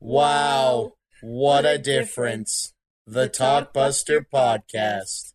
[0.00, 0.92] Wow,
[1.22, 2.74] what a difference.
[3.06, 5.34] The Talkbuster Podcast.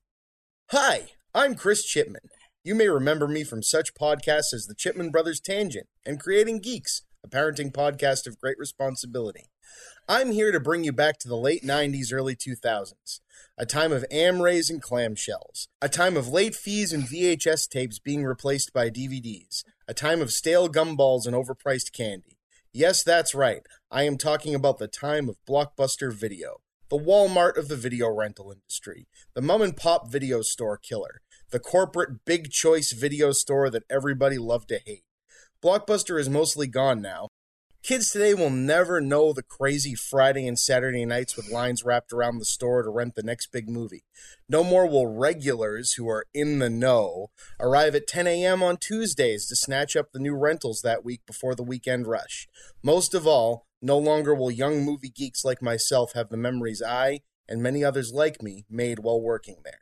[0.72, 2.30] Hi, I'm Chris Chipman.
[2.64, 7.04] You may remember me from such podcasts as the Chipman Brothers Tangent and Creating Geeks,
[7.24, 9.46] a parenting podcast of great responsibility.
[10.08, 13.20] I'm here to bring you back to the late 90s, early 2000s,
[13.58, 18.26] a time of amarays and clamshells, a time of late fees and VHS tapes being
[18.26, 22.38] replaced by DVDs, a time of stale gumballs and overpriced candy.
[22.74, 23.62] Yes, that's right.
[23.90, 26.58] I am talking about the time of Blockbuster Video,
[26.90, 31.60] the Walmart of the video rental industry, the mom and pop video store killer, the
[31.60, 35.06] corporate big choice video store that everybody loved to hate.
[35.64, 37.30] Blockbuster is mostly gone now.
[37.86, 42.40] Kids today will never know the crazy Friday and Saturday nights with lines wrapped around
[42.40, 44.04] the store to rent the next big movie.
[44.50, 47.28] No more will regulars who are in the know
[47.60, 48.64] arrive at 10 a.m.
[48.64, 52.48] on Tuesdays to snatch up the new rentals that week before the weekend rush.
[52.82, 57.20] Most of all, no longer will young movie geeks like myself have the memories I,
[57.48, 59.82] and many others like me, made while working there.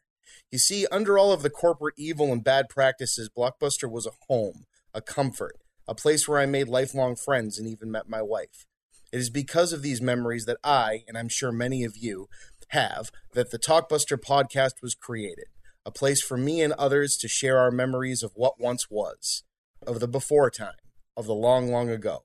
[0.51, 4.65] You see, under all of the corporate evil and bad practices, Blockbuster was a home,
[4.93, 5.55] a comfort,
[5.87, 8.65] a place where I made lifelong friends and even met my wife.
[9.11, 12.27] It is because of these memories that I, and I'm sure many of you,
[12.69, 15.45] have that the Talkbuster podcast was created.
[15.85, 19.43] A place for me and others to share our memories of what once was,
[19.85, 20.73] of the before time,
[21.15, 22.23] of the long, long ago.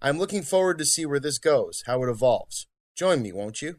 [0.00, 2.66] I'm looking forward to see where this goes, how it evolves.
[2.96, 3.76] Join me, won't you?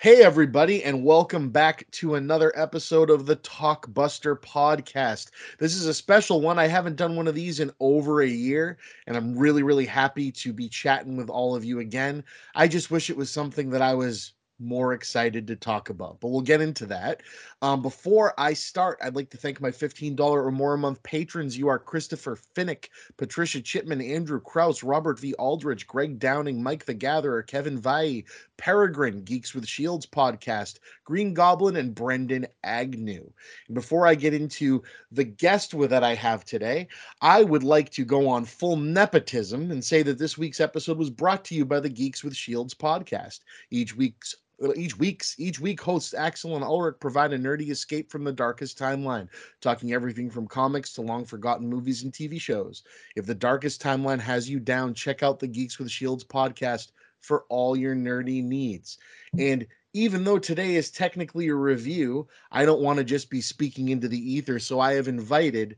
[0.00, 5.32] Hey, everybody, and welcome back to another episode of the Talkbuster podcast.
[5.58, 6.56] This is a special one.
[6.56, 10.30] I haven't done one of these in over a year, and I'm really, really happy
[10.30, 12.22] to be chatting with all of you again.
[12.54, 16.28] I just wish it was something that I was more excited to talk about, but
[16.28, 17.20] we'll get into that.
[17.60, 21.58] Um, before I start, I'd like to thank my $15 or more a month patrons.
[21.58, 25.34] You are Christopher Finnick, Patricia Chipman, Andrew Kraus, Robert V.
[25.34, 28.22] Aldridge, Greg Downing, Mike the Gatherer, Kevin Vai,
[28.58, 33.28] Peregrine, Geeks with Shields podcast, Green Goblin, and Brendan Agnew.
[33.66, 36.86] And before I get into the guest with that I have today,
[37.22, 41.10] I would like to go on full nepotism and say that this week's episode was
[41.10, 43.40] brought to you by the Geeks with Shields podcast.
[43.70, 44.36] Each week's
[44.76, 48.78] each week's each week hosts Axel and Ulrich provide a nerdy escape from the darkest
[48.78, 49.28] timeline,
[49.60, 52.82] talking everything from comics to long forgotten movies and TV shows.
[53.16, 57.44] If the darkest timeline has you down, check out the Geeks with Shields podcast for
[57.48, 58.98] all your nerdy needs.
[59.38, 63.88] And even though today is technically a review, I don't want to just be speaking
[63.88, 65.76] into the ether, so I have invited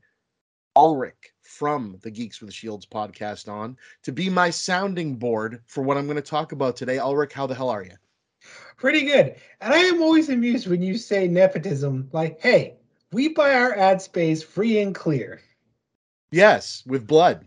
[0.77, 5.97] Ulrich from the Geeks with Shields podcast on to be my sounding board for what
[5.97, 6.99] I'm going to talk about today.
[6.99, 7.97] Ulrich, how the hell are you?
[8.77, 9.37] Pretty good.
[9.61, 12.77] And I am always amused when you say nepotism, like, hey,
[13.13, 15.41] we buy our ad space free and clear.
[16.31, 17.47] Yes, with blood.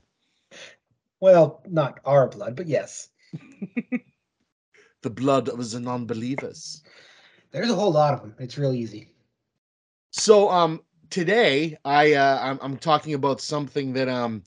[1.19, 3.09] Well, not our blood, but yes.
[5.03, 6.81] The blood of the non-believers.
[7.51, 8.35] There's a whole lot of them.
[8.39, 9.09] It's real easy.
[10.11, 14.43] So um today I uh I'm, I'm talking about something that um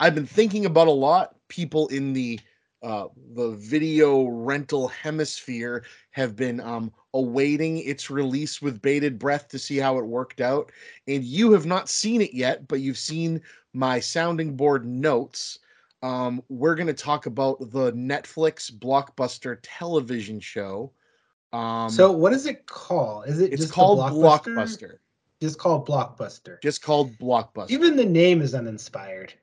[0.00, 1.36] I've been thinking about a lot.
[1.46, 2.40] People in the
[2.82, 9.58] uh the video rental hemisphere have been um awaiting its release with bated breath to
[9.58, 10.70] see how it worked out.
[11.08, 13.40] And you have not seen it yet, but you've seen
[13.72, 15.58] my sounding board notes.
[16.02, 20.92] Um, we're going to talk about the Netflix blockbuster television show.
[21.52, 23.26] Um, so what is it called?
[23.26, 24.54] Is it it's just called Blockbuster?
[24.54, 24.92] Blockbuster.
[25.42, 26.62] Just called Blockbuster.
[26.62, 27.70] Just called Blockbuster.
[27.70, 29.34] Even the name is uninspired.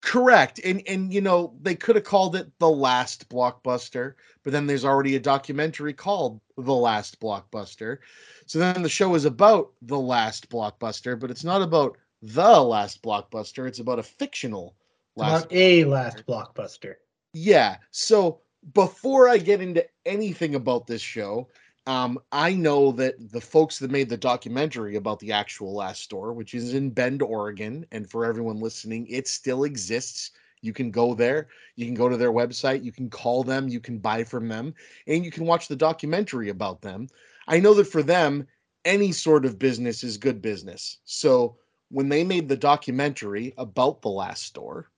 [0.00, 0.60] Correct.
[0.64, 4.84] And and you know, they could have called it The Last Blockbuster, but then there's
[4.84, 7.98] already a documentary called The Last Blockbuster.
[8.46, 13.02] So then the show is about The Last Blockbuster, but it's not about the last
[13.02, 14.74] blockbuster, it's about a fictional
[15.16, 16.94] last about a last blockbuster.
[17.32, 17.76] Yeah.
[17.90, 18.40] So
[18.74, 21.48] before I get into anything about this show,
[21.88, 26.34] um, I know that the folks that made the documentary about the actual last store,
[26.34, 30.32] which is in Bend, Oregon, and for everyone listening, it still exists.
[30.60, 33.80] You can go there, you can go to their website, you can call them, you
[33.80, 34.74] can buy from them,
[35.06, 37.08] and you can watch the documentary about them.
[37.46, 38.46] I know that for them,
[38.84, 40.98] any sort of business is good business.
[41.04, 41.56] So
[41.90, 44.90] when they made the documentary about the last store,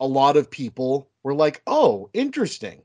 [0.00, 2.80] a lot of people were like, oh, interesting.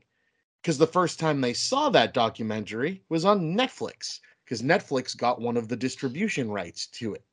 [0.62, 5.56] Because the first time they saw that documentary was on Netflix, because Netflix got one
[5.56, 7.24] of the distribution rights to it.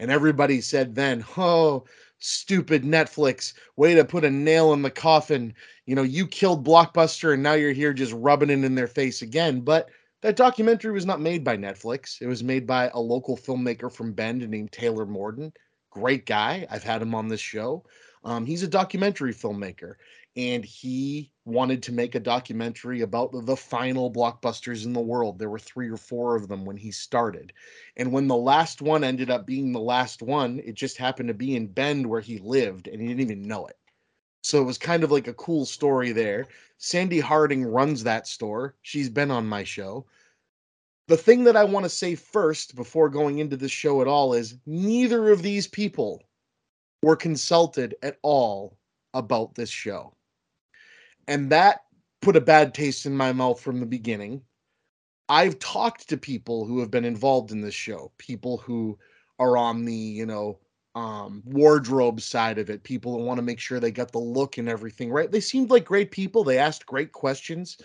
[0.00, 1.84] And everybody said then, oh,
[2.18, 5.54] stupid Netflix, way to put a nail in the coffin.
[5.86, 9.22] You know, you killed Blockbuster and now you're here just rubbing it in their face
[9.22, 9.60] again.
[9.60, 9.88] But
[10.24, 12.22] That documentary was not made by Netflix.
[12.22, 15.52] It was made by a local filmmaker from Bend named Taylor Morden.
[15.90, 16.66] Great guy.
[16.70, 17.84] I've had him on this show.
[18.24, 19.96] Um, he's a documentary filmmaker,
[20.34, 25.38] and he wanted to make a documentary about the, final blockbusters in the world.
[25.38, 27.52] There were three or four of them when he started.
[27.96, 31.34] And when the last one ended up being the last one, it just happened to
[31.34, 33.76] be in Bend where he lived, and he didn't even know it.
[34.42, 36.46] So it was kind of like a cool story there.
[36.78, 38.74] Sandy Harding runs that store.
[38.82, 40.06] She's been on my show.
[41.08, 44.32] The thing that I want to say first before going into this show at all
[44.32, 46.22] is neither of these people
[47.02, 48.78] were consulted at all
[49.12, 50.14] about this show.
[51.28, 51.84] And that
[52.22, 54.42] put a bad taste in my mouth from the beginning.
[55.28, 58.98] I've talked to people who have been involved in this show, people who
[59.38, 60.58] are on the, you know,
[60.94, 64.58] um, wardrobe side of it, people who want to make sure they got the look
[64.58, 65.30] and everything right.
[65.30, 66.44] They seemed like great people.
[66.44, 67.78] They asked great questions.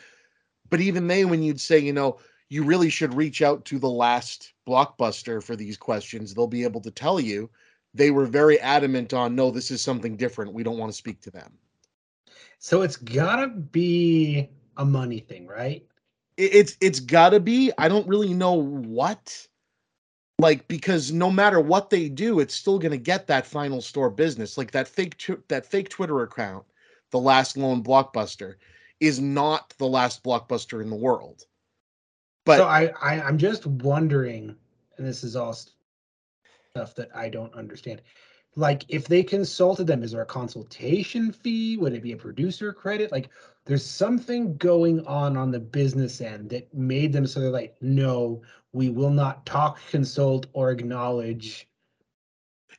[0.69, 2.19] But even they, when you'd say, you know,
[2.49, 6.81] you really should reach out to the last blockbuster for these questions, they'll be able
[6.81, 7.49] to tell you.
[7.95, 10.53] They were very adamant on, no, this is something different.
[10.53, 11.57] We don't want to speak to them.
[12.59, 15.85] So it's gotta be a money thing, right?
[16.37, 17.71] It- it's it's gotta be.
[17.77, 19.47] I don't really know what.
[20.39, 24.57] Like because no matter what they do, it's still gonna get that final store business.
[24.57, 26.65] Like that fake tw- that fake Twitter account,
[27.11, 28.55] the last lone blockbuster,
[28.99, 31.45] is not the last blockbuster in the world.
[32.45, 34.55] But so I, I I'm just wondering,
[34.97, 35.75] and this is all st-
[36.71, 38.01] stuff that I don't understand.
[38.55, 41.77] Like, if they consulted them, is there a consultation fee?
[41.77, 43.11] Would it be a producer credit?
[43.11, 43.29] Like,
[43.65, 48.41] there's something going on on the business end that made them so they're like, no,
[48.73, 51.67] we will not talk, consult, or acknowledge.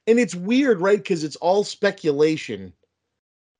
[0.06, 0.98] and it's weird, right?
[0.98, 2.72] Because it's all speculation.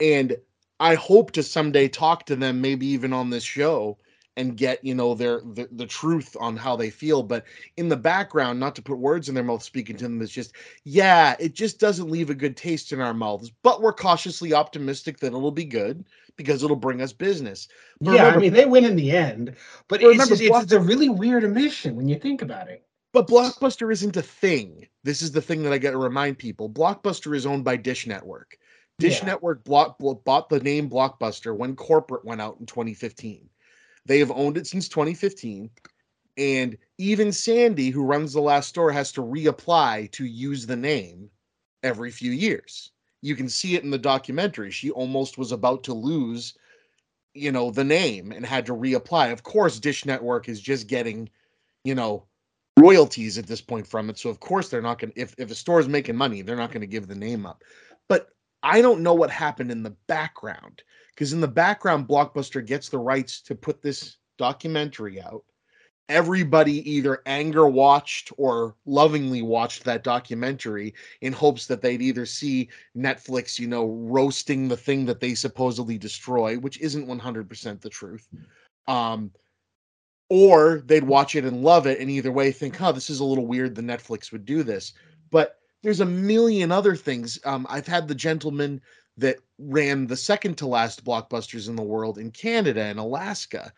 [0.01, 0.37] And
[0.81, 3.99] I hope to someday talk to them, maybe even on this show,
[4.41, 7.23] and get you know their the, the truth on how they feel.
[7.23, 7.45] But
[7.77, 10.55] in the background, not to put words in their mouth, speaking to them, it's just
[10.85, 13.53] yeah, it just doesn't leave a good taste in our mouths.
[13.63, 16.05] But we're cautiously optimistic that it'll be good
[16.37, 17.69] because it'll bring us business.
[18.01, 19.57] But yeah, remember, I mean they win in the end,
[19.89, 22.85] but But it's, remember, it's a really weird omission when you think about it.
[23.13, 24.87] But Blockbuster isn't a thing.
[25.03, 26.71] This is the thing that I got to remind people.
[26.71, 28.57] Blockbuster is owned by Dish Network.
[29.01, 29.27] Dish Yeah.
[29.27, 33.49] Network block, bought the name Blockbuster when corporate went out in 2015.
[34.07, 35.71] They have owned it since 2015.
[36.37, 41.31] And even Sandy, who runs the last store, has to reapply to use the name
[41.83, 42.93] every few years.
[43.23, 44.71] You can see it in the documentary.
[44.71, 46.55] She almost was about to lose,
[47.35, 49.33] you know, the name and had to reapply.
[49.33, 51.29] Of course, Dish Network is just getting,
[51.85, 52.25] you know,
[52.79, 54.19] royalties at this point from it.
[54.19, 56.57] So of course they're not going to if if a store is making money, they're
[56.57, 57.63] not going to give the name up.
[58.09, 58.31] But
[58.63, 60.83] I don't know what happened in the background
[61.15, 65.45] because in the background Blockbuster gets the rights to put this documentary out.
[66.09, 72.69] Everybody either anger watched or lovingly watched that documentary in hopes that they'd either see
[72.97, 78.29] Netflix, you know, roasting the thing that they supposedly destroy, which isn't 100% the truth.
[78.89, 79.31] Um,
[80.31, 83.25] or they'd watch it and love it and either way think oh this is a
[83.25, 84.95] little weird the netflix would do this
[85.31, 88.81] but there's a million other things um, i've had the gentleman
[89.17, 93.73] that ran the second to last blockbusters in the world in canada and alaska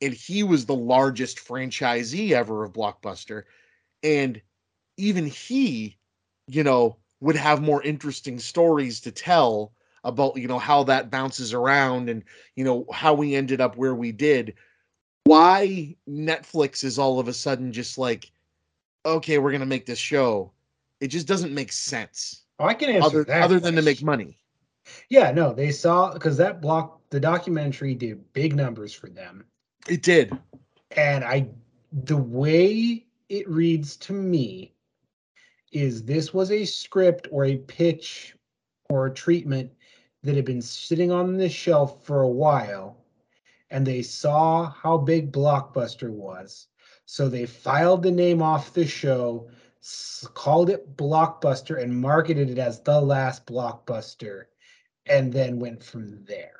[0.00, 3.42] and he was the largest franchisee ever of blockbuster
[4.02, 4.40] and
[4.96, 5.96] even he
[6.46, 9.72] you know would have more interesting stories to tell
[10.04, 12.22] about you know how that bounces around and
[12.56, 14.54] you know how we ended up where we did
[15.28, 18.32] why Netflix is all of a sudden just like,
[19.04, 20.50] okay, we're gonna make this show.
[21.00, 22.44] It just doesn't make sense.
[22.58, 23.42] Oh, I can answer Other that.
[23.42, 24.38] other than to make money.
[25.10, 29.44] Yeah, no, they saw because that block, the documentary did big numbers for them.
[29.88, 30.36] It did.
[30.96, 31.48] And I,
[31.92, 34.74] the way it reads to me
[35.72, 38.34] is this was a script or a pitch
[38.88, 39.70] or a treatment
[40.22, 42.96] that had been sitting on the shelf for a while.
[43.70, 46.68] And they saw how big Blockbuster was.
[47.04, 49.50] So they filed the name off the show,
[50.34, 54.44] called it Blockbuster, and marketed it as the last Blockbuster,
[55.06, 56.58] and then went from there.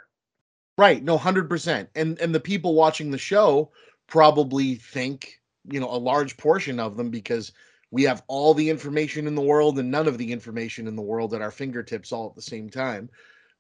[0.77, 1.03] Right.
[1.03, 1.89] No, hundred percent.
[1.95, 3.73] And and the people watching the show
[4.07, 7.53] probably think, you know, a large portion of them because
[7.91, 11.03] we have all the information in the world and none of the information in the
[11.03, 13.09] world at our fingertips all at the same time.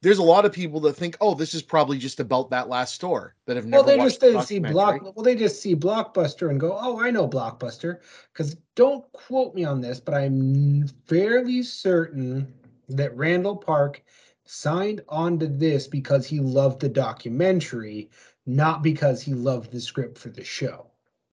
[0.00, 2.94] There's a lot of people that think, oh, this is probably just about that last
[2.94, 5.02] store that have never Well, they just the see block.
[5.02, 7.98] Well, they just see Blockbuster and go, "Oh, I know Blockbuster."
[8.32, 12.52] Because don't quote me on this, but I'm fairly certain
[12.88, 14.02] that Randall Park
[14.44, 18.08] signed on to this because he loved the documentary,
[18.46, 20.86] not because he loved the script for the show.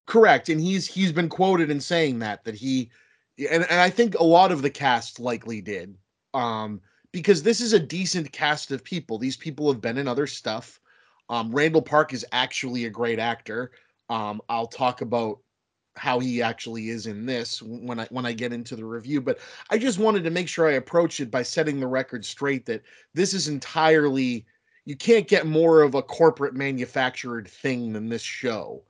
[0.06, 2.90] Correct, and he's he's been quoted in saying that that he,
[3.50, 5.96] and and I think a lot of the cast likely did,
[6.34, 6.80] um,
[7.16, 9.16] because this is a decent cast of people.
[9.16, 10.78] These people have been in other stuff.
[11.30, 13.70] Um, Randall Park is actually a great actor.
[14.10, 15.38] Um, I'll talk about
[15.96, 19.22] how he actually is in this when I when I get into the review.
[19.22, 19.38] But
[19.70, 22.82] I just wanted to make sure I approach it by setting the record straight that
[23.14, 24.44] this is entirely
[24.84, 28.82] you can't get more of a corporate manufactured thing than this show.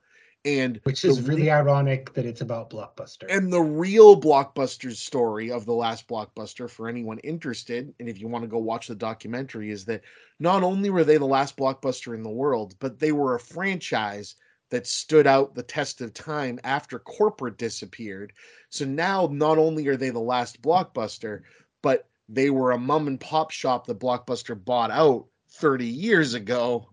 [0.47, 3.25] And Which is really re- ironic that it's about Blockbuster.
[3.29, 8.29] and the real blockbuster story of the last blockbuster for anyone interested, and if you
[8.29, 10.03] want to go watch the documentary, is that
[10.39, 14.35] not only were they the last blockbuster in the world, but they were a franchise
[14.69, 18.31] that stood out the test of time after corporate disappeared.
[18.69, 21.41] So now not only are they the last blockbuster,
[21.81, 26.89] but they were a mom and pop shop that Blockbuster bought out 30 years ago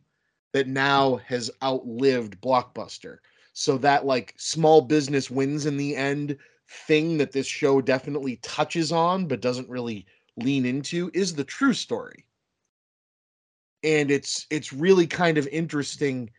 [0.53, 3.19] that now has outlived Blockbuster.
[3.55, 6.37] So that like small business wins in the end
[6.69, 10.07] thing that this show definitely touches on but doesn't really
[10.37, 12.27] lean into is the true story.
[13.85, 16.31] And it's it's really kind of interesting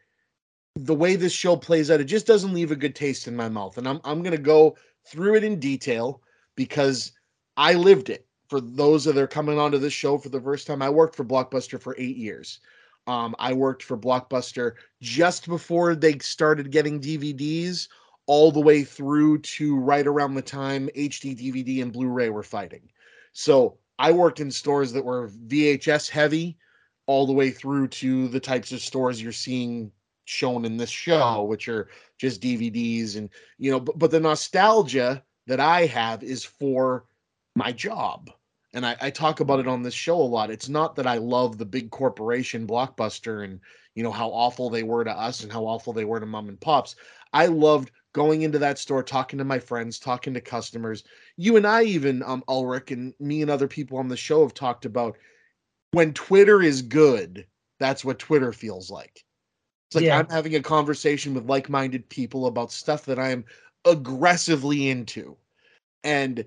[0.75, 2.01] the way this show plays out.
[2.01, 3.77] It just doesn't leave a good taste in my mouth.
[3.77, 6.22] And I'm I'm going to go through it in detail
[6.55, 7.13] because
[7.55, 8.27] I lived it.
[8.50, 11.24] For those that are coming onto this show for the first time, I worked for
[11.24, 12.60] Blockbuster for 8 years.
[13.08, 17.88] Um, I worked for Blockbuster just before they started getting DVDs,
[18.28, 22.90] all the way through to right around the time HD DVD and Blu-ray were fighting.
[23.34, 26.58] So I worked in stores that were VHS heavy,
[27.06, 29.92] all the way through to the types of stores you're seeing
[30.26, 33.80] shown in this show, which are just DVDs and you know.
[33.80, 37.06] But, but the nostalgia that I have is for
[37.56, 38.32] my job
[38.75, 40.51] and I, I talk about it on this show a lot.
[40.51, 43.62] It's not that I love the big corporation blockbuster and
[43.96, 46.50] you know how awful they were to us and how awful they were to mom
[46.50, 46.98] and pops.
[47.32, 51.05] I loved going into that store, talking to my friends, talking to customers.
[51.38, 54.53] You and I even, um, Ulrich and me and other people on the show have
[54.53, 55.17] talked about
[55.91, 57.48] when Twitter is good,
[57.79, 59.24] that's what Twitter feels like.
[59.88, 60.20] It's like Yeah.
[60.20, 63.46] I'm having a conversation with like-minded people about stuff that I am
[63.86, 65.38] aggressively into.
[66.03, 66.46] And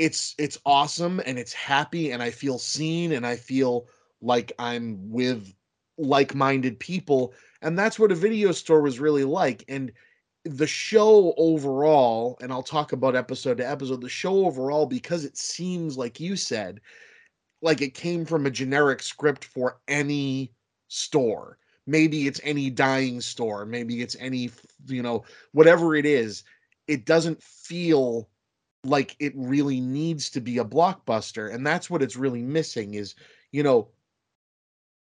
[0.00, 3.86] it's it's awesome and it's happy and I feel seen and I feel
[4.22, 5.52] like I'm with
[5.98, 9.92] like-minded people and that's what a video store was really like and
[10.46, 15.36] the show overall and I'll talk about episode to episode the show overall because it
[15.36, 16.80] seems like you said
[17.60, 20.54] like it came from a generic script for any
[20.88, 21.58] store.
[21.86, 24.50] Maybe it's any dying store maybe it's any
[24.86, 26.42] you know whatever it is
[26.88, 28.30] it doesn't feel
[28.84, 33.14] like it really needs to be a blockbuster and that's what it's really missing is
[33.52, 33.88] you know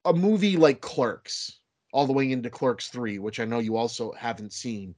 [0.06, 1.60] a movie like clerks
[1.94, 4.96] all the way into clerks 3 which i know you also haven't seen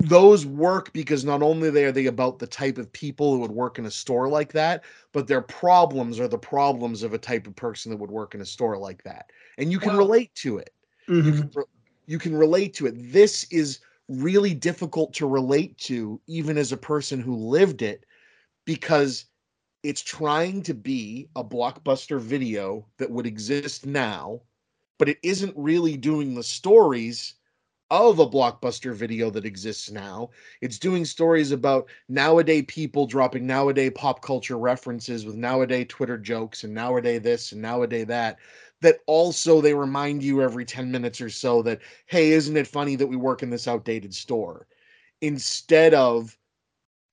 [0.00, 3.78] those work because not only are they about the type of people who would work
[3.78, 7.56] in a store like that but their problems are the problems of a type of
[7.56, 10.72] person that would work in a store like that and you can relate to it
[11.08, 11.36] you Mhm.
[11.38, 11.64] can re-
[12.06, 12.94] you can relate to it.
[13.12, 18.04] This is really difficult to relate to, even as a person who lived it,
[18.64, 19.26] because
[19.82, 24.40] it's trying to be a blockbuster video that would exist now,
[24.98, 27.34] but it isn't really doing the stories
[27.90, 30.30] of a blockbuster video that exists now.
[30.60, 36.64] It's doing stories about nowadays people dropping nowadays pop culture references with nowadays Twitter jokes
[36.64, 38.38] and nowadays this and nowadays that.
[38.82, 42.94] That also they remind you every 10 minutes or so that, hey, isn't it funny
[42.96, 44.66] that we work in this outdated store?
[45.22, 46.36] Instead of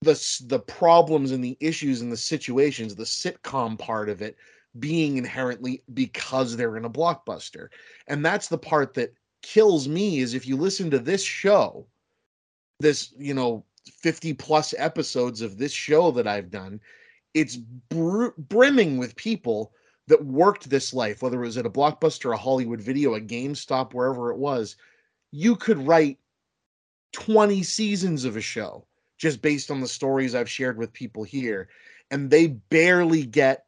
[0.01, 4.35] the the problems and the issues and the situations, the sitcom part of it
[4.79, 7.69] being inherently because they're in a blockbuster.
[8.07, 11.85] And that's the part that kills me is if you listen to this show,
[12.79, 16.79] this, you know, 50 plus episodes of this show that I've done,
[17.33, 19.73] it's br- brimming with people
[20.07, 23.93] that worked this life, whether it was at a blockbuster, a Hollywood video, a GameStop,
[23.93, 24.75] wherever it was.
[25.31, 26.19] You could write
[27.13, 28.85] 20 seasons of a show
[29.17, 31.69] just based on the stories I've shared with people here.
[32.11, 33.65] And they barely get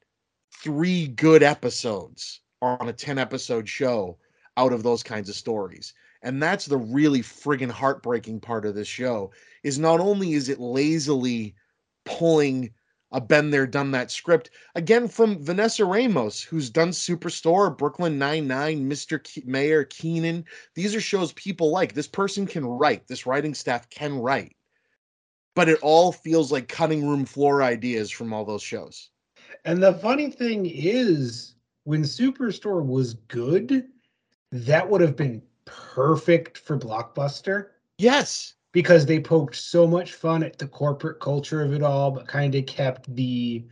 [0.62, 4.18] three good episodes on a 10 episode show
[4.58, 5.94] out of those kinds of stories.
[6.22, 9.32] And that's the really friggin' heartbreaking part of this show
[9.64, 11.56] is not only is it lazily
[12.04, 12.74] pulling
[13.12, 18.90] a been there done that script again from Vanessa Ramos who's done Superstore, Brooklyn 99,
[18.90, 19.20] Mr.
[19.20, 20.46] Ke- Mayor, Kenan.
[20.74, 21.94] These are shows people like.
[21.94, 23.08] This person can write.
[23.08, 24.56] This writing staff can write.
[25.56, 29.10] But it all feels like cutting room floor ideas from all those shows.
[29.64, 33.88] And the funny thing is, when Superstore was good,
[34.52, 37.68] that would have been perfect for Blockbuster.
[37.98, 38.55] Yes.
[38.76, 42.54] Because they poked so much fun at the corporate culture of it all, but kind
[42.56, 43.64] of kept the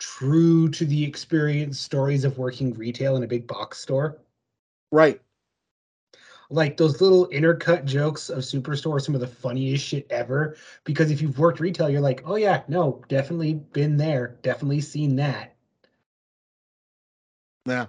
[0.00, 4.18] true to the experience stories of working retail in a big box store.
[4.90, 5.20] Right.
[6.50, 10.56] Like those little intercut jokes of Superstore are some of the funniest shit ever.
[10.82, 15.14] Because if you've worked retail, you're like, oh yeah, no, definitely been there, definitely seen
[15.14, 15.54] that.
[17.64, 17.86] Yeah.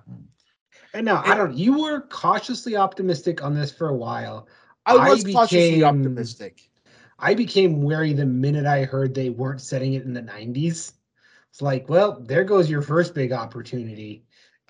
[0.94, 1.58] And now I don't.
[1.58, 4.48] You were cautiously optimistic on this for a while.
[4.86, 6.70] I I was cautiously became- optimistic.
[7.20, 10.94] I became wary the minute I heard they weren't setting it in the 90s.
[11.52, 14.25] It's like, well, there goes your first big opportunity.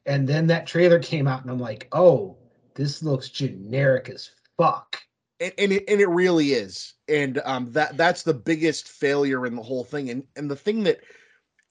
[0.05, 2.37] And then that trailer came out, and I'm like, oh,
[2.75, 5.01] this looks generic as fuck.
[5.39, 9.55] and, and it and it really is and um that that's the biggest failure in
[9.55, 10.99] the whole thing and and the thing that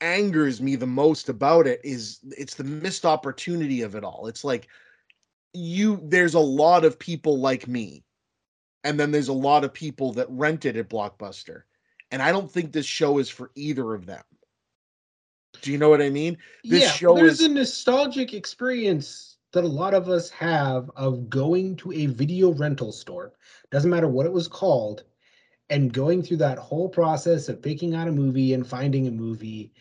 [0.01, 4.43] angers me the most about it is it's the missed opportunity of it all it's
[4.45, 4.67] like
[5.55, 8.05] you there's a lot of people like me
[8.85, 11.63] and then there's a lot of people that rent it at blockbuster
[12.11, 14.23] and i don't think this show is for either of them
[15.61, 19.65] do you know what i mean This yeah, show there's is- a nostalgic experience that
[19.65, 23.35] a lot of us have of going to a video rental store,
[23.71, 25.05] doesn't matter what it was called,
[25.69, 29.75] and going through that whole process of picking out a movie and finding a movie.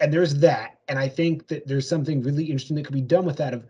[0.00, 0.77] And there's that.
[0.88, 3.66] And I think that there's something really interesting that could be done with that of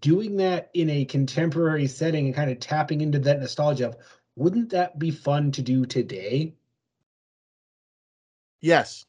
[0.00, 3.96] doing that in a contemporary setting and kind of tapping into that nostalgia of
[4.36, 6.54] wouldn't that be fun to do today?
[8.60, 9.06] yes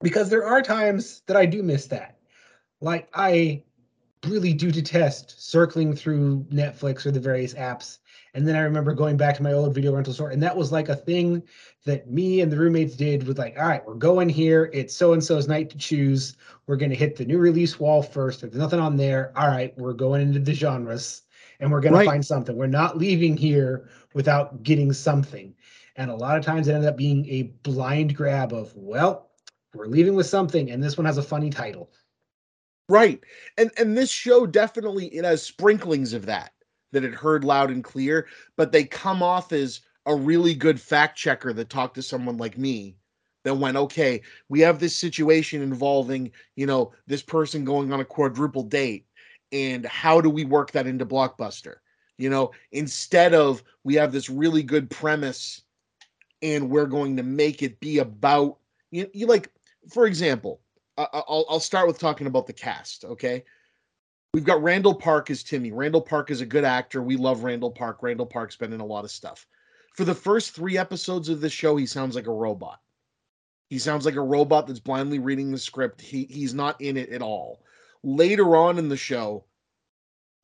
[0.00, 2.18] because there are times that I do miss that.
[2.80, 3.62] Like I
[4.26, 7.98] really do detest circling through Netflix or the various apps.
[8.34, 10.70] And then I remember going back to my old video rental store, and that was
[10.70, 11.42] like a thing
[11.84, 14.70] that me and the roommates did with like, all right, we're going here.
[14.72, 16.36] It's so and so's night to choose.
[16.66, 18.42] We're gonna hit the new release wall first.
[18.42, 21.22] If there's nothing on there, all right, we're going into the genres
[21.60, 22.56] and we're gonna find something.
[22.56, 25.54] We're not leaving here without getting something.
[25.96, 29.30] And a lot of times it ended up being a blind grab of, well,
[29.74, 31.90] we're leaving with something, and this one has a funny title.
[32.88, 33.20] Right.
[33.58, 36.52] And and this show definitely it has sprinklings of that
[36.92, 41.16] that it heard loud and clear, but they come off as a really good fact
[41.18, 42.96] checker that talked to someone like me
[43.44, 48.04] that went, okay, we have this situation involving, you know, this person going on a
[48.04, 49.06] quadruple date.
[49.52, 51.76] And how do we work that into Blockbuster?
[52.18, 55.62] You know, instead of we have this really good premise
[56.42, 58.58] and we're going to make it be about
[58.90, 59.50] you, you like,
[59.92, 60.60] for example,
[60.96, 63.04] I- I'll, I'll start with talking about the cast.
[63.04, 63.44] Okay.
[64.34, 65.72] We've got Randall Park as Timmy.
[65.72, 67.02] Randall Park is a good actor.
[67.02, 68.02] We love Randall Park.
[68.02, 69.46] Randall Park's been in a lot of stuff.
[69.94, 72.80] For the first three episodes of this show, he sounds like a robot.
[73.70, 76.00] He sounds like a robot that's blindly reading the script.
[76.00, 77.62] He he's not in it at all.
[78.02, 79.44] Later on in the show,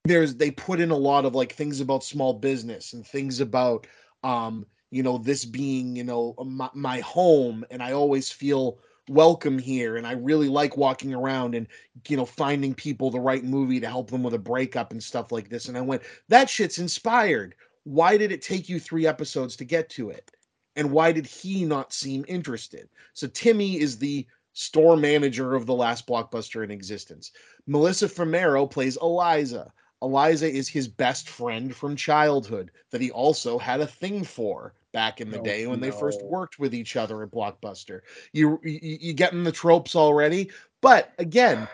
[0.05, 3.87] there's they put in a lot of like things about small business and things about
[4.23, 9.59] um you know this being you know my, my home and i always feel welcome
[9.59, 11.67] here and i really like walking around and
[12.09, 15.31] you know finding people the right movie to help them with a breakup and stuff
[15.31, 17.55] like this and i went that shit's inspired.
[17.85, 20.31] Why did it take you three episodes to get to it?
[20.77, 22.89] And why did he not seem interested?
[23.13, 27.33] So timmy is the store manager of the last blockbuster in existence.
[27.67, 29.73] Melissa Fumero plays eliza.
[30.03, 35.21] Eliza is his best friend from childhood that he also had a thing for back
[35.21, 38.01] in the Oh, day when they first worked with each other at blockbuster
[38.33, 41.69] you you, you getting the tropes already but again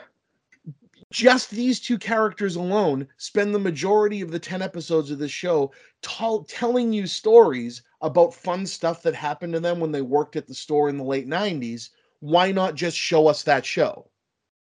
[1.12, 5.70] just these two characters alone spend the majority of the 10 episodes of the show
[6.02, 10.46] tell, telling you stories about fun stuff that happened to them when they worked at
[10.46, 14.09] the store in the late 90s why not just show us that show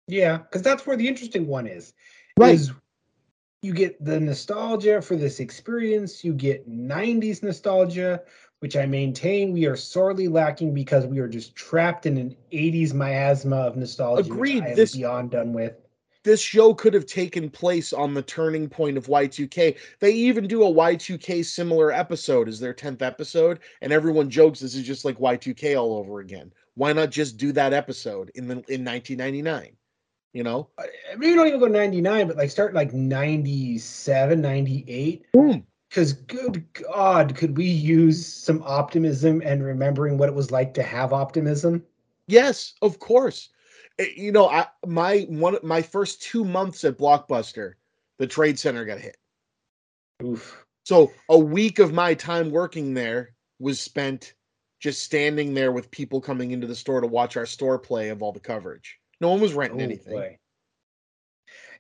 [0.07, 1.95] Yeah, because that's where the interesting one is.
[2.37, 2.55] Right.
[2.55, 2.73] Is
[3.65, 8.23] you get the nostalgia for this experience, you get 90s nostalgia,
[8.61, 12.93] which I maintain we are sorely lacking because we are just trapped in an 80s
[12.93, 14.31] miasma of nostalgia.
[14.31, 15.75] Agreed, Which I am this- beyond done with.
[16.25, 19.77] this show could have taken place on the turning point of Y2K.
[20.01, 24.75] They even do a Y2K similar episode as their 10th episode, and everyone jokes this
[24.75, 26.51] is just like Y2K all over again.
[26.77, 29.77] Why not just do that episode in the in 1999?
[30.35, 30.69] You know?
[31.17, 35.25] Maybe don't even go 99, but like start like 97, 98.
[35.33, 35.67] Boom.
[35.89, 40.83] Because good God, could we use some optimism and remembering what it was like to
[40.83, 41.85] have optimism?
[42.27, 43.51] Yes, of course.
[44.01, 47.75] Eh, You know, I my one my first 2 months at Blockbuster,
[48.19, 49.17] the Trade Center got hit.
[50.21, 50.65] Oof.
[50.85, 54.35] So a week of my time working there was spent
[54.81, 58.21] just standing there with people coming into the store to watch our store play of
[58.21, 58.99] all the coverage.
[59.25, 60.37] No one was renting anything.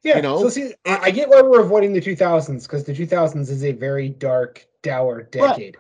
[0.02, 0.38] Yeah, You know?
[0.38, 3.72] So see, I, I get why we're avoiding the 2000s because the 2000s is a
[3.72, 5.76] very dark, dour decade.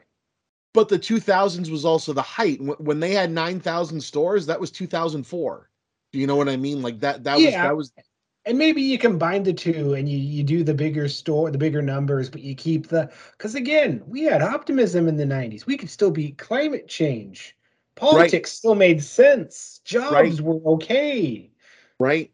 [0.74, 2.60] But the 2000s was also the height.
[2.60, 5.70] When they had 9,000 stores, that was 2004.
[6.12, 6.82] Do you know what I mean?
[6.82, 7.24] Like that.
[7.24, 7.62] That was Yeah.
[7.62, 7.94] that was
[8.44, 11.80] And maybe you combine the two and you, you do the bigger store, the bigger
[11.80, 15.64] numbers, but you keep the because again, we had optimism in the 90s.
[15.64, 17.56] We could still beat climate change.
[17.94, 19.80] Politics still made sense.
[19.86, 20.40] Jobs Right.
[20.42, 21.50] were okay.
[22.04, 22.30] Right.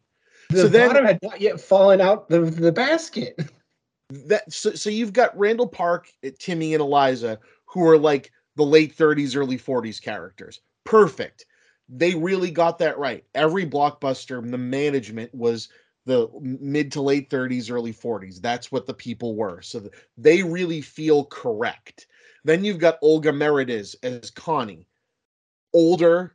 [0.51, 3.39] The So then- bottom had not yet fallen out the, the basket.
[4.11, 8.65] that so, so you've got Randall Park, uh, Timmy, and Eliza, who are like the
[8.65, 10.61] late 30s, early 40s characters.
[10.85, 11.47] Perfect.
[11.89, 13.25] They really got that right.
[13.35, 15.69] Every blockbuster, the management was
[16.07, 18.41] the mid to late 30s, early 40s.
[18.41, 19.63] That's what the people were.
[19.63, 22.07] So th- they really feel correct.
[22.45, 24.89] Then you've got Olga Merediz as Connie,
[25.73, 26.35] older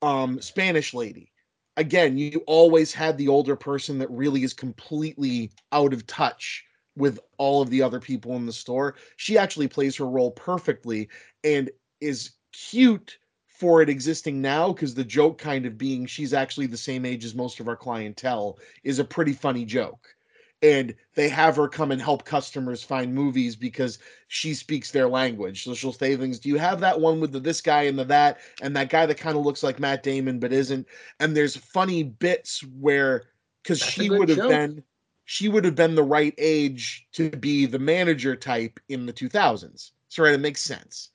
[0.00, 1.31] um, Spanish lady.
[1.76, 6.64] Again, you always had the older person that really is completely out of touch
[6.96, 8.96] with all of the other people in the store.
[9.16, 11.08] She actually plays her role perfectly
[11.44, 16.66] and is cute for it existing now because the joke kind of being she's actually
[16.66, 20.14] the same age as most of our clientele is a pretty funny joke.
[20.62, 23.98] And they have her come and help customers find movies because
[24.28, 25.64] she speaks their language.
[25.64, 28.04] So she'll say things, Do you have that one with the this guy and the
[28.04, 30.86] that, and that guy that kind of looks like Matt Damon but isn't?
[31.18, 33.24] And there's funny bits where
[33.62, 34.82] because she would have been
[35.24, 39.92] she would have been the right age to be the manager type in the 2000s.
[40.08, 41.10] So right, it makes sense.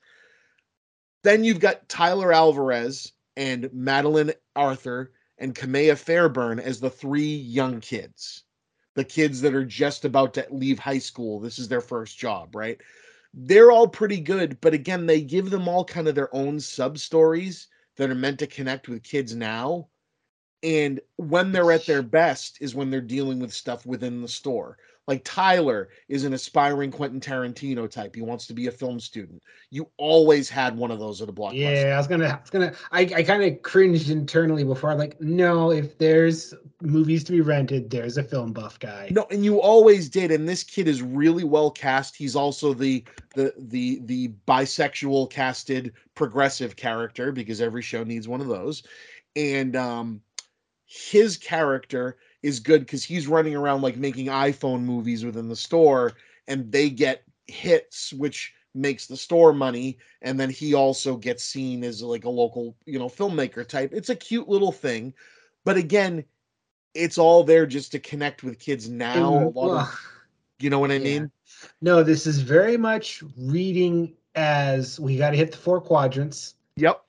[1.22, 7.80] Then you've got Tyler Alvarez and Madeleine Arthur and Kamaia Fairburn as the three young
[7.80, 8.44] kids,
[8.98, 11.38] the kids that are just about to leave high school.
[11.38, 12.80] This is their first job, right?
[13.32, 16.98] They're all pretty good, but again, they give them all kind of their own sub
[16.98, 19.88] stories that are meant to connect with kids now.
[20.64, 24.78] And when they're at their best is when they're dealing with stuff within the store.
[25.08, 28.14] Like Tyler is an aspiring Quentin Tarantino type.
[28.14, 29.42] He wants to be a film student.
[29.70, 31.84] You always had one of those at a blockbuster.
[31.84, 34.94] Yeah, I was gonna, I was gonna, I, I kind of cringed internally before.
[34.94, 39.08] Like, no, if there's movies to be rented, there's a film buff guy.
[39.10, 40.30] No, and you always did.
[40.30, 42.14] And this kid is really well cast.
[42.14, 43.02] He's also the
[43.34, 48.82] the the the bisexual casted progressive character because every show needs one of those.
[49.34, 50.20] And um
[50.84, 56.12] his character is good because he's running around like making iPhone movies within the store,
[56.46, 61.82] and they get hits, which makes the store money, and then he also gets seen
[61.82, 63.90] as like a local, you know, filmmaker type.
[63.92, 65.14] It's a cute little thing,
[65.64, 66.24] but again,
[66.94, 69.48] it's all there just to connect with kids now.
[69.48, 70.00] A lot of,
[70.60, 71.20] you know what I yeah.
[71.20, 71.30] mean?
[71.80, 77.02] no, this is very much reading as we got to hit the four quadrants, Yep.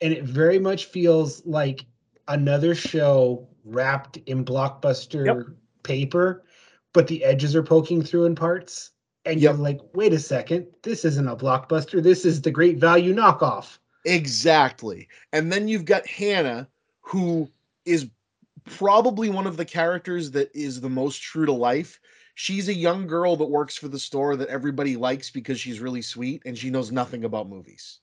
[0.00, 1.84] and it very much feels like
[2.28, 5.46] another show wrapped in blockbuster Yep.
[5.82, 6.44] paper,
[6.92, 8.90] but the edges are poking through in parts.
[9.24, 9.54] And Yep.
[9.54, 12.02] you're like, wait a second, this isn't a blockbuster.
[12.02, 13.78] This is the great value knockoff.
[14.04, 15.08] Exactly.
[15.32, 16.68] And then you've got Hannah,
[17.00, 17.48] who
[17.84, 18.08] is
[18.64, 22.00] probably one of the characters that is the most true to life.
[22.34, 26.02] She's a young girl that works for the store that everybody likes because she's really
[26.02, 28.00] sweet and she knows nothing about movies.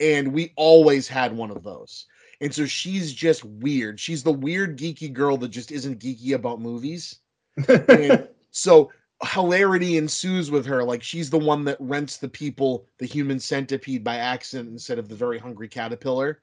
[0.00, 2.06] And we always had one of those.
[2.42, 4.00] And so she's just weird.
[4.00, 7.20] She's the weird geeky girl that just isn't geeky about movies.
[7.68, 8.90] And so
[9.30, 10.82] hilarity ensues with her.
[10.82, 15.08] Like she's the one that rents the people the human centipede by accident instead of
[15.08, 16.42] the very hungry caterpillar.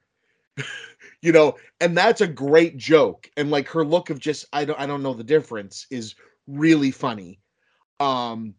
[1.20, 3.30] you know, and that's a great joke.
[3.36, 6.14] And like her look of just I don't I don't know the difference is
[6.46, 7.40] really funny.
[8.00, 8.54] Um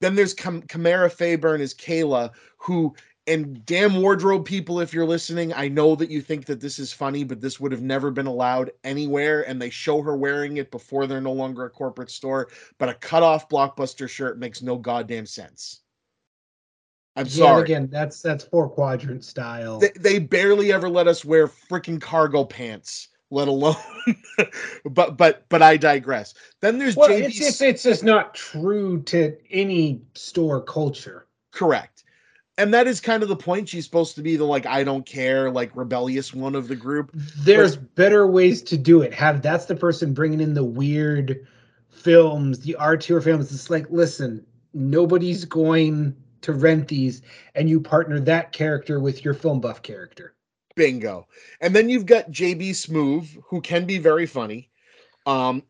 [0.00, 2.94] then there's Cam- Camara Fairburn as Kayla, who
[3.28, 6.92] and damn wardrobe people, if you're listening, I know that you think that this is
[6.92, 9.48] funny, but this would have never been allowed anywhere.
[9.48, 12.48] And they show her wearing it before they're no longer a corporate store.
[12.78, 15.82] But a cut off blockbuster shirt makes no goddamn sense.
[17.16, 17.64] I'm Yeah, sorry.
[17.64, 19.80] again, that's that's four quadrant style.
[19.80, 23.74] They, they barely ever let us wear freaking cargo pants, let alone.
[24.84, 26.34] but but but I digress.
[26.62, 31.26] Then there's well, it's it's just not true to any store culture.
[31.50, 31.97] Correct.
[32.58, 33.68] And that is kind of the point.
[33.68, 37.10] She's supposed to be the like I don't care, like rebellious one of the group.
[37.38, 39.14] There's better ways to do it.
[39.14, 41.46] Have that's the person bringing in the weird
[41.88, 43.52] films, the R2 films.
[43.52, 44.44] It's like, listen,
[44.74, 47.22] nobody's going to rent these,
[47.54, 50.34] and you partner that character with your film buff character.
[50.74, 51.26] Bingo.
[51.60, 54.70] And then you've got JB Smoove, who can be very funny.
[55.26, 55.64] Um,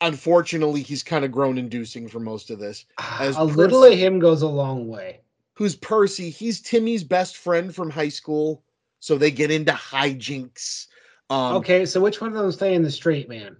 [0.00, 2.84] unfortunately, he's kind of groan inducing for most of this.
[3.18, 5.19] As a little of him goes a long way.
[5.60, 6.30] Who's Percy?
[6.30, 8.64] He's Timmy's best friend from high school.
[9.00, 10.86] So they get into hijinks.
[11.28, 13.58] Um, okay, so which one of them is playing the straight man?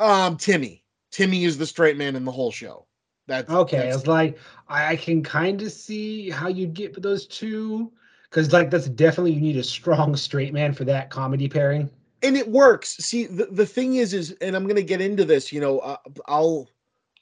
[0.00, 0.82] Um, Timmy.
[1.12, 2.86] Timmy is the straight man in the whole show.
[3.28, 7.24] That's Okay, that's- it's like I I can kind of see how you'd get those
[7.28, 7.92] two,
[8.28, 11.88] because like that's definitely you need a strong straight man for that comedy pairing.
[12.24, 12.96] and it works.
[12.96, 15.52] See, the, the thing is, is, and I'm going to get into this.
[15.52, 16.68] You know, uh, I'll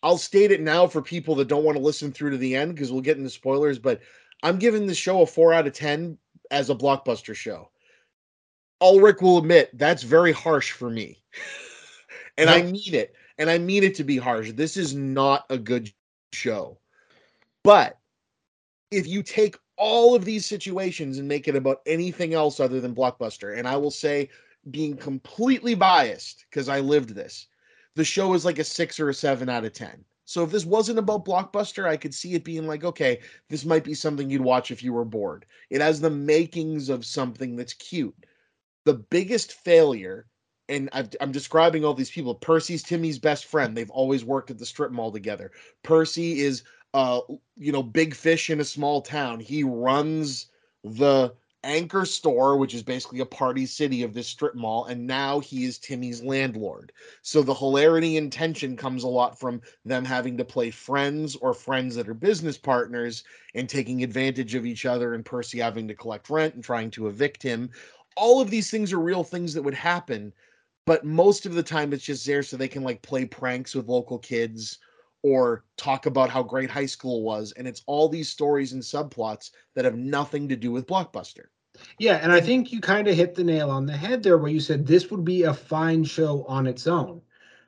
[0.07, 2.77] I'll state it now for people that don't want to listen through to the end
[2.77, 3.77] because we'll get into spoilers.
[3.77, 4.03] But
[4.45, 6.17] I'm giving the show a four out of ten
[6.53, 7.71] as a blockbuster show.
[8.81, 11.25] Ulrich will admit that's very harsh for me,
[12.39, 14.53] and I mean it, and I mean it to be harsh.
[14.53, 15.91] This is not a good
[16.33, 16.79] show,
[17.65, 17.99] but
[18.93, 22.95] if you take all of these situations and make it about anything else other than
[22.95, 24.29] blockbuster, and I will say
[24.71, 27.49] being completely biased because I lived this.
[27.97, 30.05] The show is like a six or a seven out of 10.
[30.27, 33.85] So if this wasn't about Blockbuster, I could see it being like, okay, this might
[33.85, 35.47] be something you'd watch if you were bored.
[35.71, 38.15] It has the makings of something that's cute.
[38.85, 40.27] The biggest failure,
[40.69, 42.35] and I've, I'm describing all these people.
[42.35, 43.77] Percy's Timmy's best friend.
[43.77, 45.53] They've always worked at the strip mall together.
[45.83, 47.21] Percy is, uh,
[47.55, 49.41] you know, big fish in a small town.
[49.41, 50.49] He runs
[50.85, 51.35] the
[51.67, 55.65] anchor store, which is basically a party city of this strip mall, and now he
[55.65, 56.93] is Timmy's landlord.
[57.23, 61.53] So the hilarity and tension comes a lot from them having to play friends or
[61.53, 63.25] friends that are business partners
[63.55, 67.09] and taking advantage of each other, and Percy having to collect rent and trying to
[67.09, 67.71] evict him.
[68.17, 70.33] All of these things are real things that would happen,
[70.87, 73.89] but most of the time it's just there so they can like play pranks with
[73.89, 74.79] local kids
[75.23, 77.53] or talk about how great high school was.
[77.57, 81.47] And it's all these stories and subplots that have nothing to do with Blockbuster.
[81.99, 84.51] Yeah, and I think you kind of hit the nail on the head there where
[84.51, 87.21] you said this would be a fine show on its own.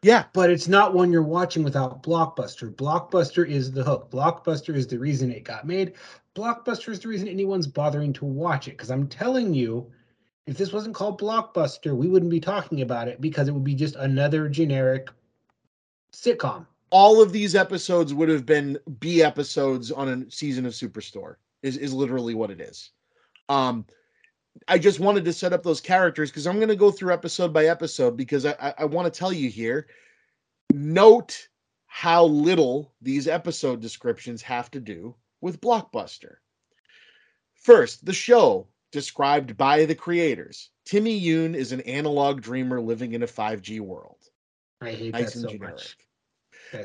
[0.03, 2.73] Yeah, But it's not one you're watching without Blockbuster.
[2.73, 4.11] Blockbuster is the hook.
[4.11, 5.95] Blockbuster is the reason it got made.
[6.37, 8.73] Blockbuster is the reason anyone's bothering to watch it.
[8.73, 9.91] Because I'm telling you,
[10.47, 13.75] if this wasn't called Blockbuster, we wouldn't be talking about it because it would be
[13.75, 15.09] just another generic
[16.13, 16.67] sitcom.
[16.91, 21.37] all of these episodes would have been B episodes on a season of Superstore.
[21.63, 22.93] Is is literally what it is.
[23.49, 23.85] Um,
[24.67, 27.53] I just wanted to set up those characters because I'm going to go through episode
[27.53, 29.87] by episode because I I, I want to tell you here.
[30.73, 31.49] Note
[31.87, 36.37] how little these episode descriptions have to do with Blockbuster.
[37.55, 40.71] First, the show described by the creators.
[40.85, 44.19] Timmy Yoon is an analog dreamer living in a 5G world.
[44.81, 45.75] I hate Nice that so generic.
[45.75, 45.97] much.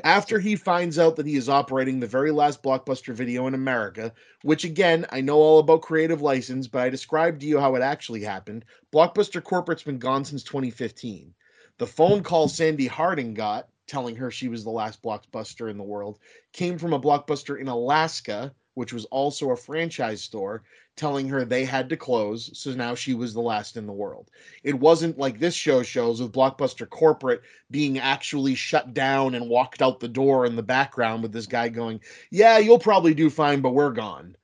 [0.02, 4.12] After he finds out that he is operating the very last blockbuster video in America,
[4.42, 7.82] which again, I know all about creative license, but I described to you how it
[7.82, 8.64] actually happened.
[8.92, 11.34] Blockbuster Corporate's been gone since 2015.
[11.78, 15.82] The phone call Sandy Harding got, telling her she was the last blockbuster in the
[15.82, 16.18] world,
[16.52, 20.62] came from a blockbuster in Alaska, which was also a franchise store,
[20.96, 22.50] telling her they had to close.
[22.58, 24.30] So now she was the last in the world.
[24.62, 29.82] It wasn't like this show shows with Blockbuster Corporate being actually shut down and walked
[29.82, 33.60] out the door in the background with this guy going, "Yeah, you'll probably do fine,
[33.60, 34.36] but we're gone."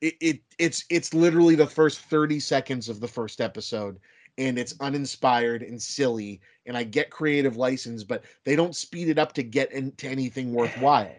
[0.00, 3.98] It, it it's it's literally the first 30 seconds of the first episode
[4.38, 9.18] and it's uninspired and silly and I get creative license but they don't speed it
[9.18, 11.14] up to get into anything worthwhile.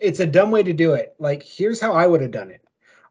[0.00, 1.14] it's a dumb way to do it.
[1.18, 2.62] Like, here's how I would have done it.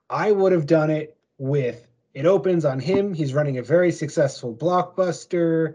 [0.09, 3.13] I would have done it with it opens on him.
[3.13, 5.73] He's running a very successful blockbuster.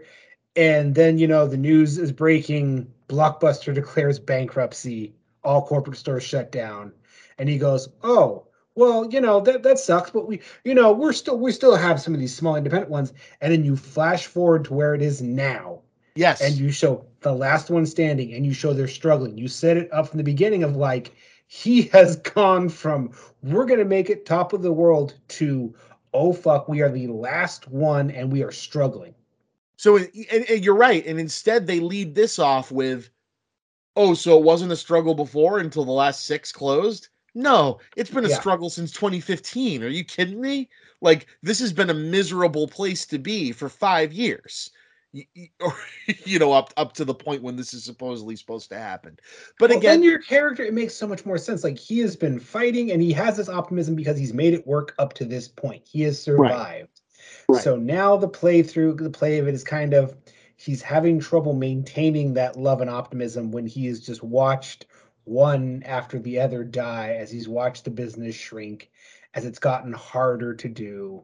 [0.55, 2.91] And then, you know, the news is breaking.
[3.07, 5.13] Blockbuster declares bankruptcy.
[5.43, 6.91] All corporate stores shut down.
[7.37, 11.13] And he goes, Oh, well, you know, that, that sucks, but we, you know, we're
[11.13, 13.13] still, we still have some of these small independent ones.
[13.41, 15.81] And then you flash forward to where it is now
[16.15, 16.41] Yes.
[16.41, 19.89] and you show the last one standing and you show they're struggling you set it
[19.93, 21.11] up from the beginning of like
[21.53, 23.11] he has gone from
[23.43, 25.75] we're going to make it top of the world to
[26.13, 29.13] oh fuck we are the last one and we are struggling
[29.75, 31.05] So and, and- you're right.
[31.05, 33.09] And instead, they lead this off with,
[33.97, 38.25] "Oh, so it wasn't a struggle before until the last six closed." No, it's been
[38.25, 38.39] a Yeah.
[38.39, 39.83] struggle since 2015.
[39.83, 40.69] Are you kidding me?
[41.01, 44.71] Like this has been a miserable place to be for five years.
[45.13, 45.75] Y- y- Or
[46.25, 49.17] you know, up up to the point when this is supposedly supposed to happen.
[49.59, 51.63] But Well, again, then your character it makes so much more sense.
[51.63, 54.95] Like he has been fighting and he has this optimism because he's made it work
[54.99, 55.83] up to this point.
[55.85, 57.01] He has survived.
[57.47, 57.61] Right.
[57.61, 60.15] so now the playthrough the play of it is kind of
[60.55, 64.85] he's having trouble maintaining that love and optimism when he has just watched
[65.25, 68.89] one after the other die as he's watched the business shrink
[69.33, 71.23] as it's gotten harder to do.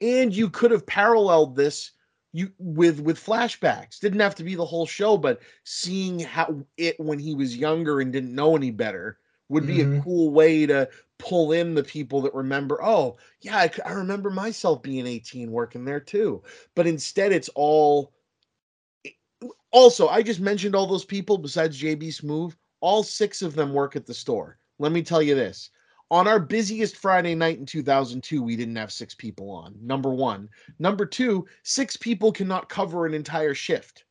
[0.00, 1.92] And you could have paralleled this
[2.32, 6.98] you with with flashbacks didn't have to be the whole show but seeing how it
[7.00, 10.02] when he was younger and didn't know any better would be a Mhm.
[10.02, 10.88] cool way to
[11.18, 16.00] pull in the people that remember oh yeah I remember myself being 18 working there
[16.00, 16.42] too
[16.74, 18.12] but instead it's all
[19.72, 23.96] Also, I just mentioned all those people besides JB Smoove All six of them work
[23.96, 24.58] at the store.
[24.78, 25.70] Let me tell you this.
[26.12, 29.76] On our busiest Friday night in 2002, we didn't have six people on.
[29.80, 30.48] Number one.
[30.80, 34.04] Number two, six people cannot cover an entire shift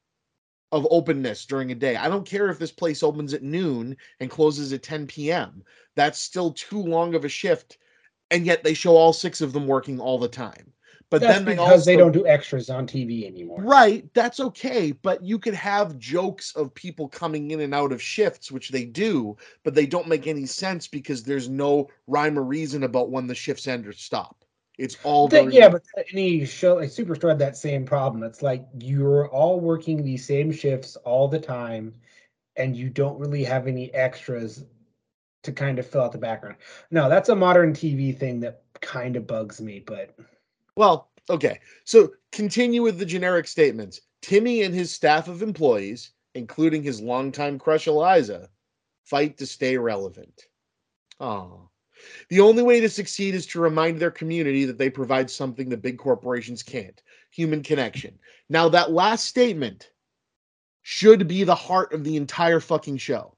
[0.71, 1.97] of openness during a day.
[1.97, 5.63] I don't care if this place opens at noon and closes at 10 p.m.
[5.95, 7.77] That's still too long of a shift.
[8.31, 10.71] And yet they show all six of them working all the time.
[11.10, 13.63] But That's then they because also they don't do extras on TV anymore.
[13.63, 18.02] Right, that's okay, but you could have jokes of people coming in and out of
[18.02, 22.43] shifts, which they do, but they don't make any sense because there's no rhyme or
[22.43, 24.45] reason about when the shifts end or stop.
[24.78, 25.82] It's all very yeah, but
[26.13, 28.24] any show like Superstore had that same problem.
[28.24, 31.93] It's like you're all working these same shifts all the time,
[32.56, 34.63] and you don't really have any extras
[35.43, 36.58] to kind of fill out the background.
[36.91, 40.15] No, that's a modern TV thing that kind of bugs me, but
[40.80, 41.60] Well, okay.
[41.84, 44.00] So continue with the generic statements.
[44.22, 48.50] Timmy and his staff of employees, including his longtime crush Eliza,
[49.04, 50.46] fight to stay relevant.
[51.20, 51.68] Oh.
[52.30, 55.82] The only way to succeed is to remind their community that they provide something that
[55.82, 58.18] big corporations can't human connection.
[58.48, 59.92] Now, that last statement
[60.84, 63.36] should be the heart of the entire fucking show.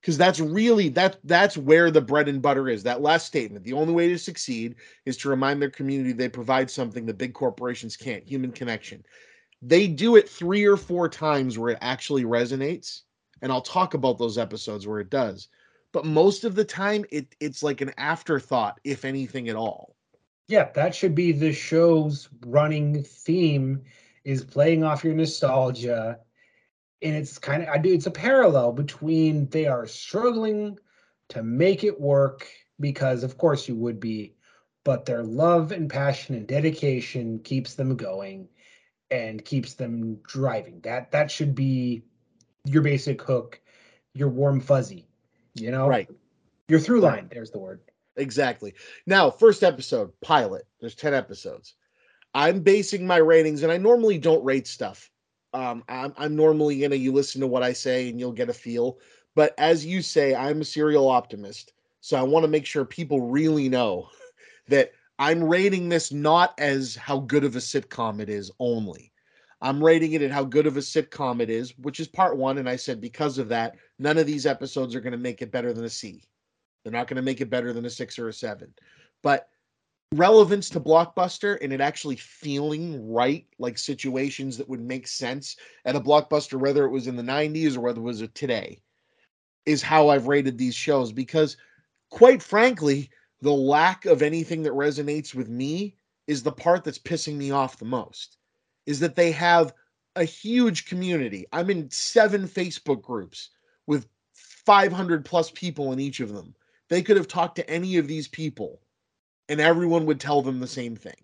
[0.00, 2.82] Because that's really that that's where the bread and butter is.
[2.84, 3.64] That last statement.
[3.64, 7.34] The only way to succeed is to remind their community they provide something that big
[7.34, 9.04] corporations can't human connection.
[9.60, 13.02] They do it three or four times where it actually resonates.
[13.42, 15.48] And I'll talk about those episodes where it does.
[15.92, 19.96] But most of the time, it, it's like an afterthought, if anything at all.
[20.48, 23.82] yeah, that should be the show's running theme
[24.24, 26.18] is playing off your nostalgia.
[27.02, 30.78] And it's kind of I do it's a parallel between they are struggling
[31.28, 32.46] to make it work
[32.80, 34.34] because of course you would be,
[34.84, 38.48] but their love and passion and dedication keeps them going
[39.10, 40.80] and keeps them driving.
[40.80, 42.02] That that should be
[42.64, 43.60] your basic hook,
[44.14, 45.08] your warm fuzzy,
[45.54, 45.88] you know?
[45.88, 46.08] Right.
[46.68, 47.16] Your through Right.
[47.22, 47.80] line, there's the word.
[48.16, 48.74] Exactly.
[49.06, 50.66] Now, first episode, pilot.
[50.80, 51.74] There's 10 episodes.
[52.34, 55.10] I'm basing my ratings, and I normally don't rate stuff.
[55.54, 58.54] Um, I'm, I'm normally gonna you listen to what I say and you'll get a
[58.54, 58.98] feel.
[59.34, 61.72] But as you say, I'm a serial optimist.
[62.00, 64.08] So I want to make sure people really know
[64.68, 69.12] that I'm rating this not as how good of a sitcom it is only.
[69.60, 72.58] I'm rating it at how good of a sitcom it is, which is part one.
[72.58, 75.50] And I said because of that, none of these episodes are going to make it
[75.50, 76.22] better than a C.
[76.82, 78.72] They're not going to make it better than a six or a seven.
[79.22, 79.48] But
[80.14, 85.96] relevance to blockbuster and it actually feeling right, like situations that would make sense at
[85.96, 88.80] a blockbuster, whether it was in the 90s or whether it was today,
[89.66, 91.12] is how I've rated these shows.
[91.12, 91.56] Because
[92.10, 93.10] quite frankly,
[93.42, 95.94] the lack of anything that resonates with me
[96.26, 98.38] is the part that's pissing me off the most.
[98.86, 99.74] Is that they have
[100.16, 101.46] a huge community.
[101.52, 103.50] I'm in seven Facebook groups
[103.86, 106.54] with 500 plus people in each of them.
[106.88, 108.80] They could have talked to any of these people
[109.48, 111.16] and everyone would tell them the same thing.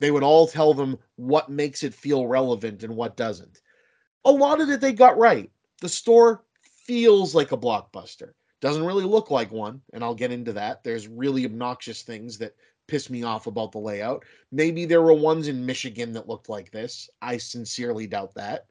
[0.00, 3.60] They would all tell them what makes it feel relevant and what doesn't.
[4.24, 5.50] A lot of it they got right.
[5.80, 6.44] The store
[6.86, 8.32] feels like a blockbuster.
[8.60, 10.84] Doesn't really look like one, and I'll get into that.
[10.84, 12.54] There's really obnoxious things that
[12.88, 14.24] piss me off about the layout.
[14.50, 17.08] Maybe there were ones in Michigan that looked like this.
[17.20, 18.66] I sincerely doubt that.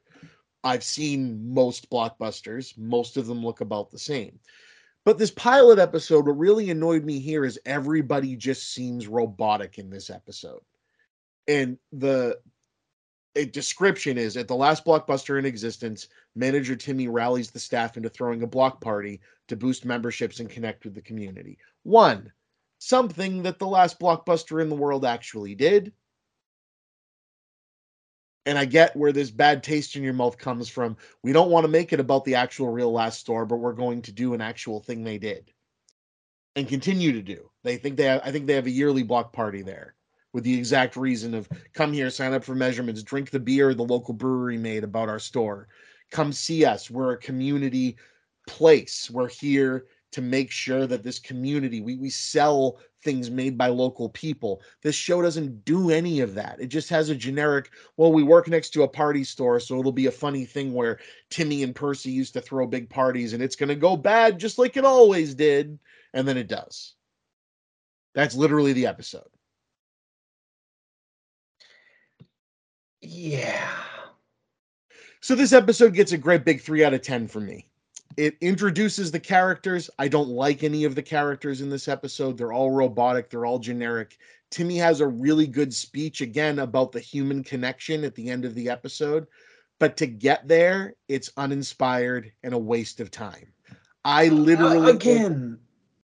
[0.64, 4.38] I've seen most blockbusters, most of them look about the same.
[5.04, 9.90] But this pilot episode, what really annoyed me here is everybody just seems robotic in
[9.90, 10.60] this episode.
[11.48, 12.38] And the
[13.50, 18.42] description is at the last blockbuster in existence, manager Timmy rallies the staff into throwing
[18.42, 21.58] a block party to boost memberships and connect with the community.
[21.82, 22.30] One,
[22.78, 25.92] something that the last blockbuster in the world actually did.
[28.44, 30.96] And I get where this bad taste in your mouth comes from.
[31.22, 34.02] We don't want to make it about the actual real last store, but we're going
[34.02, 35.52] to do an actual thing they did
[36.56, 37.50] and continue to do.
[37.62, 39.94] They think they have, I think they have a yearly block party there
[40.32, 43.82] with the exact reason of come here, sign up for measurements, drink the beer the
[43.82, 45.68] local brewery made about our store.
[46.10, 46.90] Come see us.
[46.90, 47.96] We're a community
[48.46, 49.10] place.
[49.10, 54.08] We're here to make sure that this community, we, we sell things made by local
[54.10, 54.62] people.
[54.82, 56.60] This show doesn't do any of that.
[56.60, 59.92] It just has a generic, well, we work next to a party store, so it'll
[59.92, 60.98] be a funny thing where
[61.30, 64.58] Timmy and Percy used to throw big parties and it's going to go bad just
[64.58, 65.78] like it always did.
[66.14, 66.94] And then it does.
[68.14, 69.28] That's literally the episode.
[73.00, 73.70] Yeah.
[75.20, 77.71] So this episode gets a great big three out of 10 for me.
[78.16, 79.88] It introduces the characters.
[79.98, 82.36] I don't like any of the characters in this episode.
[82.36, 84.18] They're all robotic, they're all generic.
[84.50, 88.54] Timmy has a really good speech again about the human connection at the end of
[88.54, 89.26] the episode.
[89.78, 93.52] but to get there, it's uninspired and a waste of time.
[94.04, 95.58] I Uh, literally again,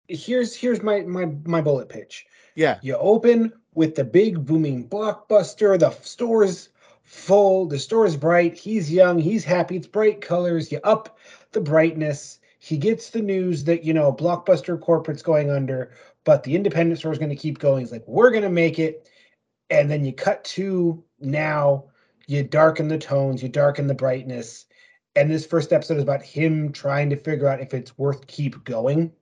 [0.09, 2.26] here's here's my my my bullet pitch.
[2.55, 5.78] yeah, You open with the big booming blockbuster.
[5.78, 6.68] The store's
[7.05, 7.66] full.
[7.66, 8.55] The store's bright.
[8.57, 9.18] He's young.
[9.18, 9.76] He's happy.
[9.76, 10.70] It's bright colors.
[10.70, 11.18] You up
[11.53, 12.38] the brightness.
[12.59, 15.92] He gets the news that you know blockbuster corporate's going under,
[16.24, 17.80] but the independent store is going to keep going.
[17.80, 19.09] He's like, we're going to make it.
[19.70, 21.84] And then you cut to now.
[22.28, 23.42] You darken the tones.
[23.42, 24.66] You darken the brightness.
[25.16, 28.62] And this first episode is about him trying to figure out if it's worth keep
[28.64, 29.12] going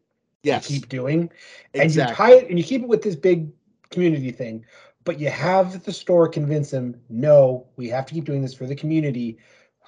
[0.43, 1.31] yes, keep doing
[1.74, 2.12] and exactly.
[2.12, 3.51] you tie it and you keep it with this big
[3.91, 4.64] community thing
[5.05, 8.66] but you have the store convince them no we have to keep doing this for
[8.66, 9.39] the community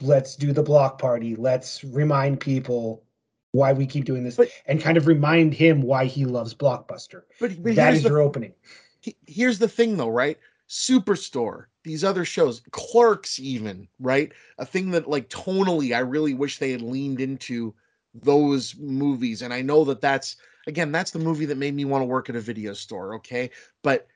[0.01, 3.05] let's do the block party let's remind people
[3.53, 7.23] why we keep doing this But- and kind of remind him why he loves blockbuster
[7.39, 8.55] but, but that here's the your opening
[9.03, 10.39] he- here's the thing though, right?
[10.69, 14.33] Superstore, these other shows, Clerks, even, right?
[14.59, 17.75] A thing that like tonally, I really wish they had leaned into
[18.15, 19.43] those movies.
[19.43, 20.37] And I know that that's
[20.67, 23.51] again, that's the movie that made me want to work at a video store, okay?
[23.83, 24.07] But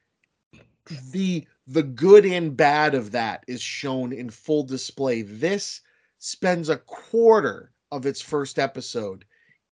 [1.10, 5.22] the the good and bad of that is shown in full display.
[5.22, 5.80] This
[6.18, 9.24] spends a quarter of its first episode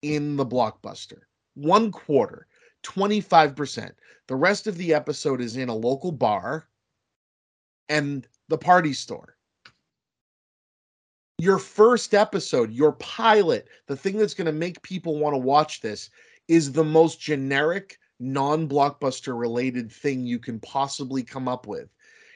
[0.02, 1.20] in the blockbuster.
[1.54, 2.46] One quarter,
[2.82, 3.92] 25%.
[4.26, 6.68] The rest of the episode is in a local bar
[7.88, 9.36] and the party store.
[11.38, 15.80] Your first episode, your pilot, the thing that's going to make people want to watch
[15.80, 16.10] this
[16.48, 21.88] is the most generic, non blockbuster related thing you can possibly come up with.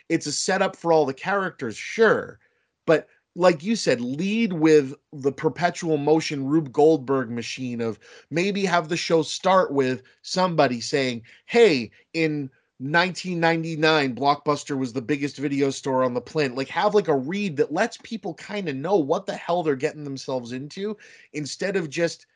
[0.09, 2.39] It's a setup for all the characters, sure,
[2.87, 3.09] but
[3.39, 7.99] like you said, lead with the perpetual motion Rube Goldberg machine of
[8.31, 12.51] maybe have the show start with somebody saying, Hey, in
[12.81, 16.57] 1999, Blockbuster was the biggest video store on the planet.
[16.57, 19.77] Like, have like a read that lets people kind of know what the hell they're
[19.77, 20.97] getting themselves into
[21.33, 22.27] instead of just,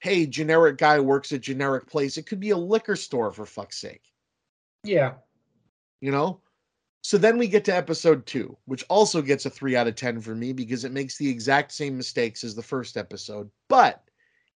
[0.00, 2.16] Hey, generic guy works at generic place.
[2.16, 4.02] It could be a liquor store for fuck's sake.
[4.82, 5.14] Yeah.
[6.00, 6.40] You know?
[7.02, 10.20] So then we get to episode two which also gets a three out of ten
[10.20, 14.04] for me because it makes the exact same mistakes as the first episode but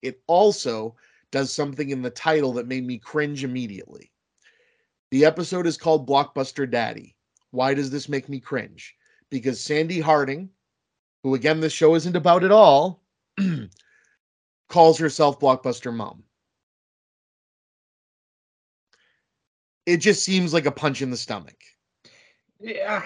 [0.02, 0.94] it also
[1.30, 4.12] does something in the title that made me cringe immediately.
[5.10, 7.16] The episode is called blockbuster daddy.
[7.50, 8.94] Why does this make me cringe?
[9.30, 10.50] Because Sandi Harding
[11.22, 13.02] who again this show isn't about at all
[14.68, 16.22] calls herself blockbuster mom
[19.86, 21.58] it just seems like a punch in the stomach
[22.60, 23.02] yeah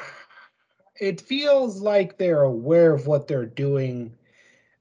[1.01, 4.15] it feels like they're aware of what they're doing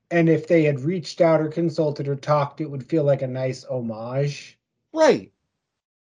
[0.10, 3.28] and if they had reached out or consulted or talked it would feel like a
[3.28, 4.58] nice homage
[4.94, 5.32] Right.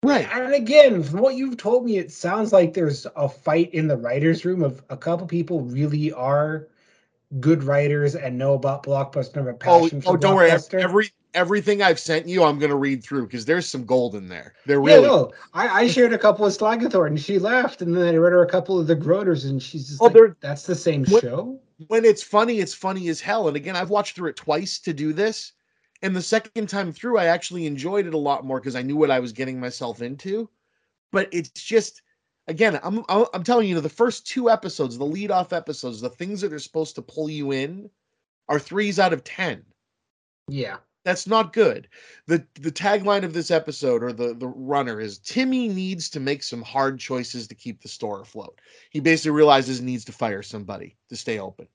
[0.04, 0.28] Right.
[0.32, 3.98] And again, from what you've told me, it sounds like there's a fight in the
[3.98, 6.70] writers' room of a couple people really are
[7.40, 10.52] good writers and know about blockbuster and have a Oh, passion for oh don't worry.
[10.74, 14.56] Every everything I've sent you, I'm gonna read through because there's some gold in there.
[14.66, 17.96] There yeah, really no, I, I shared a couple of Slagathor and she laughed, and
[17.96, 20.64] then I read her a couple of the Groders, and she's just Oh, like, "That's
[20.64, 23.48] the same What- show." when it's funny, it's funny as hell.
[23.48, 25.54] And again, I've watched through it twice to do this.
[26.02, 28.98] And the second time through, I actually enjoyed it a lot more because I knew
[28.98, 30.50] what I was getting myself into.
[31.14, 32.02] But it's just
[32.50, 36.42] again, I'm I'm telling you, the first two episodes, the lead off episodes, the things
[36.42, 37.90] that are supposed to pull you in
[38.50, 39.64] are threes out of ten.
[40.48, 41.88] Yeah, That's not good.
[42.28, 46.44] The the tagline of this episode or the the runner is Timmy needs to make
[46.44, 48.60] some hard choices to keep the store afloat.
[48.90, 51.68] He basically realizes he needs to fire somebody to stay open.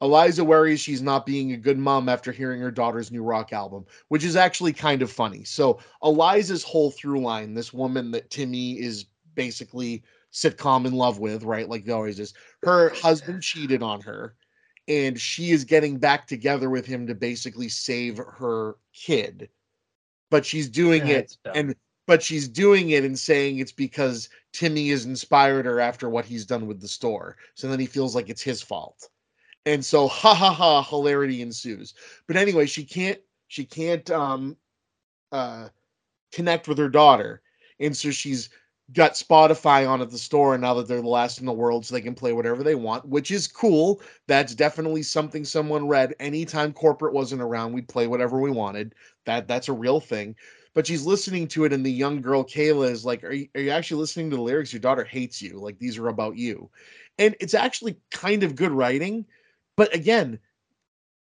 [0.00, 3.84] Eliza worries she's not being a good mom after hearing her daughter's new rock album,
[4.08, 5.44] which is actually kind of funny.
[5.44, 9.06] So Eliza's whole through line, this woman that Timmy is
[9.38, 11.68] basically sitcom in love with, right?
[11.68, 12.34] Like they always is.
[12.64, 14.34] Her husband cheated on her
[14.88, 19.48] and she is getting back together with him to basically save her kid.
[20.30, 21.76] But she's doing it and
[22.06, 26.44] but she's doing it and saying it's because timmy has inspired her after what he's
[26.44, 27.36] done with the store.
[27.54, 29.08] So then he feels like it's his fault.
[29.66, 31.94] And so ha ha ha hilarity ensues.
[32.26, 34.56] But anyway she can't she can't um
[35.30, 35.68] uh
[36.32, 37.40] connect with her daughter.
[37.78, 38.50] And so she's
[38.94, 41.84] got spotify on at the store and now that they're the last in the world
[41.84, 44.00] so they can play whatever they want which is cool.
[44.26, 46.14] That's definitely something someone read.
[46.20, 48.94] Anytime corporate wasn't around we'd play whatever we wanted.
[49.26, 50.34] That that's a real thing.
[50.74, 53.60] But she's listening to it and the young girl kayla is like are you, are
[53.60, 54.72] you actually listening to the lyrics?
[54.72, 55.58] Your daughter hates you.
[55.58, 56.70] Like these are about you.
[57.18, 59.26] And it's actually kind of good writing
[59.76, 60.38] but again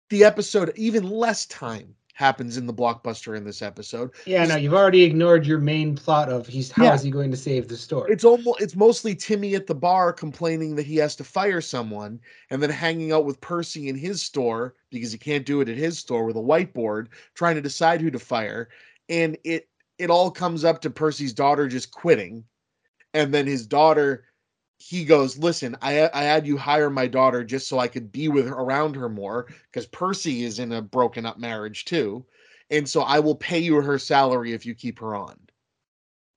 [0.09, 4.09] the episode even less time happens in the blockbuster in this episode.
[4.25, 7.05] Yeah, no, you've already ignored your main plot of he's how is Yeah.
[7.05, 8.09] he going to save the store?
[8.09, 12.19] It's almost it's mostly Timmy at the bar complaining that he has to fire someone
[12.49, 15.77] and then hanging out with Percy in his store because he can't do it at
[15.77, 18.69] his store with a whiteboard trying to decide who to fire
[19.09, 22.43] and it it all comes up to Percy's daughter just quitting
[23.13, 24.23] and then his daughter
[24.77, 28.27] he goes listen I I had you hire my daughter just so I could be
[28.27, 32.25] with her around her more because Percy is in a broken up marriage too
[32.69, 35.37] and so I will pay you her salary if you keep her on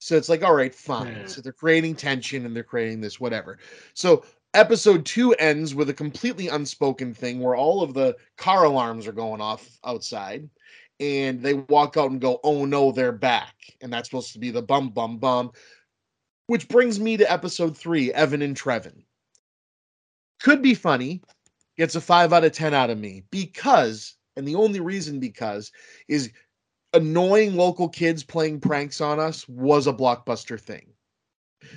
[0.01, 1.12] so it's like, all right, fine.
[1.12, 1.26] Yeah.
[1.26, 3.59] So they're creating tension and they're creating this, whatever.
[3.93, 4.24] So
[4.55, 9.12] episode two ends with a completely unspoken thing where all of the car alarms are
[9.12, 10.49] going off outside
[10.99, 13.55] and they walk out and go, oh no, they're back.
[13.82, 15.53] And that's supposed to be the bum, bum, bum.
[16.51, 19.05] Which brings me to episode three Evan and Trevin.
[20.42, 21.22] Could be funny,
[21.78, 25.70] gets a five out of 10 out of me because, and the only reason because,
[26.09, 26.32] is
[26.92, 30.92] annoying local kids playing pranks on us was a blockbuster thing.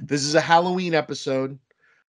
[0.01, 1.59] This is a Halloween episode.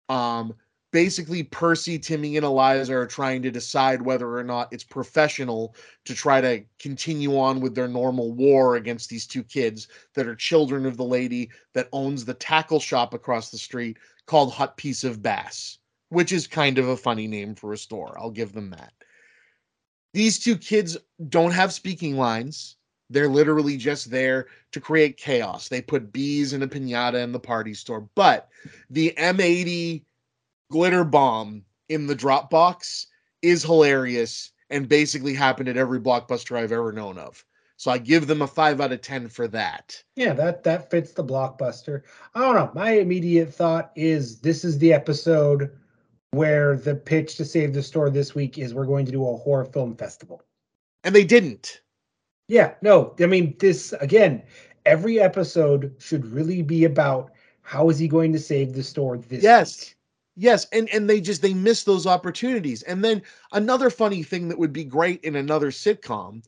[0.09, 0.55] Um,
[0.95, 5.75] basically, Percy, Timmy, and Eliza are trying to decide whether or not it's professional
[6.05, 10.37] to try to continue on with their normal war against these two kids that are
[10.37, 15.03] children of the lady that owns the tackle shop across the street called Hot Piece
[15.03, 15.79] of Bass,
[16.11, 18.17] which is kind of a funny name for a store.
[18.17, 18.93] I'll give them that.
[20.13, 20.97] These two kids
[21.29, 22.77] don't have speaking lines.
[23.11, 25.69] They're literally just there to create chaos.
[25.69, 28.09] They put bees in a pinata in the party store.
[28.15, 28.49] But
[28.91, 30.05] the M80
[30.75, 33.07] glitter bomb in the Dropbox
[33.43, 37.45] is hilarious and basically happened at every blockbuster I've ever known of.
[37.77, 40.03] So I give them a five out of 10 for that.
[40.17, 42.03] Yeah, that that fits the blockbuster.
[42.35, 42.73] I don't know.
[42.75, 45.71] My immediate thought is this is the episode
[46.33, 49.37] where the pitch to save the store this week is we're going to do a
[49.37, 50.43] horror film festival.
[51.05, 51.83] And they didn't.
[52.49, 54.43] Yeah, no, I mean this again.
[54.87, 57.31] Every episode should really be about
[57.63, 59.81] how is he going to save the store this Yes.
[59.81, 59.94] week.
[60.37, 62.83] Yes, and and they just they miss those opportunities.
[62.83, 63.23] And then
[63.53, 66.43] another funny thing that would be great in another sitcom,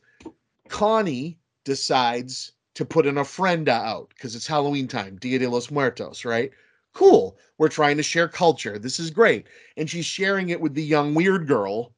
[0.68, 6.24] Connie decides to put an ofrenda out because it's Halloween time, Dia de los Muertos,
[6.24, 6.50] right?
[6.92, 7.38] Cool.
[7.58, 8.78] We're trying to share culture.
[8.78, 9.46] This is great.
[9.76, 11.94] And she's sharing it with the young weird girl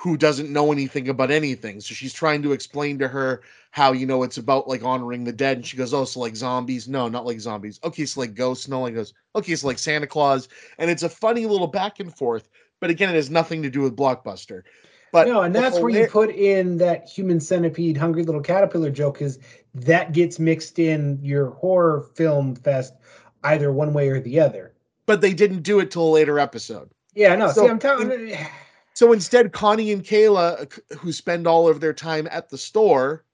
[0.00, 1.80] who doesn't know anything about anything.
[1.80, 3.42] So she's trying to explain to her
[3.72, 5.56] how, you know, it's about like honoring the dead.
[5.56, 6.86] And she goes, Oh, so like zombies?
[6.86, 7.80] No, not like zombies.
[7.82, 8.68] Okay, so like ghosts?
[8.68, 10.48] No, like goes, okay, so like Santa Claus.
[10.78, 12.48] And it's a funny little back and forth.
[12.80, 14.62] But again, it has nothing to do with Blockbuster.
[15.10, 19.20] But no, and that's where you put in that human centipede, hungry little caterpillar joke,
[19.22, 19.38] is
[19.74, 22.92] that gets mixed in your horror film fest
[23.42, 24.74] either one way or the other.
[25.06, 26.90] but they didn't do it till a later episode.
[27.14, 27.50] Yeah, no.
[27.50, 28.36] So see, I'm telling.
[28.98, 33.24] So instead, Connie and Kayla, uh, who spend all of their time at the store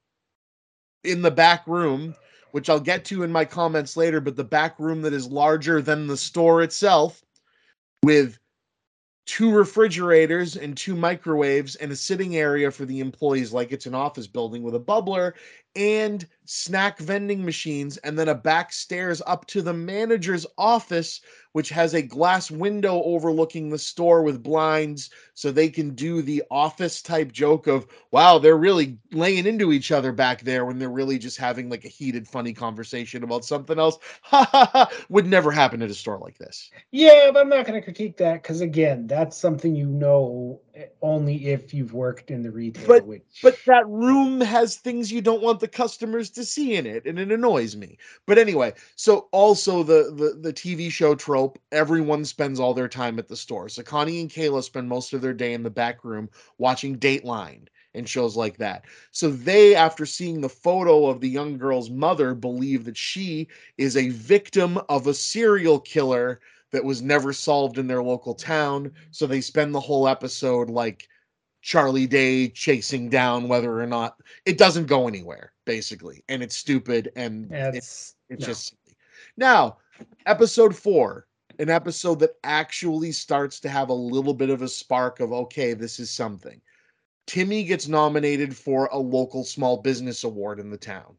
[1.04, 2.14] in the back room,
[2.50, 5.80] which I'll get to in my comments later, but the back room that is larger
[5.80, 7.24] than the store itself,
[8.02, 8.38] with
[9.24, 13.94] two refrigerators and two microwaves and a sitting area for the employees, like it's an
[13.94, 15.32] office building with a bubbler
[15.76, 21.20] and snack vending machines, and then a back stairs up to the manager's office,
[21.52, 26.42] which has a glass window overlooking the store with blinds so they can do the
[26.50, 30.90] office type joke of wow they're really laying into each other back there when they're
[30.90, 35.26] really just having like a heated funny conversation about something else ha ha ha would
[35.26, 38.42] never happen at a store like this Yeah, but I'm not going to critique that
[38.42, 42.86] because again, that's something you know eh, only if you've worked in the retail.
[42.86, 46.84] But- which, but that room has things you don't want the customers to see in
[46.84, 47.96] it and it annoys me.
[48.26, 53.18] But anyway so also the the, the tv show trope everyone spends all their time
[53.18, 53.70] at the store.
[53.70, 57.68] So connie and kayla spend most of their day in the back room watching dateline
[57.94, 58.84] and shows like that.
[59.10, 63.48] So they after seeing the photo of the young girl's mother believe that she
[63.78, 66.40] is a victim of a serial killer
[66.72, 68.92] that was never solved in their local town.
[69.12, 71.08] So they spend the whole episode like
[71.64, 77.10] Charlie Day chasing down whether or not it doesn't go anywhere, basically, and it's stupid
[77.16, 78.46] and it- it's, it's no.
[78.46, 78.96] just silly.
[79.38, 79.78] now
[80.26, 81.26] episode four,
[81.58, 85.72] an episode that actually starts to have a little bit of a spark of okay,
[85.72, 86.60] this is something.
[87.26, 91.16] Timmy gets nominated for a local small business award in the town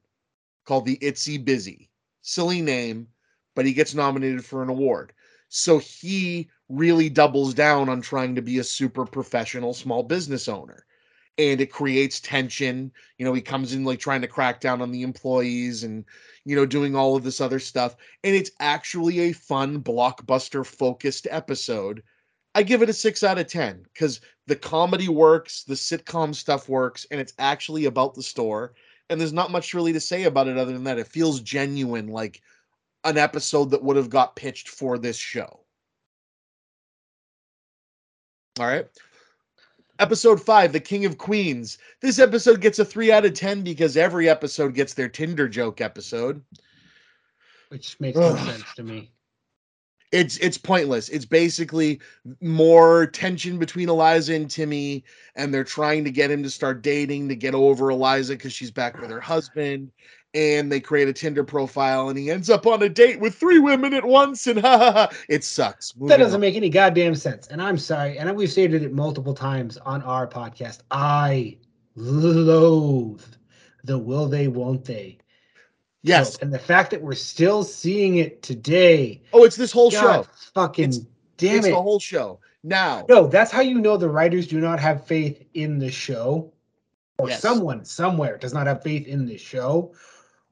[0.64, 1.89] called the Itsy Busy.
[2.22, 3.08] Silly name,
[3.56, 5.12] but he gets nominated for an award.
[5.50, 10.86] So he really doubles down on trying to be a super professional small business owner.
[11.38, 12.91] And it creates tension.
[13.18, 16.05] You know, he comes in like trying to crack down on the employees and,
[16.45, 17.95] you know, doing all of this other stuff.
[18.24, 22.01] And it's actually a fun blockbuster focused episode
[22.55, 26.70] I give it a six out of 10 because the comedy works, the sitcom stuff
[26.70, 28.74] works, and it's actually about the store.
[29.09, 30.97] And there's not much really to say about it other than that.
[30.97, 32.41] It feels genuine, like
[33.03, 35.64] an episode that would have got pitched for this show.
[38.60, 38.88] All right.
[39.99, 41.78] Episode five, The King of Queens.
[42.01, 45.82] This episode gets a three out of 10 because every episode gets their Tinder joke
[45.82, 46.41] episode.
[47.70, 49.12] which makes no sense to me.
[50.12, 51.10] it's it's pointless.
[51.10, 51.99] It's basically
[52.41, 55.03] more tension between Eliza and Timmy,
[55.36, 58.72] and they're trying to get him to start dating to get over Eliza because she's
[58.72, 59.91] back with her husband.
[60.36, 63.58] And they create a Tinder profile, and he ends up on a date with three
[63.60, 65.10] women at once, and ha ha ha!
[65.30, 65.94] It sucks.
[65.94, 66.42] That doesn't on.
[66.42, 67.48] make any goddamn sense.
[67.48, 70.80] And I'm sorry, and we've stated it multiple times on our podcast.
[70.92, 71.58] I
[71.96, 73.22] loathe
[73.86, 75.18] the will they, won't they.
[76.04, 76.32] yes.
[76.32, 76.42] trope.
[76.44, 79.22] And the fact that we're still seeing it today.
[79.34, 80.30] Oh, it's this whole God show.
[80.54, 81.06] fucking It's-
[81.38, 81.72] damn it's it.
[81.72, 82.40] the whole show.
[82.64, 86.52] Now, no, that's how you know the writers do not have faith in the show.
[87.20, 87.42] Or Yes.
[87.42, 89.94] someone somewhere does not have faith in the show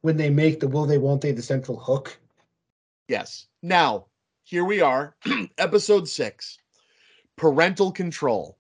[0.03, 2.19] when they make the will they, won't they the central hook.
[3.07, 3.47] Yes.
[3.63, 4.07] Now,
[4.43, 5.15] here we are,
[5.57, 6.57] episode six.
[7.37, 8.57] Parental control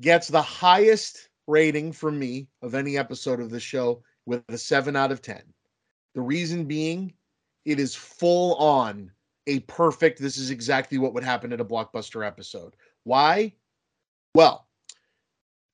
[0.00, 4.94] gets the highest rating from me of any episode of the show with a seven
[4.94, 5.42] out of 10.
[6.14, 7.12] The reason being,
[7.64, 9.10] it is full on
[9.48, 12.76] a perfect, this is exactly what would happen at a blockbuster episode.
[13.02, 13.52] Why?
[14.34, 14.68] Well,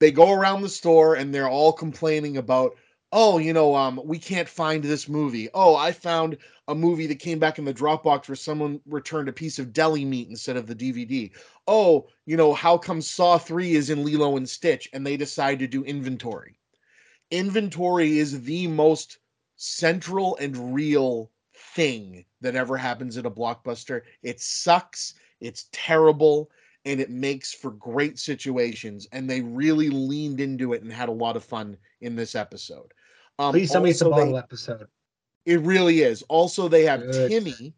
[0.00, 2.76] they go around the store and they're all complaining about,
[3.12, 5.48] oh, you know, um, we can't find this movie.
[5.52, 6.36] Oh, I found
[6.68, 10.04] a movie that came back in the Dropbox where someone returned a piece of deli
[10.04, 11.30] meat instead of the DVD.
[11.66, 15.58] Oh, you know, how come Saw 3 is in Lilo and Stitch and they decide
[15.58, 16.56] to do inventory?
[17.32, 19.18] Inventory is the most
[19.56, 21.30] central and real
[21.74, 24.02] thing that ever happens at a blockbuster.
[24.22, 26.50] It sucks, it's terrible,
[26.84, 29.08] and it makes for great situations.
[29.12, 32.94] And they really leaned into it and had a lot of fun in this episode.
[33.40, 34.86] Um, Please tell me it's a also they- bottle episode.
[35.46, 36.22] it really is.
[36.28, 37.30] Also, they have Good.
[37.30, 37.74] Timmy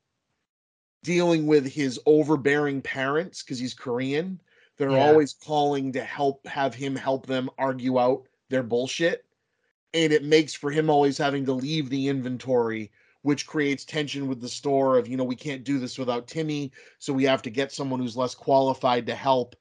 [1.05, 4.41] dealing with his overbearing parents because he's Korean.
[4.77, 5.07] They're Yeah.
[5.07, 9.25] always calling to help have him help them argue out their bullshit.
[9.95, 12.91] And it makes for him always having to leave the inventory,
[13.23, 16.73] which creates tension with the store of, you know, we can't do this without Timmy.
[16.99, 19.55] So we have to get someone who's less qualified to help.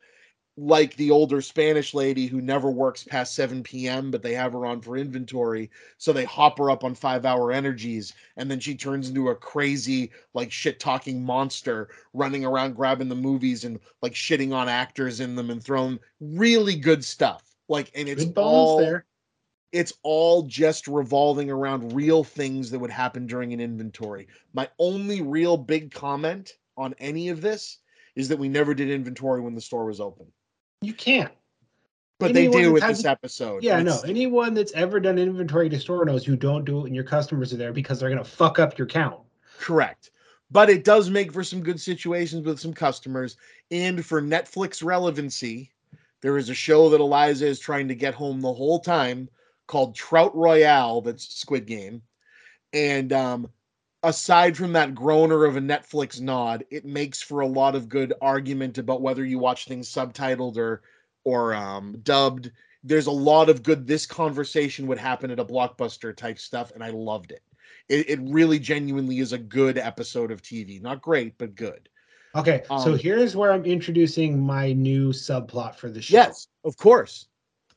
[0.58, 4.66] Like the older Spanish lady who never works past 7 p.m., but they have her
[4.66, 5.72] on for inventory.
[5.98, 9.36] So they hop her up on five hour energies, and then she turns into a
[9.36, 15.20] crazy, like shit talking monster running around grabbing the movies and like shitting on actors
[15.22, 17.44] in them and throwing really good stuff.
[17.70, 19.06] Like, and it's Good all there.
[19.72, 24.28] it's all just revolving around real things that would happen during an inventory.
[24.54, 27.78] My only real big comment on any of this
[28.16, 30.28] is that we never did inventory when the store was open.
[30.82, 31.32] You can't.
[32.20, 33.64] But they Anyone do with this episode.
[33.64, 34.00] Yeah, no.
[34.02, 37.52] Anyone that's ever done inventory to store knows you don't do it when your customers
[37.52, 39.20] are there because they're gonna fuck up your count.
[39.60, 40.12] Correct.
[40.52, 43.38] But it does make for some good situations with some customers.
[43.72, 45.72] And for Netflix relevancy,
[46.22, 49.30] there is a show that Eliza is trying to get home the whole time
[49.68, 52.02] called Trout Royale that's Squid Game.
[52.74, 53.50] And um,
[54.04, 58.14] aside from that groaner of a Netflix nod, it makes for a lot of good
[58.22, 60.82] argument about whether you watch things subtitled or
[61.24, 62.52] or um, dubbed.
[62.84, 63.86] There's a lot of good.
[63.86, 67.44] This conversation would happen at a blockbuster type stuff, and I loved it
[67.90, 70.82] it, it really genuinely is a good episode of TV.
[70.82, 71.90] Not great, but good.
[72.36, 76.14] Okay, so Um, here's where I'm introducing my new subplot for the show.
[76.14, 77.28] Yes, of course.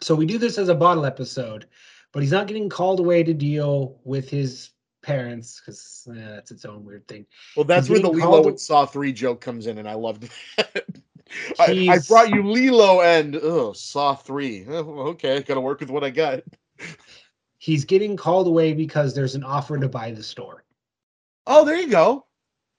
[0.00, 1.66] So we do this as a bottle episode,
[2.12, 4.70] but he's not getting called away to deal with his
[5.04, 7.26] parents because that's its own weird thing.
[7.56, 10.28] Well, that's where the Lilo called- and Saw 3 joke comes in, and I loved
[10.56, 10.84] that.
[11.58, 14.66] I, I brought you Lilo and oh, Saw 3.
[14.68, 16.42] Oh, okay, gotta work with what I got.
[17.58, 20.64] He's getting called away because there's an offer to buy the store.
[21.46, 22.26] Oh, there you go.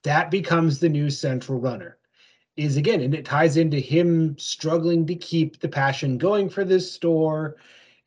[0.04, 1.98] that becomes the new central runner
[2.56, 6.90] is again and it ties into him struggling to keep the passion going for this
[6.90, 7.56] store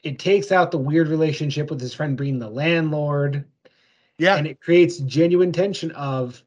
[0.03, 3.45] it takes out the weird relationship with his friend being the landlord
[4.19, 6.43] Yeah, and it creates genuine tension of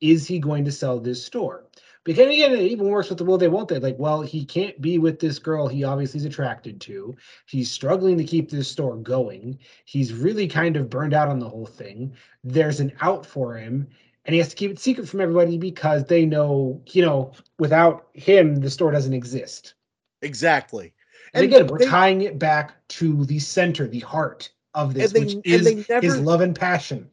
[0.00, 1.64] is he going to sell this store?
[2.04, 3.78] Because again it even works with the will they won't they.
[3.78, 7.16] Like well he can't be with this girl he obviously is attracted to.
[7.46, 9.58] He's struggling to keep this store going.
[9.84, 12.12] He's really kind of burned out on the whole thing.
[12.42, 13.86] There's an out for him
[14.24, 18.08] and he has to keep it secret from everybody because they know you know without
[18.14, 19.74] him the store doesn't exist.
[20.22, 20.92] Exactly.
[21.34, 25.20] and, again we're they- tying it back to the center the heart of this they-
[25.20, 27.08] which and is his love and passion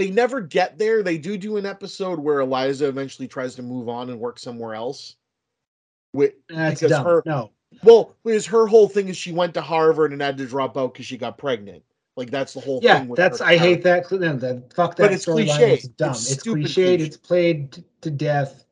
[0.00, 1.02] they never get there.
[1.02, 4.74] They do do an episode where Eliza eventually tries to move on and work somewhere
[4.74, 5.16] else.
[6.14, 7.04] With, That's because dumb.
[7.04, 7.50] her no.
[7.84, 10.94] well, because her whole thing is she went to Harvard and had to drop out
[10.94, 11.82] because she got pregnant.
[12.16, 13.08] Like that's the whole Yeah, thing.
[13.08, 14.10] with that's I hate that.
[14.10, 15.04] No, that fuck that.
[15.04, 15.74] But it's cliche.
[15.74, 16.10] It's dumb.
[16.10, 16.62] It's It's, cliched.
[16.62, 16.94] cliche.
[16.96, 18.64] It's played to death.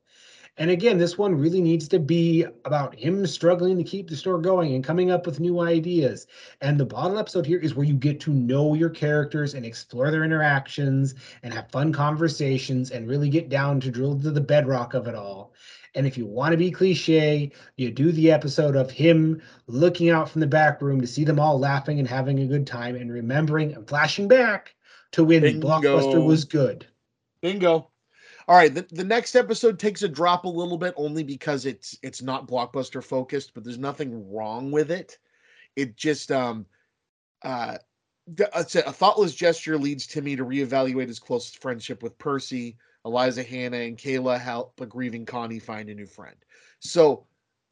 [0.58, 4.40] And again, this one really needs to be about him struggling to keep the store
[4.40, 6.26] going and coming up with new ideas.
[6.60, 10.10] And the bottom episode here is where you get to know your characters and explore
[10.10, 14.94] their interactions and have fun conversations and really get down to drill to the bedrock
[14.94, 15.54] of it all.
[15.94, 20.28] And if you want to be cliche, you do the episode of him looking out
[20.28, 23.12] from the back room to see them all laughing and having a good time and
[23.12, 24.74] remembering and flashing back
[25.12, 26.86] to when Blockbuster was good.
[27.42, 27.90] Bingo.
[28.48, 31.98] All right, the, the next episode takes a drop a little bit only because it's
[32.02, 35.18] it's not blockbuster focused, but there's nothing wrong with it.
[35.76, 36.64] It just um
[37.42, 37.76] uh
[38.26, 42.76] it's a, a thoughtless gesture leads Timmy to reevaluate his close friendship with Percy.
[43.04, 46.36] Eliza, Hannah, and Kayla help a grieving Connie find a new friend.
[46.80, 47.26] So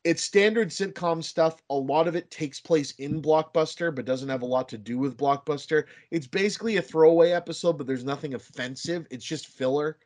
[0.04, 1.62] it's standard sitcom stuff.
[1.70, 4.98] A lot of it takes place in Blockbuster, but doesn't have a lot to do
[4.98, 5.84] with Blockbuster.
[6.10, 9.06] It's basically a throwaway episode, but there's nothing offensive.
[9.10, 9.98] It's just filler.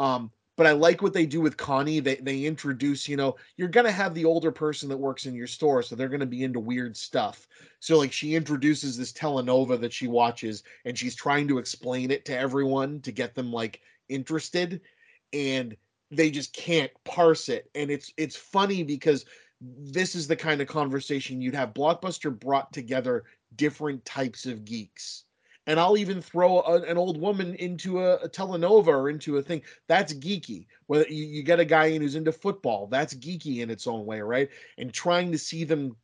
[0.00, 2.00] Um, but I like what they do with Connie.
[2.00, 5.46] They they introduce, you know, you're gonna have the older person that works in your
[5.46, 7.48] store, so they're gonna be into weird stuff.
[7.80, 12.24] So like she introduces this telenova that she watches, and she's trying to explain it
[12.26, 14.82] to everyone to get them like interested,
[15.32, 15.76] and
[16.10, 17.70] they just can't parse it.
[17.74, 19.24] And it's it's funny because
[19.60, 21.74] this is the kind of conversation you'd have.
[21.74, 23.24] Blockbuster brought together
[23.56, 25.24] different types of geeks
[25.66, 29.42] and I'll even throw a, an old woman into a, a telenova or into a
[29.42, 29.62] thing.
[29.88, 30.66] That's geeky.
[30.86, 34.06] Whether you, you get a guy in who's into football, that's geeky in its own
[34.06, 34.48] way, right?
[34.78, 35.96] And trying to see them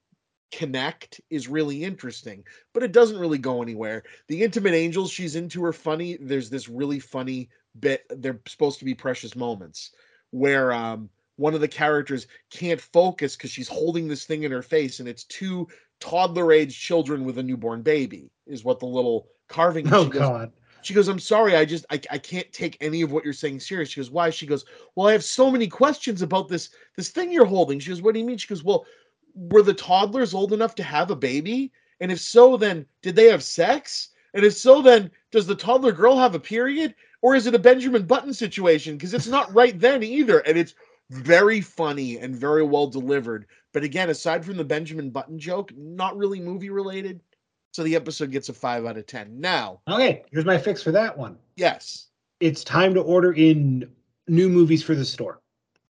[0.53, 4.05] connect is really interesting, but it doesn't really go anywhere.
[4.29, 6.17] The Intimate Angels she's into are funny.
[6.21, 7.49] There's this really funny
[7.81, 8.05] bit.
[8.09, 9.91] They're supposed to be precious moments
[10.31, 14.63] where um one of the characters can't focus because she's holding this thing in her
[14.63, 15.69] face, and it's two
[16.01, 19.93] toddler age children with a newborn baby, is what the little carving.
[19.93, 20.53] Oh she goes, God.
[20.83, 23.61] she goes, I'm sorry, I just I, I can't take any of what you're saying
[23.61, 23.91] serious.
[23.91, 24.31] She goes, Why?
[24.31, 27.79] She goes, Well, I have so many questions about this this thing you're holding.
[27.79, 28.39] She goes, What do you mean?
[28.39, 28.87] She goes, Well,
[29.35, 31.73] were the toddlers old enough to have a baby?
[32.01, 34.11] And if so, then did they have sex?
[34.35, 36.95] And if so, then does the toddler girl have a period?
[37.23, 38.97] Or is it a Benjamin Button situation?
[38.97, 40.41] Because it's not right then either.
[40.41, 40.75] And it's
[41.11, 43.47] very funny and very well delivered.
[43.73, 47.21] But again, aside from the Benjamin Button joke, not really movie related.
[47.77, 49.39] So the episode gets a five out of ten.
[49.39, 51.37] Now, Okay, here's my fix for that one.
[51.57, 52.07] yes,
[52.41, 53.87] It's time to order in
[54.29, 55.43] new movies for the store.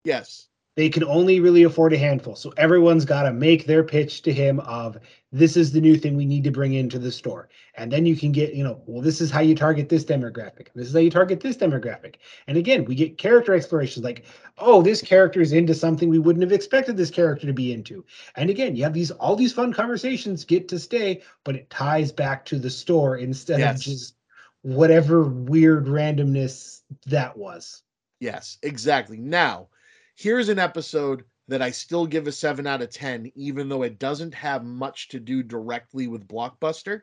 [0.03, 2.35] yes, They can only really afford a handful.
[2.35, 4.97] So everyone's got to make their pitch to him of
[5.31, 7.47] this is the new thing we need to bring into the store.
[7.75, 10.67] And then you can get, you know, well, this is how you target this demographic.
[10.75, 12.15] This is how you target this demographic.
[12.47, 14.25] And again, we get character explorations like,
[14.57, 18.03] oh, this character is into something we wouldn't have expected this character to be into.
[18.35, 22.11] And again, you have these all these fun conversations get to stay, but it ties
[22.11, 23.77] back to the store instead Yes.
[23.77, 24.15] of just
[24.61, 27.83] whatever weird randomness that was.
[28.19, 29.17] yes, exactly.
[29.17, 29.67] Now,
[30.15, 33.99] here's an episode that I still give a seven out of ten, even though it
[33.99, 37.01] doesn't have much to do directly with Blockbuster,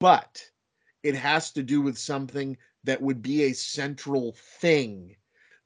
[0.00, 0.42] but
[1.02, 5.16] it has to do with something that would be a central thing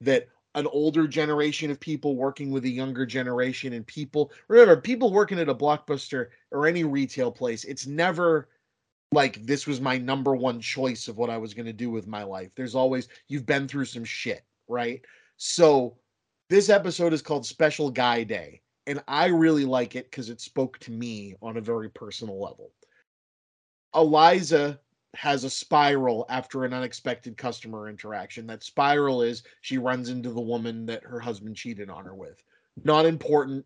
[0.01, 5.11] that an older generation of people working with a younger generation and people remember people
[5.11, 8.47] working at a blockbuster or any retail place it's never
[9.11, 12.07] like this was my number one choice of what I was going to do with
[12.07, 12.51] my life.
[12.55, 15.01] There's always you've been through some shit, right?
[15.37, 15.97] So
[16.49, 20.79] this episode is called Special Guy Day, and I really like it because it spoke
[20.79, 22.71] to me on a very personal level.
[23.93, 24.79] Eliza
[25.15, 28.47] has a spiral after an unexpected customer interaction.
[28.47, 32.41] That spiral is she runs into the woman that her husband cheated on her with.
[32.83, 33.65] Not important,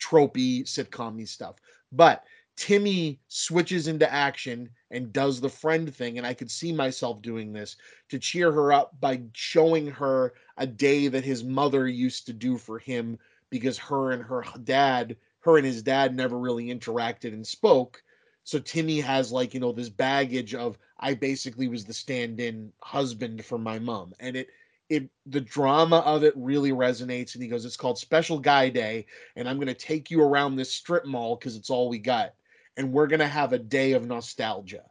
[0.00, 1.56] tropey, sitcom stuff.
[1.92, 2.24] But
[2.60, 6.18] Timmy switches into action and does the friend thing.
[6.18, 7.76] And I could see myself doing this
[8.10, 12.58] to cheer her up by showing her a day that his mother used to do
[12.58, 17.46] for him because her and her dad, her and his dad never really interacted and
[17.46, 18.02] spoke.
[18.44, 23.42] So Timmy has like, you know, this baggage of I basically was the stand-in husband
[23.42, 24.12] for my mom.
[24.20, 24.48] And it
[24.90, 29.06] it the drama of it really resonates and he goes, It's called Special Guy Day,
[29.34, 32.34] and I'm gonna take you around this strip mall because it's all we got.
[32.76, 34.84] And we're gonna have a day of nostalgia.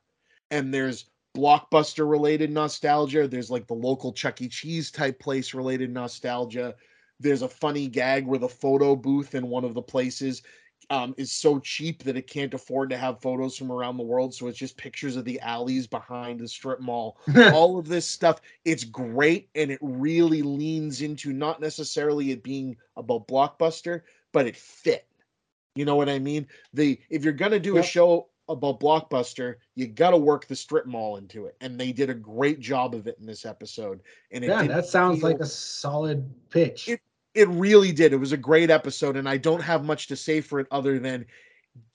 [0.52, 1.06] And there's
[1.36, 3.28] blockbuster related nostalgia.
[3.28, 4.48] There's like the local Chuck E.
[4.48, 6.76] Cheese type place related nostalgia.
[7.20, 10.42] There's a funny gag where the photo booth in one of the places
[10.90, 14.34] um, is so cheap that it can't afford to have photos from around the world.
[14.34, 17.18] So it's just pictures of the alleys behind the strip mall.
[17.54, 19.50] All of this stuff, it's great.
[19.56, 24.02] And it really leans into not necessarily it being about Blockbuster,
[24.32, 25.06] but it fit.
[25.76, 26.48] You know what I mean?
[26.74, 27.84] The if you're gonna do Yep.
[27.84, 31.92] a show about Blockbuster, you got to work the strip mall into it, and they
[31.92, 34.02] did a great job of it in this episode.
[34.32, 36.90] And it Yeah, that sounds feel- like a solid pitch.
[36.90, 37.02] It-
[37.36, 38.12] it really did.
[38.12, 40.98] It was a great episode, and I don't have much to say for it other
[40.98, 41.28] than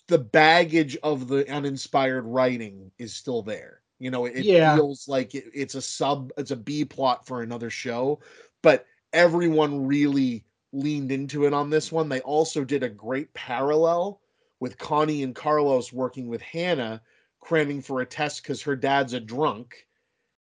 [0.06, 3.80] the baggage of the uninspired writing is still there.
[3.98, 4.76] You know, it Yeah.
[4.76, 8.20] feels like it, it's a sub, it's a B plot for another show,
[8.62, 10.44] but everyone really
[10.74, 12.08] leaned into it on this one.
[12.08, 14.20] They also did a great parallel
[14.60, 17.02] with Connie and Carlos working with Hannah,
[17.40, 19.86] cramming for a test because her dad's a drunk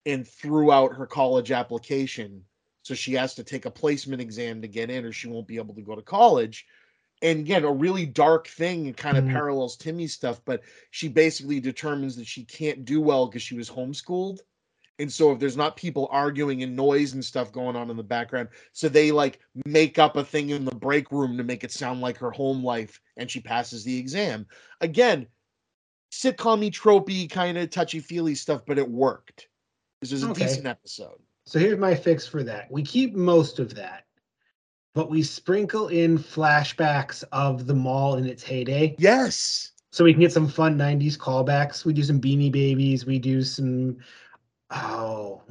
[0.06, 2.44] and threw out her college application
[2.82, 5.56] so she has to take a placement exam to get in or she won't be
[5.56, 6.66] able to go to college
[7.22, 9.30] and again a really dark thing kind of Mhm.
[9.32, 13.70] parallels timmy's stuff but she basically determines that she can't do well because she was
[13.70, 14.40] homeschooled
[14.98, 18.02] and so if there's not people arguing and noise and stuff going on in the
[18.02, 21.72] background so they like make up a thing in the break room to make it
[21.72, 24.46] sound like her home life and she passes the exam
[24.80, 25.26] again
[26.12, 29.48] sitcom tropey kind of touchy feely stuff but it worked
[30.00, 30.44] this is a Okay.
[30.46, 32.70] decent episode So here's my fix for that.
[32.70, 34.04] We keep most of that,
[34.94, 38.94] but we sprinkle in flashbacks of the mall in its heyday.
[38.98, 41.84] yes So we can get some fun 90s callbacks.
[41.84, 43.06] We do some beanie babies.
[43.06, 43.96] We do some
[44.70, 45.42] oh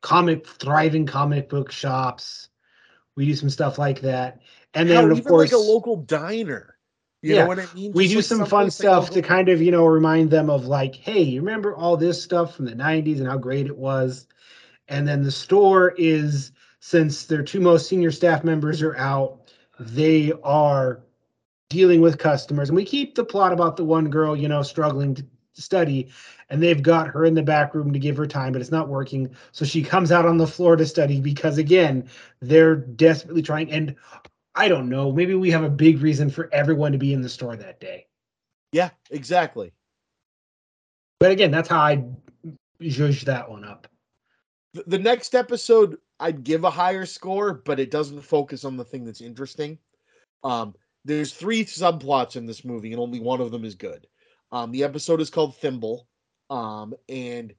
[0.00, 2.48] comic thriving comic book shops.
[3.16, 4.40] We do some stuff like that.
[4.74, 6.76] And then Hell, of course like a local diner.
[7.22, 7.92] You Yeah, know what I mean?
[7.92, 10.66] we Just do like some fun stuff to kind of you know remind them of
[10.66, 14.26] like hey you remember all this stuff from the 90s and how great it was
[14.88, 20.32] and then the store is since their two most senior staff members are out they
[20.42, 21.00] are
[21.70, 25.14] dealing with customers and we keep the plot about the one girl you know struggling
[25.14, 25.24] to
[25.54, 26.08] study
[26.50, 28.88] and they've got her in the back room to give her time but it's not
[28.88, 32.08] working so she comes out on the floor to study because again
[32.40, 33.94] they're desperately trying and
[34.54, 37.28] i don't know maybe we have a big reason for everyone to be in the
[37.28, 38.06] store that day
[38.72, 39.72] Yeah, exactly.
[41.20, 42.04] but again that's how i
[42.80, 43.86] judge that one up
[44.74, 48.84] The, the next episode, I'd give a higher score, but it doesn't focus on the
[48.84, 49.78] thing that's interesting.
[50.42, 50.74] Um,
[51.04, 54.06] there's three subplots in this movie, and only one of them is good.
[54.54, 56.06] Um, the episode is called Thimble,
[56.48, 57.52] um, and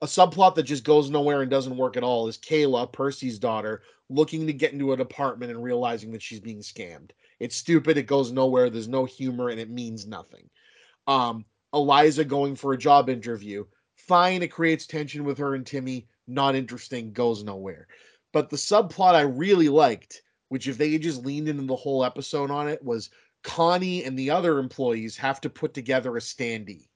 [0.00, 3.82] a subplot that just goes nowhere and doesn't work at all is Kayla, Percy's daughter,
[4.08, 7.10] looking to get into an apartment and realizing that she's being scammed.
[7.40, 7.96] It's stupid.
[7.96, 8.70] It goes nowhere.
[8.70, 10.48] There's no humor, and it means nothing.
[11.08, 13.64] Um, Eliza going for a job interview.
[13.96, 16.06] Fine, it creates tension with her and Timmy.
[16.28, 17.88] Not interesting, goes nowhere.
[18.32, 22.52] But the subplot I really liked, which if they just leaned into the whole episode
[22.52, 23.10] on it, was
[23.42, 26.88] Connie and the other employees have to put together a standee.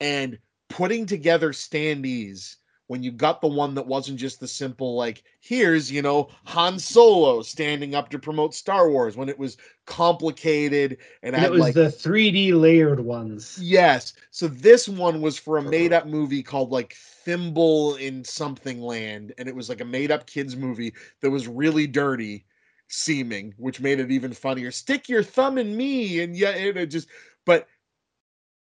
[0.00, 0.38] And
[0.68, 5.90] putting together standees when you got the one that wasn't just the simple like here's
[5.90, 11.34] you know Han Solo standing up to promote Star Wars when it was complicated and,
[11.34, 14.14] and had it was like the 3d layered ones Yes.
[14.30, 15.70] So this one was for a uh-huh.
[15.70, 19.32] made up movie called like Thimble in Something Land.
[19.38, 22.44] And it was like a made up kids movie that was really dirty
[22.88, 24.70] seeming, which made it even funnier.
[24.70, 26.20] Stick your thumb in me.
[26.20, 27.08] And yeah, it, just,
[27.44, 27.66] but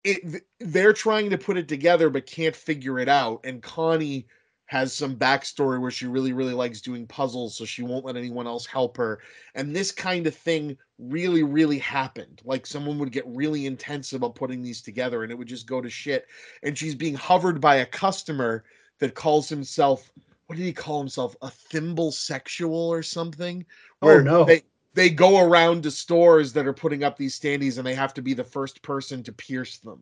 [0.04, 3.42] it, they're trying to put it together but can't figure it out.
[3.44, 4.28] And Connie
[4.72, 8.48] has some backstory where she really, really likes doing puzzles, so she won't let anyone
[8.48, 9.20] else help her.
[9.54, 12.42] And this kind of thing really, really happened.
[12.46, 15.82] Like someone would get really intense about putting these together and it would just go
[15.82, 16.26] to shit.
[16.64, 18.64] And she's being hovered by a customer
[19.00, 20.10] that calls himself,
[20.52, 21.34] what did he call himself?
[21.42, 23.66] A thimble sexual or something?
[24.02, 24.44] Oh, no.
[24.44, 28.14] They, they go around to stores that are putting up these standees and they have
[28.16, 30.02] to be the first person to pierce them.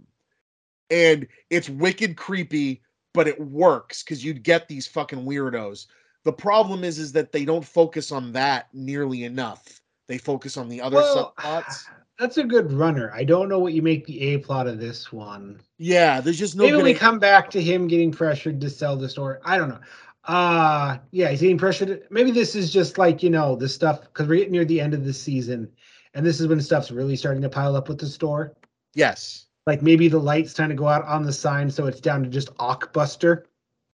[0.89, 2.81] And it's wicked creepy,
[3.13, 5.85] but it works because you'd get these fucking weirdos.
[6.23, 9.81] The problem is, is that they don't focus on that nearly enough.
[10.07, 11.83] They focus on the other well, subplots.
[12.19, 15.11] that's a good runner i don't know what you make the a plot of this
[15.11, 16.65] one Yeah, there's just no.
[16.65, 19.79] maybe we come back to him getting pressured to sell the store i don't know
[20.25, 24.27] uh yeah he's getting pressured maybe this is just like you know the stuff because
[24.27, 25.69] we're getting near the end of the season
[26.13, 28.53] and this is when stuff's really starting to pile up with the store
[28.93, 29.45] Yes.
[29.65, 32.29] like maybe the lights trying to go out on the sign so it's down to
[32.29, 33.43] just Ockbuster.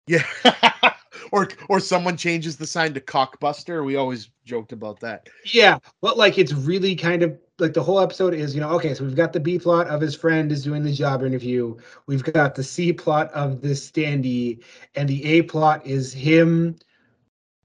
[0.07, 0.25] Yeah.
[1.33, 3.85] or or someone changes the sign to cockbuster.
[3.85, 5.29] We always joked about that.
[5.53, 8.95] Yeah, but like it's really kind of like the whole episode is, you know, okay,
[8.95, 11.77] so we've got the B plot of his friend is doing the job interview.
[12.07, 14.63] We've got the C plot of this standee,
[14.95, 16.77] and the A plot is him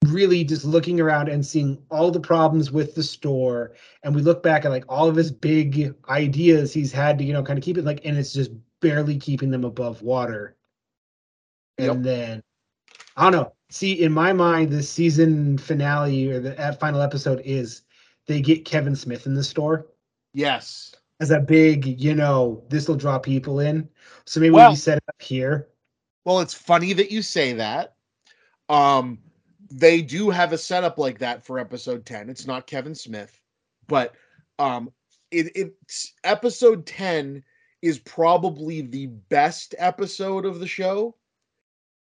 [0.05, 3.73] really just looking around and seeing all the problems with the store.
[4.03, 7.33] And we look back at like all of his big ideas he's had to, you
[7.33, 10.55] know, kind of keep it like, and it's just barely keeping them above water.
[11.77, 11.91] Yep.
[11.91, 12.43] And then
[13.17, 13.53] I don't know.
[13.69, 17.81] See, in my mind, the season finale or the uh, final episode is
[18.27, 19.87] they get Kevin Smith in the store
[20.33, 20.93] Yes.
[21.19, 23.87] as a big, you know, this will draw people in.
[24.25, 25.69] So maybe Well- we set it up here.
[26.25, 27.95] Well, it's funny that you say that.
[28.67, 29.19] Um,
[29.69, 32.29] they do have a setup like that for episode 10.
[32.29, 33.39] It's not Kevin Smith,
[33.87, 34.15] but
[34.57, 34.91] um
[35.31, 37.43] it, it's episode 10
[37.81, 41.15] is probably the best episode of the show.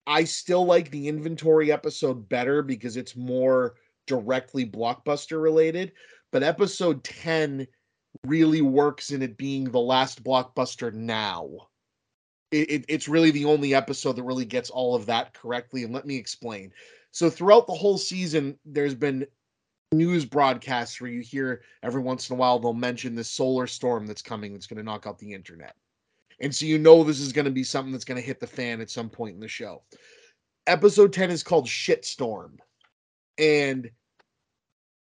[0.05, 5.93] I still like the inventory episode better because it's more directly blockbuster related,
[6.34, 7.65] but episode 10
[8.25, 11.47] really works in it being the last blockbuster now
[12.51, 15.84] it, it- it's really the only episode that really gets all of that correctly.
[15.84, 16.71] And let me explain.
[17.11, 19.25] So throughout the whole season, there's been
[19.91, 24.05] news broadcasts where you hear every once in a while they'll mention this solar storm
[24.05, 25.75] that's coming that's going to knock out the internet.
[26.41, 28.47] And so you know this is going to be something that's going to hit the
[28.47, 29.84] fan at some point in the show.
[30.67, 32.57] Episode 10 is called Shitstorm.
[33.39, 33.89] And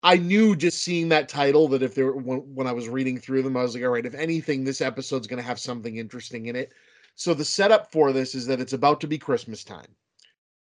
[0.04, 3.42] I knew just seeing that title that if there when, when I was reading through
[3.42, 6.48] them, I was like, all right, if anything, this episode's going to have something interesting
[6.48, 6.74] in it.
[7.16, 9.96] So the setup for this is that it's about to be Christmas time.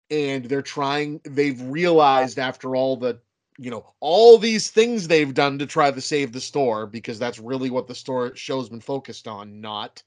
[0.10, 3.20] And they're trying, they've realized after all the,
[3.60, 7.38] you know, all these things they've done to try to save the store, because that's
[7.38, 10.02] really what the store show's been focused on, not.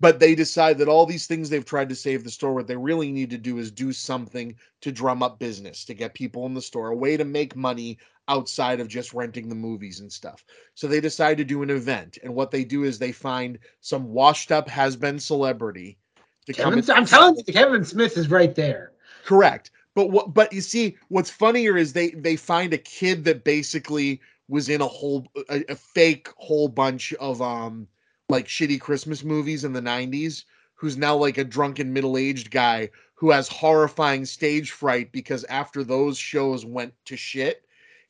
[0.00, 2.76] But they decide that all these things they've tried to save the store, what they
[2.76, 6.54] really need to do is do something to drum up business, to get people in
[6.54, 7.98] the store, a way to make money
[8.28, 10.44] outside of just renting the movies and stuff.
[10.74, 12.18] So they decide to do an event.
[12.22, 15.98] And what they do is they find some washed up has been celebrity
[16.46, 18.92] to come Kevin, and- I'm telling you, Kevin Smith is right there.
[19.24, 19.70] Correct.
[19.94, 24.20] But what but you see what's funnier is they they find a kid that basically
[24.48, 27.86] was in a whole a, a fake whole bunch of um
[28.28, 30.44] like shitty Christmas movies in the 90s
[30.74, 36.18] who's now like a drunken middle-aged guy who has horrifying stage fright because after those
[36.18, 37.64] shows went to shit,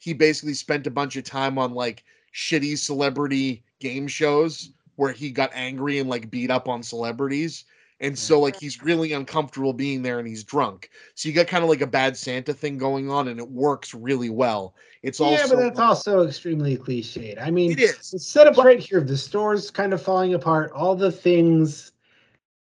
[0.04, 5.30] he basically spent a bunch of time on like shitty celebrity game shows where he
[5.30, 7.64] got angry and like beat up on celebrities.
[8.00, 10.90] And so like he's really uncomfortable being there and he's drunk.
[11.14, 13.94] So you got kind of like a bad Santa thing going on and it works
[13.94, 14.74] really well.
[15.02, 17.40] It's also yeah, but that's also extremely cliched.
[17.40, 18.10] I mean, it is.
[18.10, 19.00] the setup's But- right here.
[19.00, 20.70] The store's kind of falling apart.
[20.72, 21.92] All the things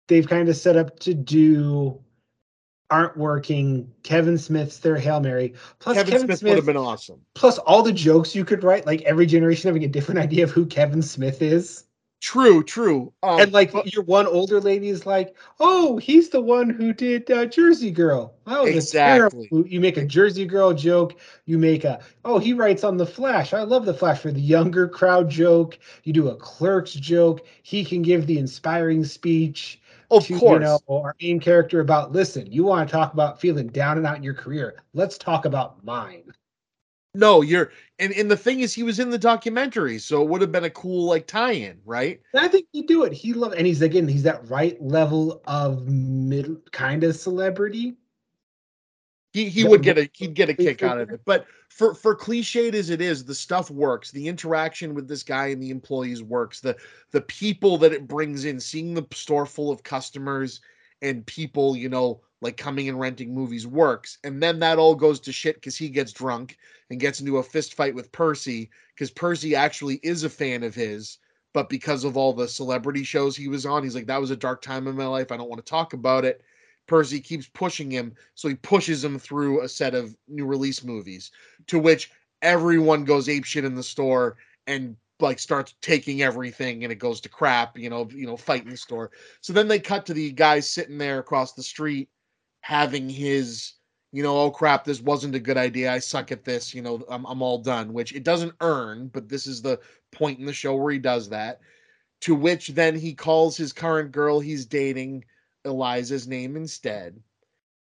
[0.08, 2.02] they've kind of set up to do
[2.92, 3.92] aren't working.
[4.04, 5.54] Kevin Smith's their Hail Mary.
[5.80, 7.22] Plus Kevin, Kevin, Smith, Smith, would have been awesome.
[7.36, 10.52] plus all the jokes you could write, like every generation having a different idea of
[10.52, 11.86] who Kevin Smith is.
[12.22, 13.14] True, true.
[13.24, 16.92] Um, and like but- your one older lady is like, "Oh, he's the one who
[16.92, 18.66] did uh, Jersey Girl." Oh.
[18.66, 19.48] Exactly.
[19.52, 21.18] You make a Jersey Girl joke.
[21.46, 24.42] You make a, "Oh, he writes on the Flash." I love the Flash for the
[24.42, 25.80] younger crowd joke.
[26.04, 27.46] You do a Clerks joke.
[27.64, 29.79] He can give the inspiring speech
[30.12, 30.54] of to course.
[30.54, 32.12] you know our main character about.
[32.12, 34.76] Listen, you want to talk about feeling down and out in your career?
[34.94, 36.34] Let's talk about mine.
[37.16, 40.42] no, you're and, and the thing is he was in the documentary, so it would
[40.42, 42.22] have been a cool like tie-in, right?
[42.34, 43.14] And I think he do it.
[43.14, 47.96] He love, and he's again, he's that right level of middle kind of celebrity.
[49.32, 51.22] He he would get a he'd get a kick out of it.
[51.26, 54.12] But for for cliched as it is, the stuff works.
[54.12, 56.60] The interaction with this guy and the employees works.
[56.60, 56.76] The
[57.12, 60.62] the people that it brings in, seeing the store full of customers
[61.02, 64.18] and people, you know, like coming and renting movies works.
[64.24, 66.58] And then that all goes to shit because he gets drunk
[66.90, 70.76] and gets into a fist fight with Percy because Percy actually is a fan of
[70.76, 71.20] his.
[71.54, 74.36] But because of all the celebrity shows he was on, he's like, that was a
[74.36, 75.32] dark time in my life.
[75.32, 76.44] I don't want to talk about it.
[76.90, 81.32] Percy keeps pushing him, so he pushes him through a set of new release movies,
[81.68, 82.12] to which
[82.42, 84.38] everyone goes apeshit in the store
[84.68, 88.64] and like starts taking everything and it goes to crap, you know, you know, fight
[88.64, 89.12] in the store.
[89.42, 92.10] So then they cut to the guy sitting there across the street
[92.62, 93.74] having his,
[94.12, 95.92] you know, oh crap, this wasn't a good idea.
[95.92, 99.30] I suck at this, you know, I'm I'm all done, which it doesn't earn, but
[99.30, 99.80] this is the
[100.12, 101.60] point in the show where he does that.
[102.22, 105.26] To which then he calls his current girl he's dating
[105.66, 107.20] Eliza's name instead.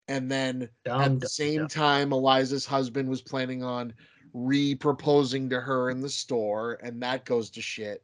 [0.08, 1.68] And then Dum, at the same dum.
[1.68, 3.94] time, Eliza's husband was planning on
[4.34, 8.02] re-proposing to her in the store, and that goes to shit.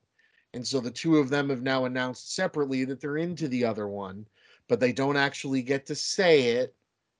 [0.54, 3.88] And so the two of them have now announced separately that they're into the other
[3.88, 4.26] one,
[4.68, 6.74] but they don't actually get to say it.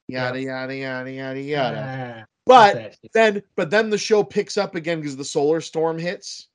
[0.09, 2.25] Yada yada yada yada yada.
[2.25, 6.49] Ah, But then but then the show picks up again because the solar storm hits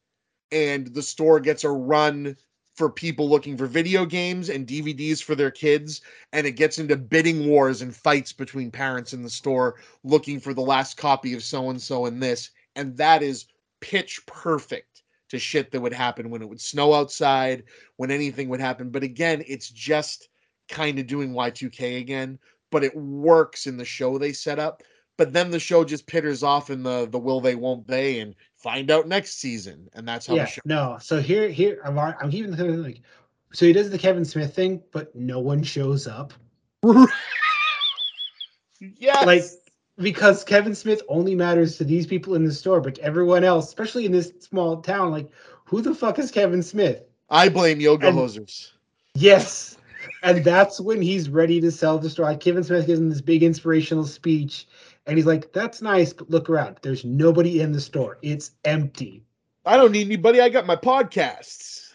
[0.51, 2.35] and the store gets a run
[2.75, 6.01] for people looking for video games and DVDs for their kids
[6.31, 10.53] and it gets into bidding wars and fights between parents in the store looking for
[10.53, 13.45] the last copy of so and so and this and that is
[13.79, 17.63] pitch perfect to shit that would happen when it would snow outside
[17.97, 18.89] when anything would happen.
[18.89, 20.29] But again it's just
[20.69, 22.39] kind of doing Y2K again
[22.71, 24.81] but it works in the show they set up
[25.17, 28.35] but then the show just pitters off in the the will they won't they and
[28.55, 30.97] find out next season and that's how yeah, the show no.
[31.01, 33.01] So here, here, I'm, I'm even thinking like,
[33.53, 36.33] so he does the Kevin Smith thing, but no one shows up.
[38.79, 39.43] yeah Like,
[39.97, 43.67] because Kevin Smith only matters to these people in the store, but to everyone else,
[43.67, 45.29] especially in this small town, like,
[45.65, 47.03] who the fuck is Kevin Smith?
[47.29, 48.71] i blame yoga and- hosers
[49.15, 49.77] Yes.
[50.21, 52.25] And that's when he's ready to sell the store.
[52.25, 54.67] Like Kevin Smith gives him this big inspirational speech,
[55.05, 56.77] and he's like, That's nice, but look around.
[56.81, 58.17] There's nobody in the store.
[58.21, 59.23] It's empty.
[59.65, 61.91] i don't need anybody i got my podcasts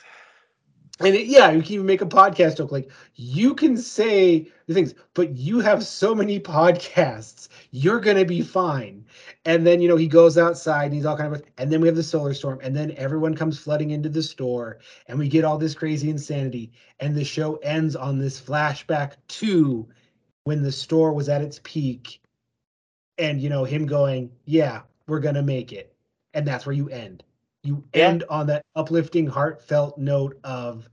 [1.00, 2.72] And it, yeah, you can even make a podcast joke.
[2.72, 8.42] Like you can say the things, but you have so many podcasts, you're gonna be
[8.42, 9.04] fine.
[9.44, 11.86] And then you know he goes outside and he's all kind of, and then we
[11.88, 15.44] have the solar storm, and then everyone comes flooding into the store, and we get
[15.44, 19.88] all this crazy insanity, and the show ends on this flashback to
[20.44, 22.20] when the store was at its peak,
[23.18, 25.94] and you know him going, yeah, we're gonna make it,
[26.34, 27.24] and that's where you end.
[27.64, 28.08] You Yeah.
[28.08, 30.88] end on that uplifting, heartfelt note of,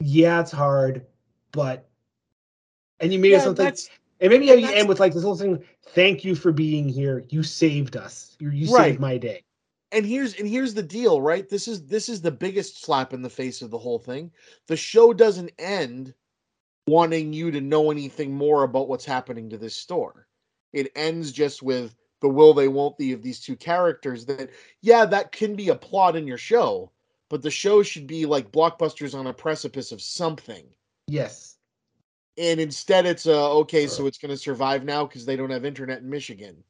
[0.00, 1.06] yeah, it's hard,
[1.52, 1.88] but,
[3.00, 3.66] and you made yeah, something,
[4.20, 5.64] and maybe you end with like this little thing.
[5.88, 7.24] Thank you for being here.
[7.30, 8.36] You saved us.
[8.40, 8.90] You, you Right.
[8.90, 9.42] saved my day.
[9.90, 13.22] and here's and here's the deal right this is this is the biggest slap in
[13.22, 14.30] the face of the whole thing
[14.66, 16.12] the show doesn't end
[16.86, 20.27] wanting you to know anything more about what's happening to this store
[20.72, 24.50] it ends just with the will they won't they of these two characters that
[24.80, 26.90] yeah that can be a plot in your show
[27.28, 30.64] but the show should be like blockbusters on a precipice of something.
[31.06, 31.56] Yes.
[32.36, 35.64] and instead it's uh okay so it's going to survive now because they don't have
[35.64, 36.62] internet in michigan.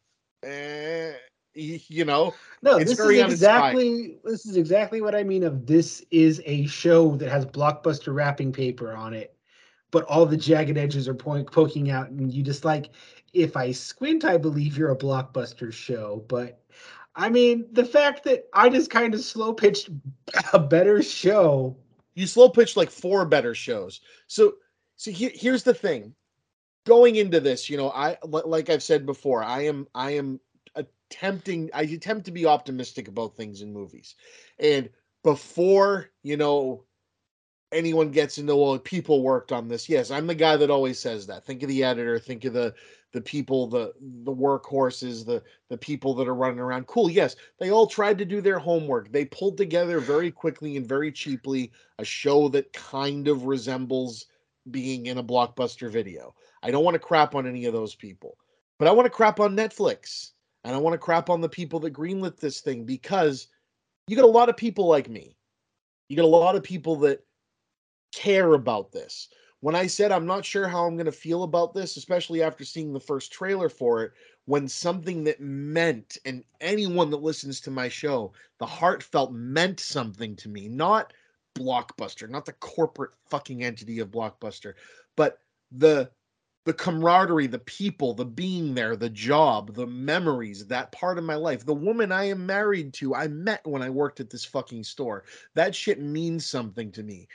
[0.44, 1.12] Eh,
[1.55, 6.40] you know No, this is exactly this is exactly what I mean of this is
[6.44, 9.34] a show that has blockbuster wrapping paper on it,
[9.91, 12.91] but all the jagged edges are point, poking out, and you just like
[13.32, 16.24] if I squint, I believe you're a blockbuster show.
[16.28, 16.62] But
[17.14, 19.91] I mean, the fact that I just kind of slow pitched
[20.53, 21.76] a better show.
[22.14, 24.01] you slow pitched like four better shows.
[24.26, 24.55] So,
[24.97, 26.14] so here, here's the thing.
[26.86, 30.41] Going into this, you know, I like I've said before, I am I am
[30.74, 34.14] attempting I attempt to be optimistic about things in movies.
[34.59, 34.89] And
[35.22, 36.84] before, you know,
[37.72, 39.88] anyone gets into well, people worked on this.
[39.88, 41.44] Yes, I'm the guy that always says that.
[41.44, 42.74] Think of the editor, think of the
[43.12, 43.92] the people, the
[44.24, 46.86] the workhorses, the the people that are running around.
[46.86, 49.10] Cool, yes, they all tried to do their homework.
[49.10, 54.26] They pulled together very quickly and very cheaply a show that kind of resembles
[54.70, 56.34] being in a blockbuster video.
[56.62, 58.36] I don't want to crap on any of those people,
[58.78, 60.32] but I want to crap on Netflix
[60.64, 63.48] and I want to crap on the people that greenlit this thing because
[64.06, 65.36] you got a lot of people like me.
[66.08, 67.22] You got a lot of people that
[68.12, 69.28] care about this.
[69.61, 72.64] When I said I'm not sure how I'm going to feel about this, especially after
[72.64, 74.12] seeing the first trailer for it,
[74.44, 80.36] when something that meant, and anyone that listens to my show, the heartfelt meant something
[80.36, 81.12] to me, not
[81.54, 84.74] Blockbuster, not the corporate fucking entity of Blockbuster,
[85.16, 85.40] but
[85.72, 86.11] the
[86.64, 91.34] the camaraderie, the people, the being there, the job, the memories, that part of my
[91.34, 94.84] life, the woman I am married to, I met when I worked at this fucking
[94.84, 95.24] store.
[95.54, 97.26] That shit means something to me.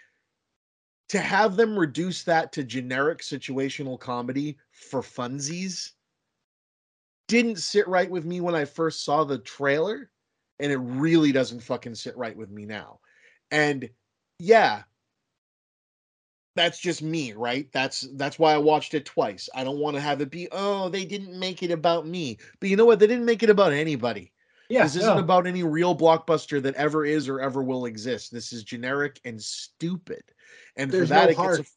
[1.09, 5.91] To have them reduce that to generic situational comedy for funsies
[7.27, 10.09] didn't sit right with me when I first saw the trailer,
[10.59, 12.99] and it really doesn't fucking sit right with me now.
[13.51, 13.89] And
[14.39, 14.83] yeah,
[16.55, 17.69] that's just me, right?
[17.71, 19.49] That's that's why I watched it twice.
[19.55, 22.37] I don't want to have it be, oh, they didn't make it about me.
[22.59, 22.99] But you know what?
[22.99, 24.32] They didn't make it about anybody.
[24.73, 28.31] Yeah, this isn't about any real blockbuster that ever is or ever will exist.
[28.31, 30.23] This is generic and stupid.
[30.75, 31.57] And There's for that no it heart.
[31.57, 31.73] gets a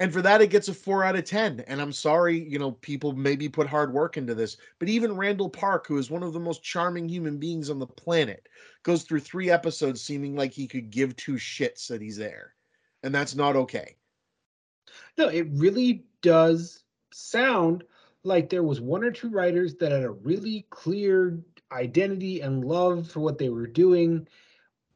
[0.00, 1.60] and for that it gets a 4 out of 10.
[1.68, 5.48] And I'm sorry, you know, people maybe put hard work into this, but even Randall
[5.48, 8.48] Park, who is one of the most charming human beings on the planet,
[8.82, 12.54] goes through 3 episodes seeming like he could give two shits that he's there.
[13.04, 13.96] And that's not okay.
[15.16, 16.82] No, it really does
[17.12, 17.84] sound
[18.24, 21.38] like there was one or two writers that had a really clear
[21.74, 24.26] identity and love for what they were doing,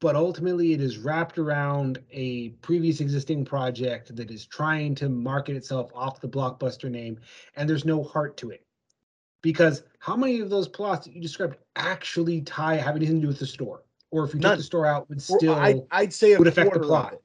[0.01, 5.57] but ultimately it is wrapped around a previous existing project that is trying to market
[5.57, 7.19] itself off the blockbuster name,
[7.57, 8.65] and there's no heart to it.
[9.43, 13.29] Because how many of those plots that you described actually tie have anything to do
[13.29, 13.83] with the store?
[14.11, 14.53] Or if you None.
[14.53, 17.21] took the store out, would still I, I'd say would affect the plot.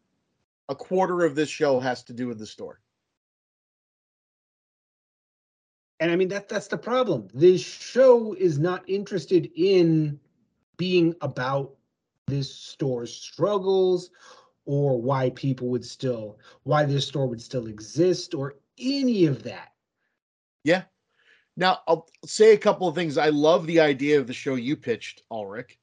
[0.70, 2.80] A quarter of this show has to do with the store.
[6.04, 7.30] And I mean that that's the problem.
[7.34, 10.20] This show is not interested in
[10.76, 11.76] being about
[12.28, 14.12] this store's struggles
[14.66, 19.72] or why people would still why this store would still exist or any of that.
[20.66, 20.84] Yeah.
[21.56, 23.18] Now, I'll say a couple of things.
[23.18, 25.80] I love the idea of the show you pitched, Ulrich.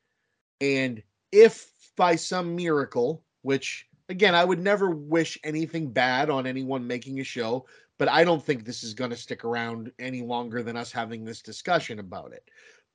[0.61, 1.03] And
[1.33, 7.21] if by some miracle, which again, I would never wish anything bad on anyone making
[7.21, 7.65] a show,
[8.01, 11.23] but I don't think this is going to stick around any longer than us having
[11.23, 12.51] this discussion about it.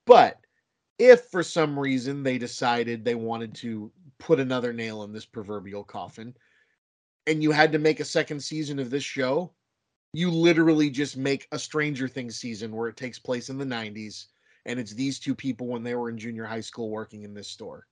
[0.07, 0.40] But
[0.98, 5.84] if for some reason they decided they wanted to put another nail in this proverbial
[5.84, 6.34] coffin
[7.27, 9.53] and you had to make a second season of this show,
[10.11, 14.26] you literally just make a Stranger Things season where it takes place in the 90s
[14.65, 17.48] and it's these two people when they were in junior high school working in this
[17.48, 17.86] store.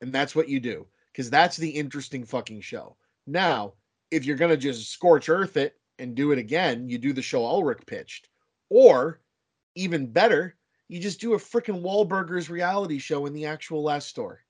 [0.00, 2.96] And that's what you do because that's the interesting fucking show.
[3.24, 3.74] Now,
[4.10, 7.22] if you're going to just scorch earth it and do it again, you do the
[7.22, 8.28] show Ulrich pitched.
[8.68, 9.20] Or
[9.74, 10.56] even better,
[10.88, 14.40] you just do a freaking Wahlburgers reality show in the actual last store.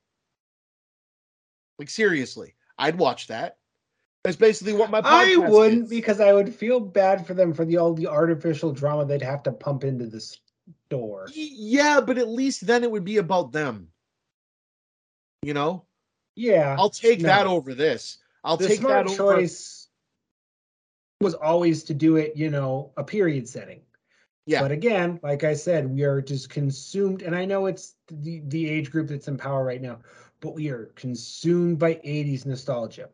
[1.79, 3.59] Like seriously, I'd watch that.
[4.25, 5.91] That's basically what my I wouldn't is.
[5.91, 9.43] because I would feel bad for them for the all the artificial drama they'd have
[9.45, 10.21] to pump into the
[10.89, 11.29] store.
[11.33, 13.89] Yeah, but at least then it would be about them.
[15.43, 15.85] You know,
[16.35, 18.19] Yeah, I'll take that over this.
[18.43, 19.17] I'll the take that over.
[19.17, 19.86] choice
[21.21, 23.81] was always to do it, you know, a period setting.
[24.47, 24.63] Yeah.
[24.63, 28.69] But again, like I said, we are just consumed, and I know it's the the
[28.69, 29.99] age group that's in power right now,
[30.41, 33.09] but we are consumed by 80s nostalgia.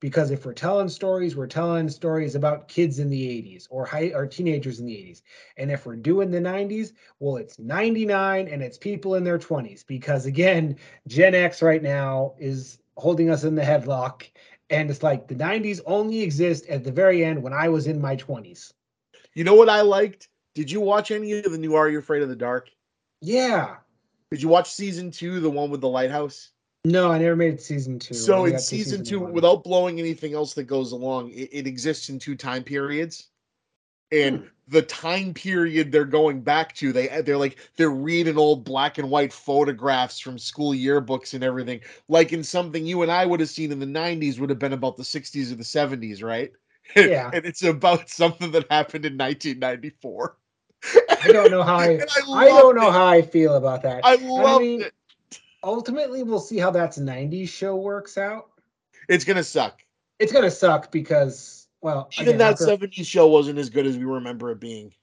[0.00, 4.10] Because if we're telling stories, we're telling stories about kids in the 80s or high
[4.12, 5.22] or teenagers in the 80s.
[5.56, 9.86] And if we're doing the 90s, well, it's 99 and it's people in their 20s.
[9.86, 10.74] Because again,
[11.06, 14.24] Gen X right now is holding us in the headlock.
[14.72, 18.00] And it's like the 90s only exist at the very end when I was in
[18.00, 18.72] my 20s.
[19.34, 20.28] You know what I liked?
[20.54, 22.70] Did you watch any of the new Are You Afraid of the Dark?
[23.20, 23.76] Yeah.
[24.30, 26.50] Did you watch season two, the one with the lighthouse?
[26.84, 28.14] No, I never made it to season two.
[28.14, 29.32] So in to season two, one.
[29.32, 33.28] without blowing anything else that goes along, it, it exists in two time periods.
[34.10, 34.46] And Hmm.
[34.72, 39.10] The time period they're going back to, they they're like they're reading old black and
[39.10, 43.50] white photographs from school yearbooks and everything, like in something you and I would have
[43.50, 46.52] seen in the '90s would have been about the '60s or the '70s, right?
[46.96, 47.30] Yeah.
[47.32, 50.36] and it's about something that happened in 1994.
[51.22, 51.86] I don't know how I.
[51.88, 52.04] And
[52.34, 52.92] I don't know it.
[52.92, 54.02] how I feel about that.
[54.04, 54.92] I And loved mean, it.
[55.62, 58.48] ultimately, we'll see how that's '90s show works out.
[59.08, 59.82] It's gonna suck.
[60.18, 63.98] It's gonna suck because, well, Even again, that after- 70s show wasn't as good as
[63.98, 64.94] we remember it being.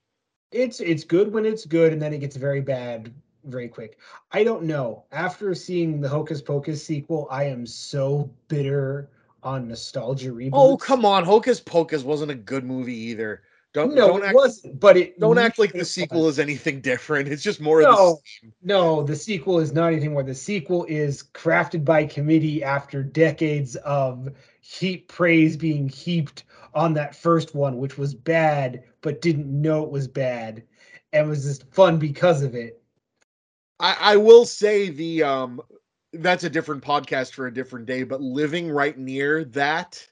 [0.52, 3.14] it's it's good when it's good, and then it gets very bad
[3.46, 3.98] very quick.
[4.32, 5.06] I don't know.
[5.12, 9.10] After seeing the Hocus Pocus sequel, I am so bitter
[9.44, 10.50] on nostalgia reboots.
[10.54, 13.44] Oh come on, Hocus Pocus wasn't a good movie either.
[13.74, 14.80] Don't No, don't it wasn't.
[14.80, 17.28] But it don't act like the sequel is anything different.
[17.28, 18.20] It's just more of the No.
[18.42, 18.54] same.
[18.62, 20.24] No, the sequel is not anything more.
[20.24, 24.30] The sequel is crafted by committee after decades of
[24.62, 26.44] heap praise being heaped
[26.74, 30.64] on that first one, which was bad, but didn't know it was bad,
[31.14, 32.82] and was just fun because of it.
[33.80, 35.62] I, I will say the um
[36.14, 40.06] that's a different podcast for a different day, but living right near that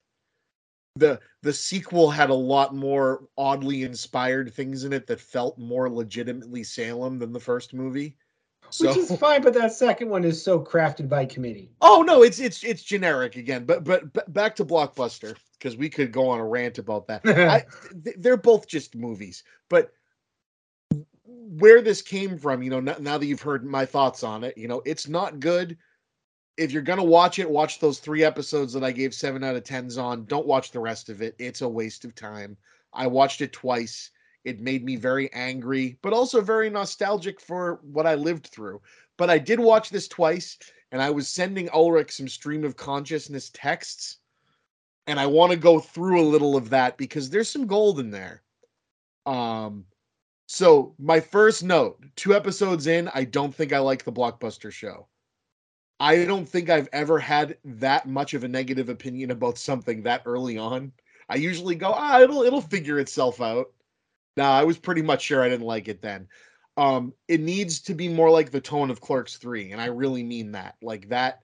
[0.96, 5.90] the the sequel had a lot more oddly inspired things in it that felt more
[5.90, 8.18] legitimately Salem than the first movie.
[8.70, 11.72] So Which is fine, but that second one is so crafted by committee.
[11.80, 13.64] Oh no, it's it's it's generic again.
[13.64, 17.22] But but, but back to Blockbuster because we could go on a rant about that.
[17.26, 17.64] I,
[18.04, 19.94] th- they're both just movies, but
[21.24, 24.58] where this came from, you know, now, now that you've heard my thoughts on it,
[24.58, 25.78] you know, it's not good.
[26.58, 29.64] If you're gonna watch it, watch those three episodes that I gave seven out of
[29.64, 30.26] tens on.
[30.26, 31.36] Don't watch the rest of it.
[31.38, 32.58] It's a waste of time.
[32.94, 34.10] I watched it twice.
[34.44, 38.82] It made me very angry, but also very nostalgic for what I lived through.
[39.18, 40.58] But I did watch this twice,
[40.92, 44.18] and I was sending Ulrich some stream of consciousness texts,
[45.06, 48.10] and I want to go through a little of that because there's some gold in
[48.10, 48.42] there.
[49.26, 49.86] Um,
[50.48, 55.08] so my first note, two episodes in, I don't think I like the blockbuster show.
[56.00, 60.22] I don't think I've ever had that much of a negative opinion about something that
[60.26, 60.92] early on.
[61.30, 63.68] I usually go, ah, it'll it'll figure itself out.
[64.38, 66.28] Nah, I was pretty much sure I didn't like it then.
[66.78, 70.24] Um, it needs to be more like the tone of Clerks 3, and I really
[70.24, 70.76] mean that.
[70.82, 71.42] Like that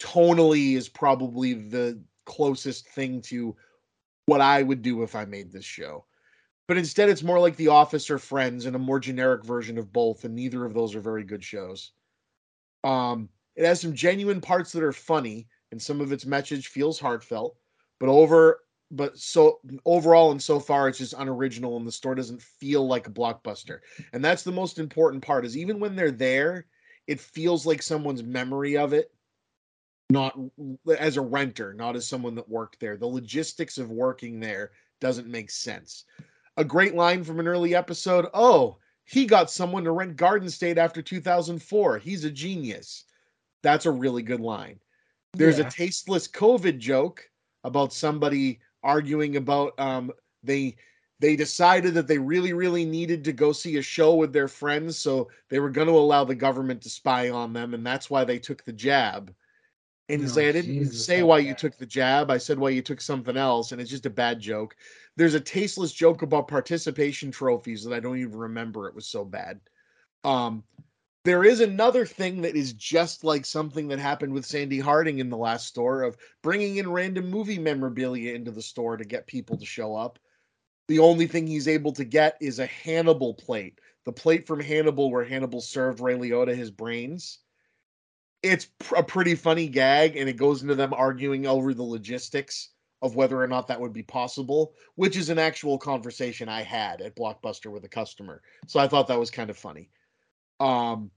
[0.00, 3.56] tonally is probably the closest thing to
[4.26, 6.06] what I would do if I made this show.
[6.68, 9.92] But instead, it's more like The Office or Friends and a more generic version of
[9.92, 11.90] both, and neither of those are very good shows.
[12.84, 16.98] Um, it has some genuine parts that are funny, and some of its message feels
[16.98, 17.56] heartfelt.
[18.00, 18.60] But over,
[18.90, 23.06] but so overall and so far, it's just unoriginal, and the store doesn't feel like
[23.06, 23.80] a blockbuster.
[24.12, 25.44] And that's the most important part.
[25.44, 26.66] Is even when they're there,
[27.06, 29.12] it feels like someone's memory of it,
[30.10, 30.38] not
[30.98, 32.96] as a renter, not as someone that worked there.
[32.96, 36.04] The logistics of working there doesn't make sense.
[36.56, 38.26] a great line from an early episode.
[38.34, 41.98] Oh, he got someone to rent Garden State after 2004.
[41.98, 43.04] He's a genius.
[43.62, 44.80] That's a really good line.
[45.34, 45.66] There's Yeah.
[45.66, 47.28] a tasteless COVID joke
[47.64, 50.10] about somebody arguing about um
[50.42, 50.76] they
[51.20, 54.98] they decided that they really really needed to go see a show with their friends
[54.98, 58.24] so they were going to allow the government to spy on them and that's why
[58.24, 59.32] they took the jab.
[60.08, 62.30] And he's Oh, like, I didn't Jesus, say why you took the jab.
[62.30, 64.76] I said why you took something else, and it's just a bad joke.
[65.16, 68.88] There's a tasteless joke about participation trophies that I don't even remember.
[68.88, 69.60] It was so bad.
[70.24, 70.64] Um,
[71.24, 75.30] there is another thing that is just like something that happened with Sandi Harding in
[75.30, 79.56] the last store of bringing in random movie memorabilia into the store to get people
[79.56, 80.18] to show up.
[80.88, 85.12] The only thing he's able to get is a Hannibal plate, the plate from Hannibal
[85.12, 87.38] where Hannibal served Ray Liotta his brains.
[88.42, 88.66] It's
[88.96, 92.70] a pretty funny gag, and it goes into them arguing over the logistics
[93.00, 97.00] of whether or not that would be possible, which is an actual conversation I had
[97.00, 98.42] at Blockbuster with a customer.
[98.66, 99.90] So I thought that was kind of funny.
[100.62, 101.10] Um,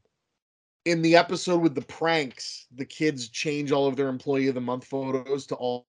[0.86, 4.62] in the episode with the pranks, the kids change all of their employee of the
[4.62, 5.86] month photos to all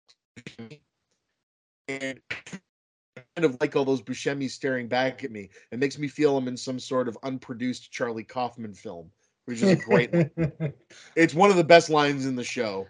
[1.88, 5.50] and kind of like all those Buscemi staring back at me.
[5.70, 9.10] It makes me feel I'm in some sort of unproduced Charlie Kaufman film,
[9.44, 10.10] which is a great
[11.16, 12.88] it's one of the best lines in the show.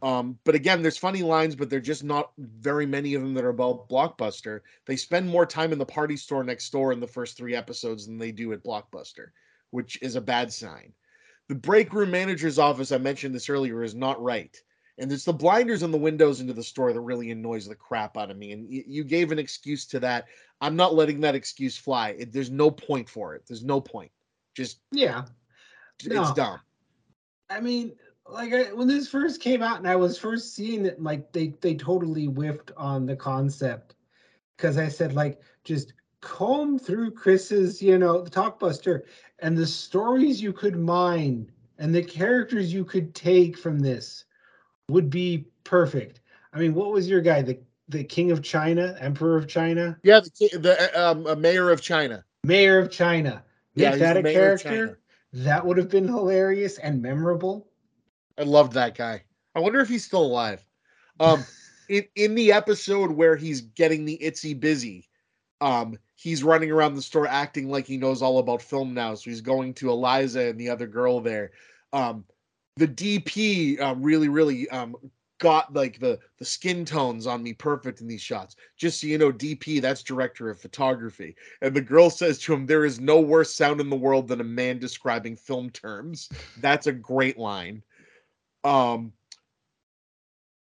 [0.00, 3.44] Um, but again, there's funny lines, but they're just not very many of them that
[3.44, 4.60] are about Blockbuster.
[4.86, 8.06] They spend more time in the party store next door in the first three episodes
[8.06, 9.28] than they do at Blockbuster,
[9.70, 10.92] which is a bad sign.
[11.48, 14.56] The break room manager's office, I mentioned this earlier, is not right.
[14.98, 18.16] And it's the blinders on the windows into the store that really annoys the crap
[18.16, 18.52] out of me.
[18.52, 20.26] And y- you gave an excuse to that.
[20.60, 22.10] I'm not letting that excuse fly.
[22.18, 23.42] It, there's no point for it.
[23.46, 24.10] There's no point.
[24.54, 25.24] Just yeah.
[25.98, 26.32] it's No.
[26.34, 26.60] dumb.
[27.50, 27.92] I mean,
[28.28, 31.54] like I, when this first came out and I was first seeing it, like they
[31.60, 33.94] they totally whiffed on the concept
[34.56, 39.02] because I said like just comb through Chris's, you know, the Talkbuster
[39.38, 44.24] and the stories you could mine and the characters you could take from this
[44.88, 46.20] would be perfect.
[46.52, 50.20] I mean, what was your guy, the the King of China, Emperor of China, Yeah,
[50.20, 52.24] the, the um, mayor of China.
[52.42, 53.44] Mayor of China?
[53.76, 54.98] Make Yeah, that a character.
[55.32, 57.68] That would have been hilarious and memorable.
[58.38, 59.22] I loved that guy.
[59.54, 60.64] I wonder if he's still alive.
[61.20, 61.44] Um,
[61.88, 65.08] in in the episode where he's getting the itsy busy,
[65.60, 69.14] um, he's running around the store acting like he knows all about film now.
[69.14, 71.52] So he's going to Eliza and the other girl there.
[71.92, 72.24] Um,
[72.76, 74.96] the DP um, really, really um,
[75.38, 78.56] got like the the skin tones on me perfect in these shots.
[78.76, 81.36] Just so you know, DP that's director of photography.
[81.62, 84.40] And the girl says to him, "There is no worse sound in the world than
[84.40, 86.28] a man describing film terms."
[86.60, 87.82] That's a great line.
[88.64, 89.12] Um,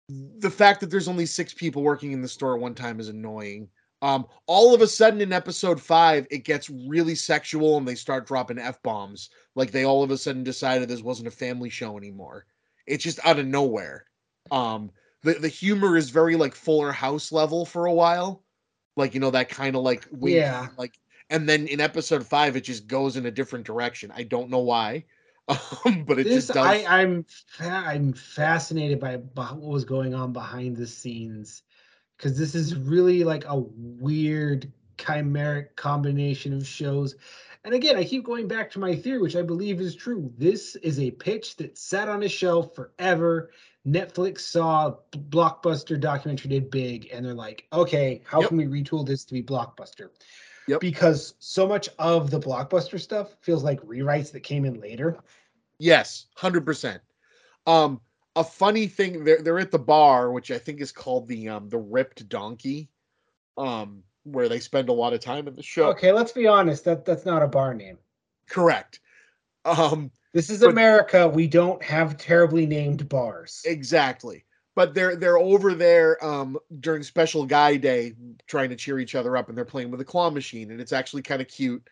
[0.09, 3.09] the fact that there's only six people working in the store at one time is
[3.09, 3.69] annoying.
[4.01, 8.27] Um, all of a sudden in episode five, it gets really sexual and they start
[8.27, 9.31] dropping f bombs.
[9.55, 12.47] Like they all of a sudden decided this wasn't a family show anymore.
[12.87, 14.05] It's just out of nowhere.
[14.51, 14.91] Um,
[15.23, 18.45] the the humor is very like Fuller House level for a while,
[18.97, 20.69] like you know that kind of like winky, Yeah.
[20.77, 20.99] like.
[21.31, 24.11] And then in episode five, it just goes in a different direction.
[24.17, 25.05] I don't know why,
[25.49, 26.67] um, but it this just does.
[26.67, 31.65] I, I'm fa- I'm fascinated by, by what was going on behind the scenes
[32.19, 37.15] because this is really like a weird chimeric combination of shows.
[37.65, 40.33] And again, I keep going back to my theory, which I believe is true.
[40.37, 43.51] This is a pitch that sat on a shelf forever.
[43.87, 48.49] Netflix saw Blockbuster documentary did big, and they're like, okay, how Yep.
[48.49, 50.11] can we retool this to be Blockbuster?
[50.67, 50.81] Yep.
[50.81, 55.17] Because so much of the Blockbuster stuff feels like rewrites that came in later.
[55.79, 57.01] Yes, hundred percent.
[57.67, 58.01] Um,
[58.39, 61.69] a funny thing, they're they're at the bar, which I think is called the um
[61.69, 62.89] the Ripped Donkey,
[63.57, 65.89] um, where they spend a lot of time in the show.
[65.91, 66.85] Okay, let's be honest.
[66.85, 67.99] That that's not a bar name.
[68.49, 69.01] Correct.
[69.65, 71.27] Um, This is But- America.
[71.29, 73.63] We don't have terribly named bars.
[73.65, 74.45] exactly.
[74.75, 78.15] But they're they're over there um during special guy day
[78.47, 80.93] trying to cheer each other up, and they're playing with a claw machine, and it's
[80.93, 81.83] actually kind of cute.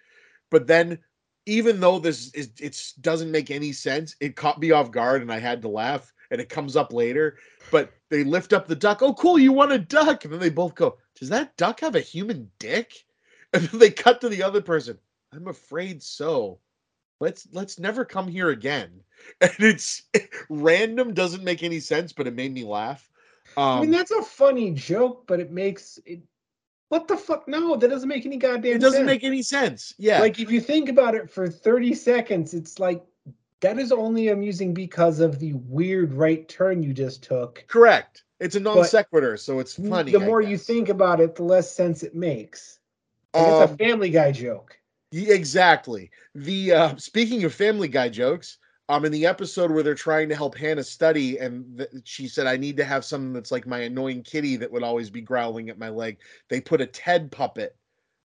[0.50, 1.00] But then,
[1.46, 5.32] even though this is it doesn't make any sense, it caught me off guard, and
[5.32, 6.12] I had to laugh.
[6.30, 7.38] And it comes up later,
[7.70, 9.02] but they lift up the duck.
[9.02, 9.38] Oh, cool!
[9.38, 10.24] You want a duck?
[10.24, 12.92] And then they both go, "Does that duck have a human dick?"
[13.52, 14.98] And then they cut to the other person.
[15.32, 16.58] I'm afraid so.
[17.20, 19.00] Let's let's never come here again.
[19.40, 20.02] And it's
[20.50, 23.08] random, doesn't make any sense, but it made me laugh.
[23.56, 26.20] I mean, Um, that's a funny joke, but it makes it.
[26.88, 27.48] What the fuck?
[27.48, 28.76] No, that doesn't make any goddamn.
[28.76, 29.06] it doesn't sense.
[29.06, 29.94] make any sense.
[29.98, 33.02] Yeah, Like if you think about it for thirty seconds, it's like
[33.60, 37.64] that is only amusing because of the weird right turn you just took.
[37.68, 38.24] correct.
[38.38, 40.12] It's a non sequitur, so it's funny.
[40.12, 42.80] the more you think about it, the less sense it makes.
[43.32, 44.78] And it's a Um, Family Guy joke.
[45.12, 46.10] Exactly.
[46.34, 48.58] The uh, speaking of Family Guy jokes,
[48.88, 52.46] um, in the episode where they're trying to help Hannah study, and th- she said,
[52.46, 55.70] "I need to have something that's like my annoying kitty that would always be growling
[55.70, 56.18] at my leg."
[56.50, 57.74] They put a Ted puppet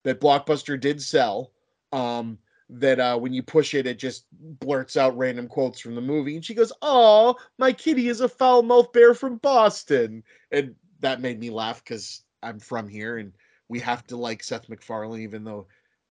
[0.04, 1.52] that Blockbuster did sell.
[1.92, 2.38] Um,
[2.70, 6.36] that uh, when you push it, it just blurts out random quotes from the movie,
[6.36, 11.20] and she goes, "Oh, my kitty is a foul mouthed bear from Boston," and that
[11.20, 13.32] made me laugh because I'm from here, and
[13.68, 15.66] we have to like Seth MacFarlane, even though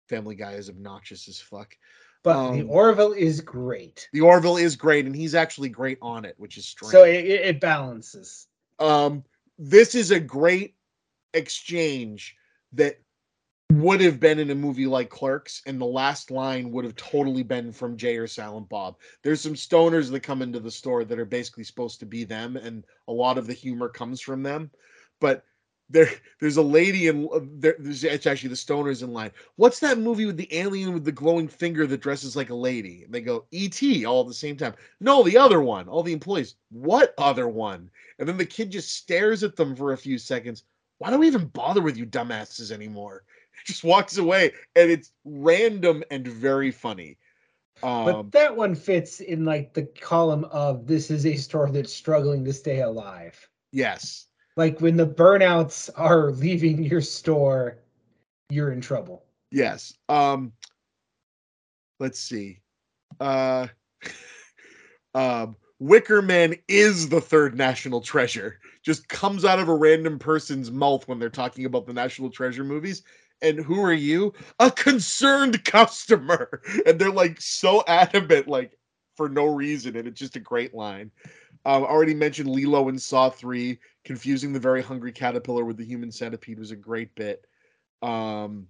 [0.09, 1.77] Family Guy is obnoxious as fuck.
[2.23, 4.09] But the um, Orville is great.
[4.13, 6.93] The Orville is great, and he's actually great on it, which is strange.
[6.93, 8.47] So it, it it balances.
[8.79, 9.25] um,
[9.59, 10.75] this is a great
[11.33, 12.37] exchange
[12.73, 12.99] that
[13.81, 17.43] would have been in a movie like Clerks, and the last line would have totally
[17.43, 18.97] been from Jay or Silent Bob.
[19.23, 22.57] There's some stoners that come into the store that are basically supposed to be them,
[22.57, 24.71] and a lot of the humor comes from them.
[25.21, 25.45] But
[25.89, 26.09] there,
[26.41, 27.77] there's a lady in uh, there.
[27.79, 29.31] There's it's actually the stoners in line.
[29.57, 33.05] What's that movie with the alien with the glowing finger that dresses like a lady?
[33.05, 34.05] And they go E.T.
[34.05, 34.75] all at the same time.
[35.01, 35.89] No, the other one.
[35.89, 36.57] All the employees.
[36.71, 37.91] What other one?
[38.19, 40.65] And then the kid just stares at them for a few seconds.
[40.99, 43.25] Why do we even bother with you dumbasses anymore?
[43.67, 47.19] Just walks away, and it's random and very funny.
[47.83, 51.93] Um, But that one fits in like the column of this is a store that's
[51.93, 53.49] struggling to stay alive.
[53.73, 54.27] yes,
[54.57, 57.79] Like when the burnouts are leaving your store,
[58.51, 59.25] you're in trouble.
[59.51, 59.95] yes.
[60.09, 60.53] Um,
[62.01, 62.61] let's see.
[63.21, 63.69] Uh,
[65.15, 68.59] um, Wicker Man is the third national treasure.
[68.83, 72.65] Just comes out of a random person's mouth when they're talking about the national treasure
[72.65, 73.03] movies.
[73.45, 74.33] And who are you?
[74.59, 76.63] A concerned customer.
[76.87, 78.79] And they're like so adamant, like
[79.17, 79.97] for no reason.
[79.97, 81.11] And it's just a great line.
[81.67, 83.79] Um, I already mentioned Lilo in Saw 3.
[84.05, 87.47] Confusing the very hungry caterpillar with the human centipede was a great bit.
[88.03, 88.67] Um,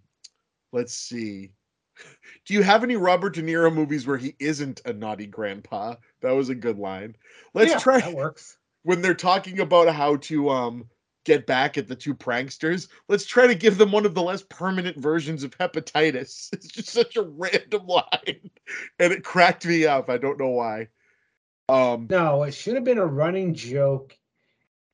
[0.72, 1.52] let's see.
[2.46, 5.96] Do you have any Robert De Niro movies where he isn't a naughty grandpa?
[6.20, 7.16] That was a good line.
[7.54, 8.58] Let's Yeah, try That works.
[8.82, 10.88] when they're talking about how to um
[11.24, 12.88] get back at the two pranksters.
[13.08, 16.50] Let's try to give them one of the less permanent versions of hepatitis.
[16.52, 18.50] It's just such a random line,
[18.98, 20.08] and it cracked me up.
[20.08, 20.88] I don't know why.
[21.68, 24.16] Um, No, it should have been a running joke.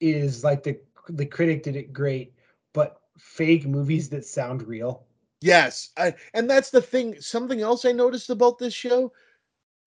[0.01, 0.81] Is like the
[1.11, 2.35] the critic did it great,
[2.73, 5.05] but fake movies that sound real.
[5.43, 7.21] Yes, I, and that's the thing.
[7.21, 9.13] Something else I noticed about this show: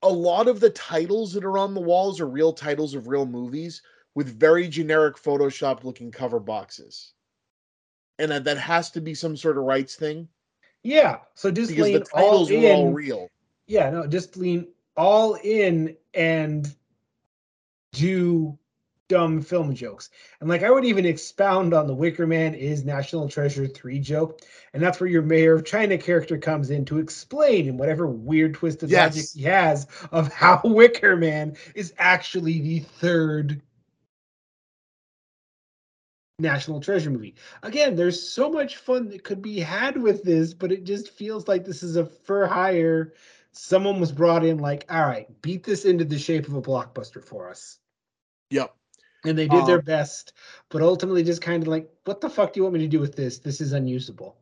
[0.03, 3.25] a lot of the titles that are on the walls are real titles of real
[3.25, 3.81] movies
[4.15, 7.13] with very generic Photoshop-looking cover boxes,
[8.19, 10.27] and that, that has to be some sort of rights thing
[10.83, 12.93] Yeah, so just because the lean all titles were all in.
[12.93, 13.29] real.
[13.67, 16.67] Yeah, no, just lean all in and
[17.93, 18.57] do
[19.07, 20.09] dumb film jokes.
[20.39, 24.41] And like I would even expound on the Wicker Man is National Treasure 3 joke.
[24.73, 28.55] And that's where your Mayor of China character comes in to explain in whatever weird
[28.55, 33.61] twisted logic he has of how Wicker Man is actually the third
[36.39, 37.35] National Treasure movie.
[37.61, 41.47] Again, there's so much fun that could be had with this, but it just feels
[41.47, 43.13] like this is a for hire.
[43.51, 47.23] Someone was brought in, like, all right, beat this into the shape of a blockbuster
[47.23, 47.77] for us.
[48.49, 48.75] Yep.
[49.25, 50.33] And they did their Um, best,
[50.69, 52.99] but ultimately just kind of like, what the fuck do you want me to do
[52.99, 53.37] with this?
[53.37, 54.35] This is unusable.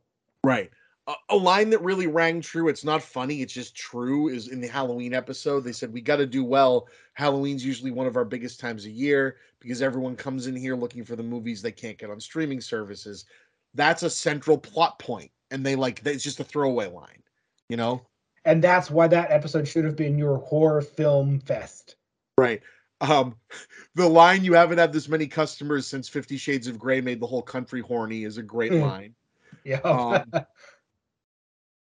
[0.44, 0.72] Right.
[1.08, 4.62] A, a line that really rang true, it's not funny, it's just true, is in
[4.62, 5.62] the Halloween episode.
[5.62, 6.88] They said, We got to do well.
[7.14, 11.04] Halloween's usually one of our biggest times a year because everyone comes in here looking
[11.04, 13.26] for the movies they can't get on streaming services.
[13.74, 17.24] That's a central plot point, And they like, it's just a throwaway line,
[17.70, 18.06] you know?
[18.44, 21.96] And that's why that episode should have been your horror film fest.
[22.38, 22.62] Right.
[23.02, 23.36] Um,
[23.96, 27.28] the line "You haven't had this many customers since Fifty Shades of Grey made the
[27.28, 28.82] whole country horny" is a great Hmm.
[28.82, 29.16] line.
[29.64, 29.80] Yeah.
[29.80, 30.32] Um,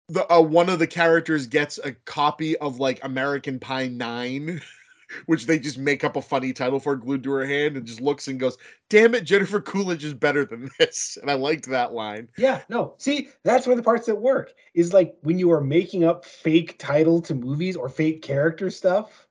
[0.08, 4.60] the uh, one of the characters gets a copy of like American Pie Nine,
[5.26, 8.00] which they just make up a funny title for, glued to her hand, and just
[8.00, 8.56] looks and goes,
[8.88, 12.28] "Damn it, Jennifer Coolidge is better than this." And I liked that line.
[12.38, 12.94] Yeah, no.
[12.98, 16.24] See, that's one of the parts that work is like when you are making up
[16.24, 19.26] fake title to movies or fake character stuff.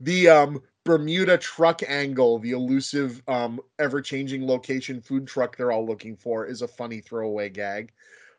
[0.00, 6.14] The um Bermuda truck angle, the elusive, um, ever-changing location food truck they're all looking
[6.14, 7.90] for, is a funny throwaway gag.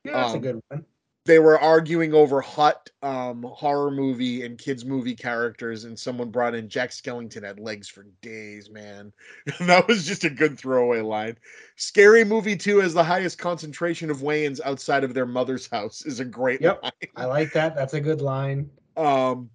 [0.04, 0.86] Yeah, that's Um, a good one.
[1.26, 6.56] They were arguing over hot um horror movie and kids movie characters and someone brought
[6.56, 9.12] in jack skellington had legs for days man
[9.60, 11.38] and that was just a good throwaway line
[11.76, 16.20] scary movie 2 has the highest concentration of wayans outside of their mother's house is
[16.20, 16.82] a great Yep.
[16.84, 17.76] line I like that.
[17.76, 18.70] That's a good line.
[18.98, 19.50] um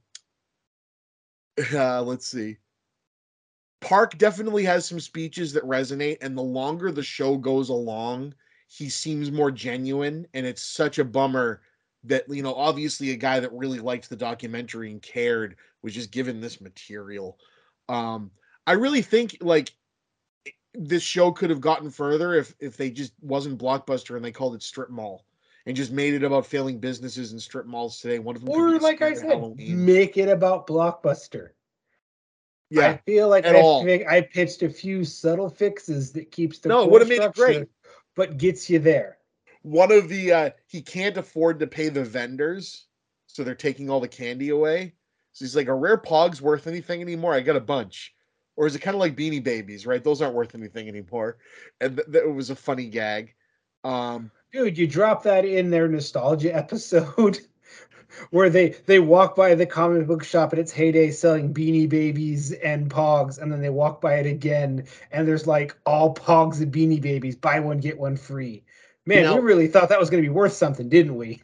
[1.74, 2.56] uh, let's see
[3.80, 8.34] park definitely has some speeches that resonate and the longer the show goes along
[8.72, 11.60] he seems more genuine, and it's such a bummer
[12.04, 16.12] that you know, obviously, a guy that really liked the documentary and cared was just
[16.12, 17.36] given this material.
[17.88, 18.30] Um,
[18.68, 19.72] I really think like
[20.72, 24.54] this show could have gotten further if if they just wasn't blockbuster and they called
[24.54, 25.24] it strip mall
[25.66, 28.20] and just made it about failing businesses and strip malls today.
[28.20, 29.84] One of them, Or like I said, Halloween.
[29.84, 31.50] make it about Blockbuster.
[32.70, 34.18] Yeah i feel like I.
[34.18, 37.66] I pitched a few subtle fixes that keeps the No, it would've made it great.
[38.16, 39.18] But gets you there.
[39.62, 42.86] one of the uh he can't afford to pay the vendors,
[43.26, 44.94] so they're taking all the candy away.
[45.32, 47.34] So he's like, "Are rare pogs worth anything anymore?
[47.34, 48.14] I got a bunch."
[48.56, 50.02] Or is it kind of like Beanie Babies, right?
[50.02, 51.38] Those aren't worth anything anymore.
[51.80, 53.34] And th- that was a funny gag.
[53.84, 57.38] Um, Dude, you drop that in their nostalgia episode
[58.30, 62.52] where they they walk by the comic book shop at its heyday selling beanie babies
[62.52, 66.72] and pogs and then they walk by it again and there's like all pogs and
[66.72, 68.62] beanie babies buy one get one free
[69.06, 71.42] man know- we really thought that was going to be worth something didn't we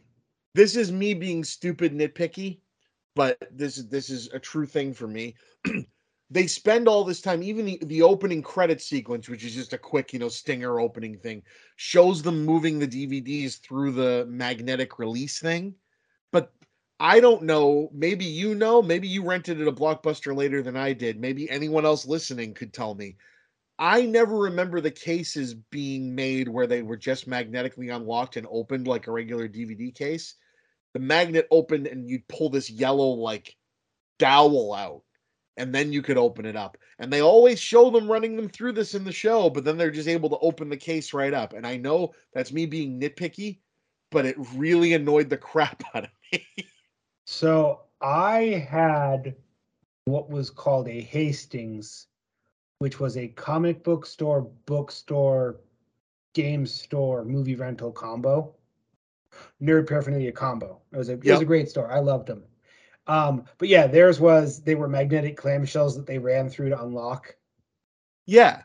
[0.57, 2.61] this is me being stupid nitpicky,
[3.15, 5.35] but this is this is a true thing for me.
[6.31, 9.77] they spend all this time, even the, the opening credit sequence, which is just a
[9.77, 11.43] quick, you know, stinger opening thing,
[11.75, 15.75] shows them moving the DVDs through the magnetic release thing.
[16.99, 17.89] I don't know.
[17.93, 18.81] Maybe you know.
[18.81, 21.19] Maybe you rented it a blockbuster later than I did.
[21.19, 23.17] Maybe anyone else listening could tell me.
[23.79, 28.87] I never remember the cases being made where they were just magnetically unlocked and opened
[28.87, 30.35] like a regular DVD case.
[30.93, 33.55] The magnet opened and you'd pull this yellow like
[34.19, 35.03] dowel out
[35.57, 36.77] and then you could open it up.
[36.99, 39.91] And they always show them running them through this in the show, but then they're
[39.91, 41.53] just able to open the case right up.
[41.53, 43.59] And I know that's me being nitpicky,
[44.11, 46.47] but it really annoyed the crap out of me.
[47.27, 49.35] So i had
[50.05, 52.07] what was called a hastings
[52.79, 55.57] which was a comic book store bookstore
[56.33, 58.53] game store movie rental combo.
[59.61, 60.79] Nerd paraphernalia combo.
[60.93, 61.91] It was a it was a great store.
[61.91, 62.43] I loved them
[63.07, 67.35] um but yeah theirs was they were magnetic clamshells that they ran through to unlock.
[68.25, 68.61] Yeah.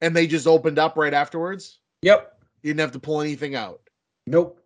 [0.00, 1.80] And they just opened up right afterwards.
[2.02, 2.32] yep.
[2.62, 3.80] You didn't have to pull anything out.
[4.26, 4.60] nope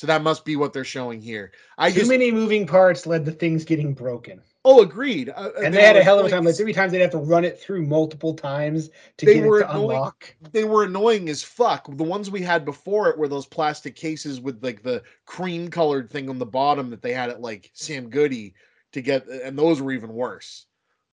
[0.00, 1.52] So that must be what they're showing here.
[1.76, 5.28] I too just many moving parts led to things getting broken oh agreed.
[5.28, 7.10] Uh, and they had a hell of a time like as- every time they'd have
[7.10, 9.90] to run it through multiple times to They get were it to annoying.
[9.90, 11.86] unlock they were annoying as fuck.
[11.98, 16.08] The ones we had before it were those plastic cases with like the cream colored
[16.08, 18.54] thing on the bottom that they had at like Sam Goody
[18.92, 20.64] to get, and those were even worse.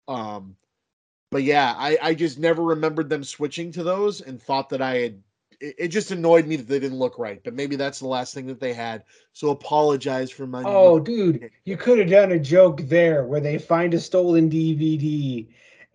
[0.07, 0.55] Um,
[1.33, 4.99] but yeah, I I just never remembered them switching to those and thought that I
[4.99, 5.23] had.
[5.61, 7.43] It, it just annoyed me that they didn't look right.
[7.43, 9.05] But maybe that's the last thing that they had.
[9.33, 10.63] So apologize for my.
[10.65, 15.49] Oh, dude, you could have done a joke there where they find a stolen DVD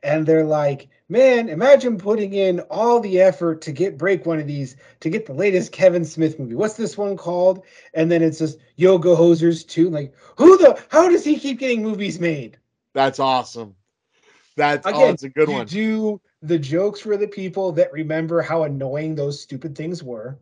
[0.04, 4.48] and they're like, man, imagine putting in all the effort to get break one of
[4.48, 6.56] these to get the latest Kevin Smith movie.
[6.56, 7.64] What's this one called?
[7.94, 9.90] And then it's just Yoga Hosers 2.
[9.90, 12.58] Like, who the how does he keep getting movies made?
[12.94, 13.76] That's awesome.
[14.58, 15.66] That's oh, Again, that's a good you one.
[15.68, 20.40] do the jokes for the people that remember how annoying those stupid things were.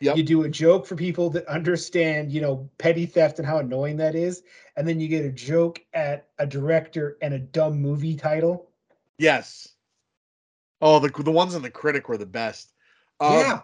[0.00, 0.16] Yep.
[0.16, 3.96] You do a joke for people that understand, you know, petty theft and how annoying
[3.96, 4.44] that is,
[4.76, 8.70] and then you get a joke at a director and a dumb movie title.
[9.18, 9.68] Yes.
[10.80, 12.72] Oh, the the ones on the critic were the best.
[13.18, 13.60] Um, yeah.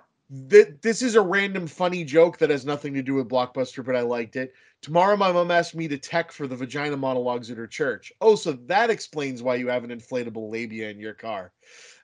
[0.50, 3.96] Th- this is a random funny joke that has nothing to do with Blockbuster, but
[3.96, 4.52] I liked it.
[4.82, 8.12] Tomorrow, my mom asked me to tech for the vagina monologues at her church.
[8.20, 11.52] Oh, so that explains why you have an inflatable labia in your car.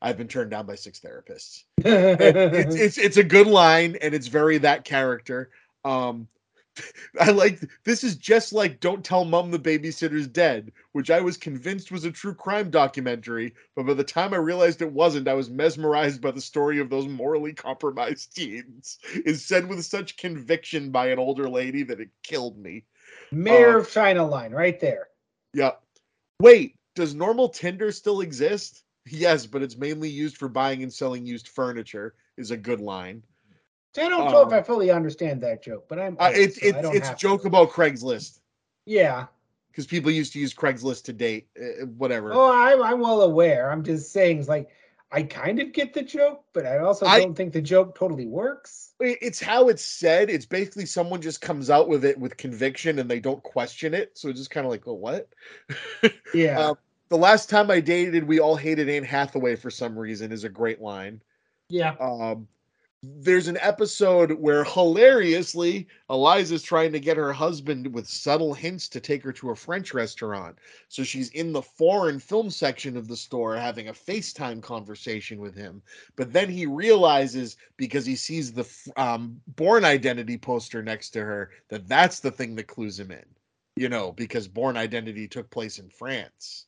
[0.00, 1.64] I've been turned down by six therapists.
[1.78, 5.50] it's, it's it's a good line, and it's very that character.
[5.84, 6.28] Um,
[7.20, 11.36] I like this is just like "Don't Tell Mom the Babysitter's Dead," which I was
[11.36, 15.34] convinced was a true crime documentary, but by the time I realized it wasn't, I
[15.34, 18.98] was mesmerized by the story of those morally compromised teens.
[19.24, 22.84] Is said with such conviction by an older lady that it killed me.
[23.32, 25.08] Mayor uh, of China line right there.
[25.54, 25.82] Yep.
[26.40, 28.84] Wait, does normal Tinder still exist?
[29.06, 32.14] Yes, but it's mainly used for buying and selling used furniture.
[32.36, 33.22] Is a good line.
[33.94, 36.66] So I don't know if I fully understand that joke, but I'm Uh, it's so
[36.68, 37.20] it's it's a have to.
[37.20, 38.38] joke about Craigslist
[38.86, 39.26] Yeah.
[39.70, 41.48] because people used to use Craigslist to date.
[41.60, 42.32] Uh, whatever.
[42.32, 43.70] Oh, I'm I'm well aware.
[43.70, 44.68] I'm just saying, it's like
[45.12, 48.26] I kind of get the joke, but I also I- don't think the joke totally
[48.26, 48.94] works.
[49.00, 50.30] It's how it's said.
[50.30, 54.16] It's basically someone just comes out with it with conviction and they don't question it.
[54.16, 55.28] So it's just kind of like, oh, what?
[56.34, 56.60] Yeah.
[56.60, 60.44] Um, the last time I dated, we all hated Anne Hathaway for some reason is
[60.44, 61.20] a great line.
[61.68, 61.96] yeah.
[61.98, 62.46] Um,
[63.02, 69.00] there's an episode where hilariously Eliza's trying to get her husband with subtle hints to
[69.00, 70.58] take her to a French restaurant.
[70.88, 75.54] So she's in the foreign film section of the store having a FaceTime conversation with
[75.54, 75.80] him.
[76.16, 78.68] But then he realizes because he sees the
[78.98, 83.24] um, Bourne Identity poster next to her that that's the thing that clues him in.
[83.76, 86.66] You know, because Bourne Identity took place in France.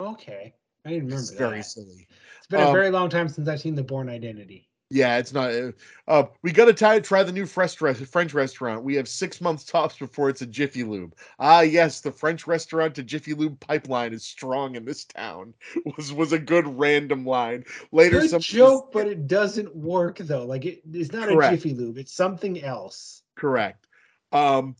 [0.00, 0.54] Okay.
[0.86, 1.38] I didn't remember It's that.
[1.38, 2.08] very silly.
[2.38, 4.70] It's been a Um, very long time since I've seen the Bourne Identity.
[4.90, 5.50] Yeah, it's not.
[5.50, 5.72] Uh,
[6.06, 8.84] uh, we got to try, try the new French, French restaurant.
[8.84, 11.14] We have six months tops before it's a Jiffy Lube.
[11.38, 15.54] Ah, yes, the French restaurant to Jiffy Lube pipeline is strong in this town.
[15.96, 17.64] Was was a good random line.
[17.92, 20.44] Later, Good some joke, but it doesn't work though.
[20.44, 21.52] Like it, it's not Correct.
[21.54, 21.98] a Jiffy Lube.
[21.98, 23.22] It's something else.
[23.36, 23.86] correct.
[24.32, 24.76] Um,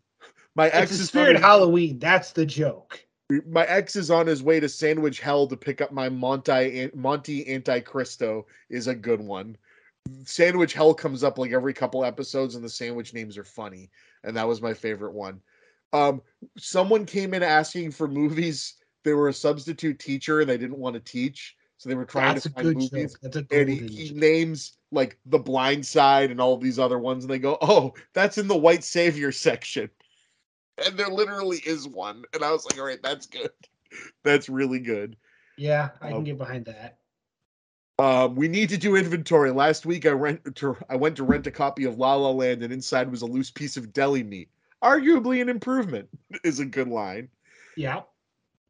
[0.55, 1.99] my ex It's is spirit Halloween.
[1.99, 3.05] That's the joke.
[3.47, 7.45] my ex is on his way to Sandwich Hell to pick up my Monty Monty
[7.47, 9.57] Anticristo is a good one.
[10.25, 13.91] Sandwich Hell comes up like every couple episodes, and the sandwich names are funny,
[14.23, 15.43] and that was my favorite one.
[15.93, 16.23] Um,
[16.59, 18.75] someone came in asking for movies.
[19.05, 22.35] They were a substitute teacher and they didn't want to teach, so they were trying
[22.35, 23.17] That's to find movies.
[23.23, 27.25] That's a And he, he names like The Blind Side and all these other ones,
[27.25, 29.91] and they go, "Oh, that's in the White Savior section."
[30.79, 33.51] And there literally is one, and I was like, "All right, that's good.
[34.25, 35.17] That's really good."
[35.57, 36.99] Yeah, I can Um, get behind that.
[37.99, 39.53] Um, we need to do inventory.
[39.53, 42.63] Last week, I rent to I went to rent a copy of La La Land,
[42.63, 44.49] and inside was a loose piece of deli meat.
[44.83, 46.09] Arguably an improvement,
[46.45, 47.29] is a good line.
[47.77, 48.03] Yeah.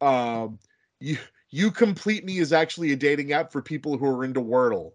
[0.00, 0.58] Um,
[1.00, 1.16] you
[1.50, 4.92] you complete me is actually a dating app for people who are into Wordle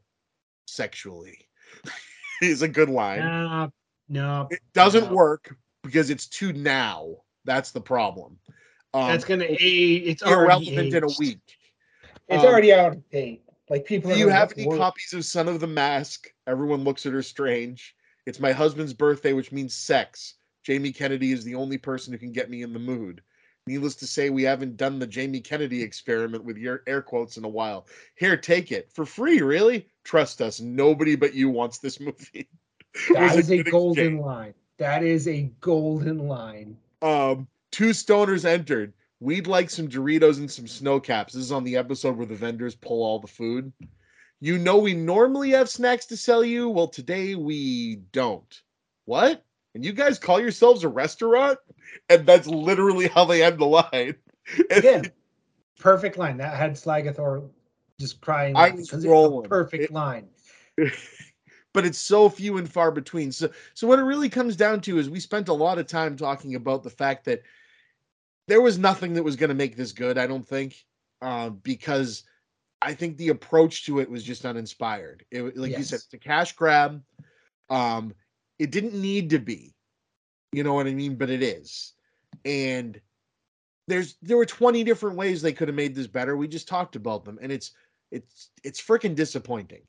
[0.68, 1.40] sexually.
[2.42, 3.20] is a good line.
[3.20, 3.70] Nah,
[4.10, 5.16] no, It doesn't no.
[5.16, 7.16] work because it's too now.
[7.46, 8.38] That's the problem.
[8.94, 10.04] Um, that's gonna age.
[10.06, 11.40] It's already irrelevant in a week.
[12.28, 13.44] It's Um, already out of date.
[13.70, 14.12] Like people.
[14.12, 16.28] Do you have any work- copies of Son of the Mask?
[16.48, 17.96] Everyone looks at her strange.
[18.26, 20.36] It's my husband's birthday, which means sex.
[20.64, 23.22] Jamie Kennedy is the only person who can get me in the mood.
[23.68, 27.44] Needless to say, we haven't done the Jamie Kennedy experiment with your air quotes in
[27.44, 27.86] a while.
[28.16, 29.42] Here, take it for free.
[29.42, 29.88] Really?
[30.04, 30.60] Trust us.
[30.60, 32.50] Nobody but you wants this movie.
[33.14, 34.22] That is a good golden exchange.
[34.26, 34.54] line.
[34.78, 36.78] That is a golden line.
[37.02, 38.94] Um, two stoners entered.
[39.20, 41.34] We'd like some Doritos and some Sno-Caps.
[41.34, 43.72] This is on the episode where the vendors pull all the food.
[44.40, 46.70] You know we normally have snacks to sell you.
[46.70, 48.62] Well, today we don't.
[49.06, 49.44] What?
[49.76, 51.60] And you guys call yourselves a restaurant?
[52.10, 54.16] And that's literally how they end the line.
[54.72, 55.12] Again,
[55.80, 56.38] perfect line.
[56.38, 57.50] That had Slagathor
[58.00, 60.30] just crying I out was because it's a perfect It- line.
[61.74, 63.34] but it's so few and far between.
[63.34, 66.16] So, so what it really comes down to is we spent a lot of time
[66.16, 67.42] talking about the fact that
[68.50, 70.18] there was nothing that was going to make this good.
[70.18, 70.84] I don't think,
[71.22, 72.24] uh, because
[72.82, 75.24] I think the approach to it was just uninspired.
[75.30, 77.02] It, like you said, it's a cash grab.
[77.70, 78.14] Um,
[78.58, 79.76] it didn't need to be,
[80.52, 81.94] you know what I mean, but it is,
[82.44, 83.00] and
[83.88, 86.36] there's there were 20 different ways they could have made this better.
[86.36, 87.72] We just talked about them, and it's
[88.12, 89.84] it's it's freaking disappointing.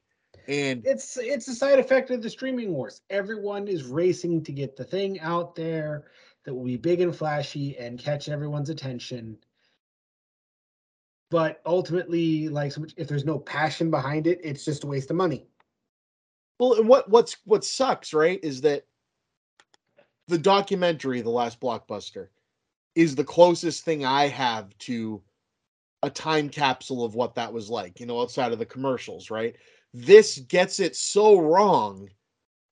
[0.49, 3.01] And It's it's a side effect of the streaming wars.
[3.09, 6.05] Everyone is racing to get the thing out there
[6.45, 9.37] that will be big and flashy and catch everyone's attention.
[11.31, 15.47] But ultimately, like if there's no passion behind it, it's just a waste of money.
[16.59, 18.85] Well, and what what's what sucks, right, is that
[20.29, 22.29] the documentary, The Last Blockbuster,
[22.95, 25.23] is the closest thing I have to
[26.03, 29.57] a time capsule of what that was like, you know, outside of the commercials, right?
[29.93, 32.09] This gets it so wrong,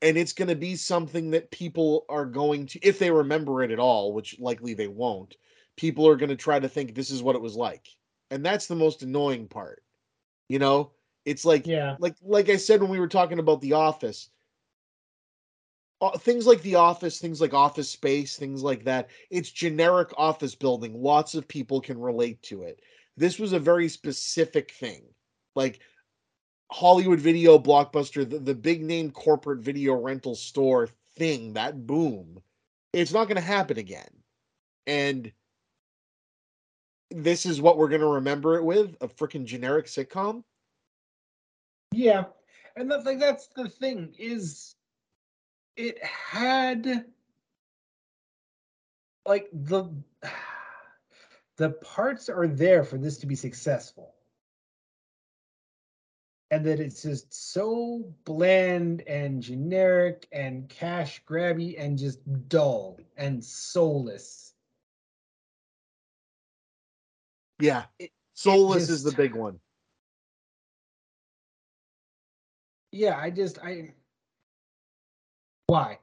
[0.03, 3.71] and it's going to be something that people are going to, if they remember it
[3.71, 5.37] at all, which likely they won't,
[5.77, 7.89] people are going to try to think this is what it was like.
[8.31, 9.83] And that's the most annoying part.
[10.49, 10.93] You know,
[11.25, 11.97] it's like, Yeah.
[11.99, 14.31] like like I said when we were talking about the office,
[16.01, 19.09] uh, things like the office, things like office space, things like that.
[19.31, 20.95] It's generic office building.
[21.03, 22.81] Lots of people can relate to it.
[23.17, 25.03] This was a very specific thing,
[25.57, 25.81] like
[26.71, 32.41] Hollywood Video Blockbuster, the, the big name corporate video rental store thing, that boom.
[32.93, 34.09] It's not going to happen again,
[34.87, 35.33] and
[37.11, 40.43] this is what we're going to remember it with a freaking generic sitcom.
[41.93, 42.25] Yeah.
[42.77, 44.77] And that's like that's the thing is
[45.77, 47.07] it had
[49.27, 49.91] like the
[51.57, 54.15] the parts are there for this to be successful.
[56.51, 63.45] And that it's just so bland and generic and cash grabby and just dull and
[63.45, 64.55] soulless.
[67.61, 69.61] Yeah, It- soulless is the big one.
[72.93, 73.95] Yeah, I just I
[75.67, 75.99] Why?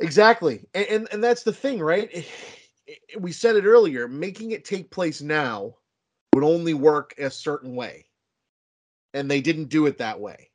[0.00, 0.66] Exactly.
[0.74, 2.26] And, and and that's the thing, right?
[3.18, 5.76] We said it earlier, making it take place now
[6.34, 8.06] would only work a certain way.
[9.14, 10.50] And they didn't do it that way.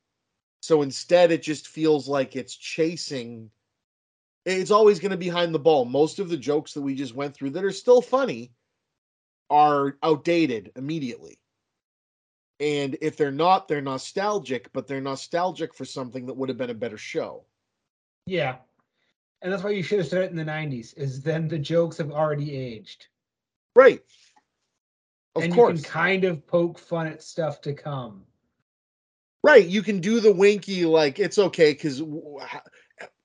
[0.61, 3.51] So instead it just feels like it's chasing
[4.45, 5.85] it's always going to be behind the ball.
[5.85, 8.51] Most of the jokes that we just went through that are still funny
[9.49, 11.39] are outdated immediately.
[12.59, 16.69] And if they're not, they're nostalgic, but they're nostalgic for something that would have been
[16.69, 17.43] a better show.
[18.27, 18.57] Yeah.
[19.41, 21.97] And that's why you should have said it in the 90s, is then the jokes
[21.97, 23.07] have already aged.
[23.75, 24.01] Right.
[25.35, 25.77] Of and course.
[25.77, 28.23] you can kind of poke fun at stuff to come.
[29.43, 32.01] Right, you can do the winky like it's okay because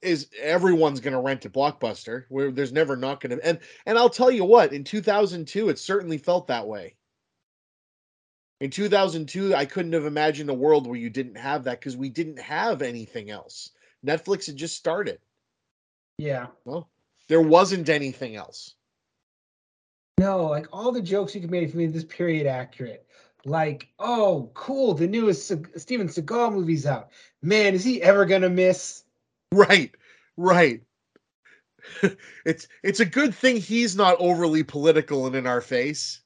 [0.02, 3.96] is everyone's going to rent a blockbuster where there's never not going to and and
[3.96, 6.96] I'll tell you what in 2002 it certainly felt that way.
[8.60, 12.10] In 2002 I couldn't have imagined a world where you didn't have that because we
[12.10, 13.70] didn't have anything else.
[14.04, 15.20] Netflix had just started.
[16.18, 16.48] Yeah.
[16.64, 16.90] Well,
[17.28, 18.74] there wasn't anything else.
[20.20, 23.06] No, like all the jokes you can make made this period accurate.
[23.47, 27.09] Like, oh, cool, the newest Steven Seagal movie's out.
[27.40, 29.05] Man, is he ever gonna miss?
[29.51, 29.94] Right.
[30.36, 30.82] Right.
[32.44, 36.20] it's it's a good thing he's not overly political and in our face.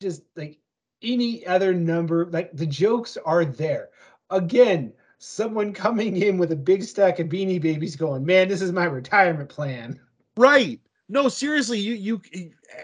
[0.00, 0.56] Just like
[1.02, 3.90] any other number, like the jokes are there.
[4.30, 8.72] Again, someone coming in with a big stack of beanie babies going, man, this is
[8.72, 10.00] my retirement plan.
[10.34, 10.80] Right.
[11.10, 12.22] No, seriously, you you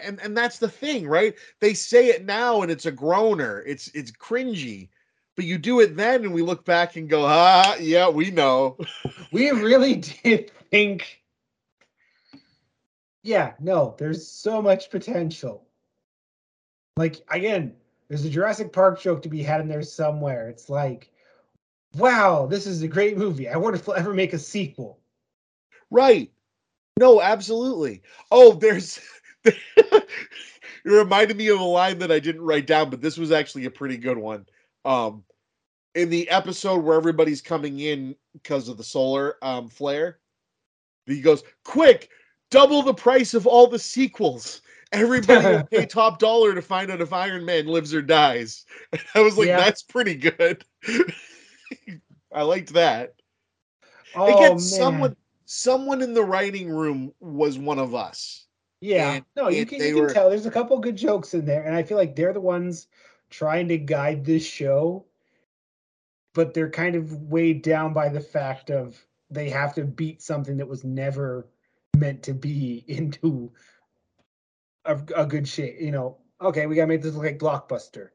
[0.03, 1.33] and and that's the thing, right?
[1.61, 3.63] They say it now and it's a groaner.
[3.65, 4.89] It's it's cringy.
[5.37, 8.77] But you do it then and we look back and go, "Ah, yeah, we know."
[9.31, 11.21] We really did think.
[13.23, 15.67] Yeah, no, there's so much potential.
[16.95, 17.75] Like, again,
[18.07, 20.47] there's a Jurassic Park joke to be had in there somewhere.
[20.47, 21.11] It's like,
[21.95, 23.49] wow, this is a great movie.
[23.49, 24.99] I wonder if they'll ever make a sequel.
[25.91, 26.31] Right.
[26.97, 28.01] No, absolutely.
[28.31, 28.99] Oh, there's
[29.45, 30.07] it
[30.83, 33.71] reminded me of a line that I didn't write down, but this was actually a
[33.71, 34.45] pretty good one.
[34.85, 35.23] Um
[35.95, 40.19] in the episode where everybody's coming in because of the solar um flare,
[41.05, 42.09] he goes, "Quick,
[42.49, 44.61] double the price of all the sequels."
[44.93, 48.65] Everybody will pay top dollar to find out if Iron Man lives or dies.
[48.93, 49.57] And I was like, Yeah.
[49.57, 50.63] that's pretty good.
[52.33, 53.15] I liked that.
[54.15, 54.59] Oh, Again, man.
[54.59, 55.15] someone
[55.47, 58.45] someone in the writing room was one of us.
[58.81, 61.45] Yeah, and- no, you can, you can were- tell there's a couple good jokes in
[61.45, 62.87] there, and I feel like they're the ones
[63.29, 65.05] trying to guide this show,
[66.35, 70.57] but they're kind of weighed down by the fact of they have to beat something
[70.57, 71.47] that was never
[71.97, 73.51] meant to be into
[74.85, 75.77] a, a good shape.
[75.79, 78.09] You know, okay, we gotta make this look like blockbuster,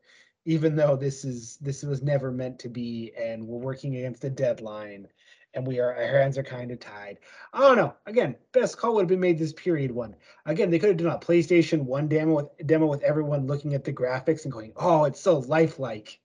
[0.44, 4.30] even though this is this was never meant to be, and we're working against a
[4.30, 5.08] deadline.
[5.54, 7.18] And we are our hands are kind of tied.
[7.52, 7.94] I don't know.
[8.06, 10.16] Again, best call would have been made this period one.
[10.46, 13.84] Again, they could have done a PlayStation One demo with demo with everyone looking at
[13.84, 16.18] the graphics and going, "Oh, it's so lifelike."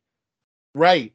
[0.73, 1.13] Right.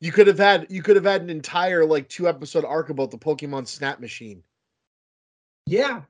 [0.00, 3.10] You could have had you could have had an entire like two episode arc about
[3.10, 4.42] the Pokemon Snap Machine.
[5.66, 6.02] Yeah.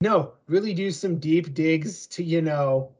[0.00, 2.92] No, really do some deep digs to you know,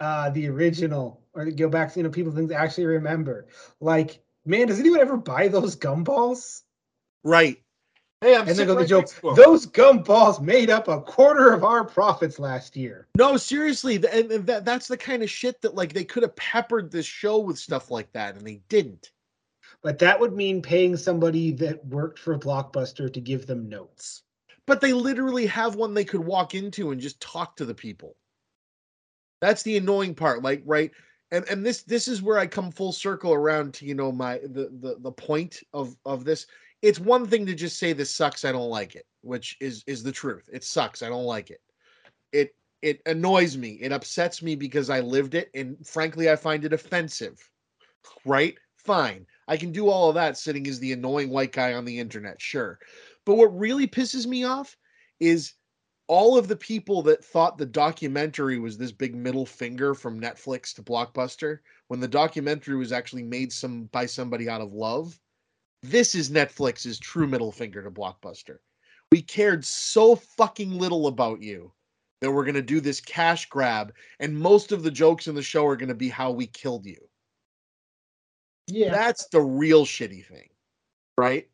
[0.00, 3.46] uh, the original, or go back to you know people things actually remember.
[3.80, 6.62] Like, man, does anyone ever buy those gumballs?
[7.24, 7.62] Right.
[8.22, 9.00] Hey, I'm And then go the right joke.
[9.02, 9.34] next to 'em.
[9.34, 13.08] Those gumballs made up a quarter of our profits last year.
[13.16, 16.22] No, seriously, th- and, and that that's the kind of shit that like they could
[16.22, 19.10] have peppered this show with stuff like that, and they didn't.
[19.82, 24.22] But that would mean paying somebody that worked for Blockbuster to give them notes.
[24.66, 28.16] But they literally have one they could walk into and just talk to the people.
[29.40, 30.90] That's the annoying part, like right.
[31.30, 34.38] And and this this is where I come full circle around to you know my
[34.38, 36.46] the the the point of of this.
[36.82, 40.02] It's one thing to just say this sucks, I don't like it, which is is
[40.02, 40.48] the truth.
[40.52, 41.60] It sucks, I don't like it.
[42.32, 43.78] It it annoys me.
[43.80, 47.38] It upsets me because I lived it, and frankly, I find it offensive.
[48.24, 48.54] Right?
[48.76, 49.26] Fine.
[49.48, 52.40] I can do all of that sitting as the annoying white guy on the internet,
[52.40, 52.78] sure.
[53.24, 54.76] But what really pisses me off
[55.18, 55.54] is
[56.08, 60.74] all of the people that thought the documentary was this big middle finger from Netflix
[60.74, 61.58] to Blockbuster
[61.88, 65.18] when the documentary was actually made some by somebody out of love.
[65.82, 68.58] This is Netflix's true middle finger to Blockbuster.
[69.12, 71.72] We cared so fucking little about you
[72.20, 75.42] that we're going to do this cash grab and most of the jokes in the
[75.42, 76.98] show are going to be how we killed you.
[78.68, 78.90] Yeah.
[78.90, 80.48] That's the real shitty thing,
[81.18, 81.48] right?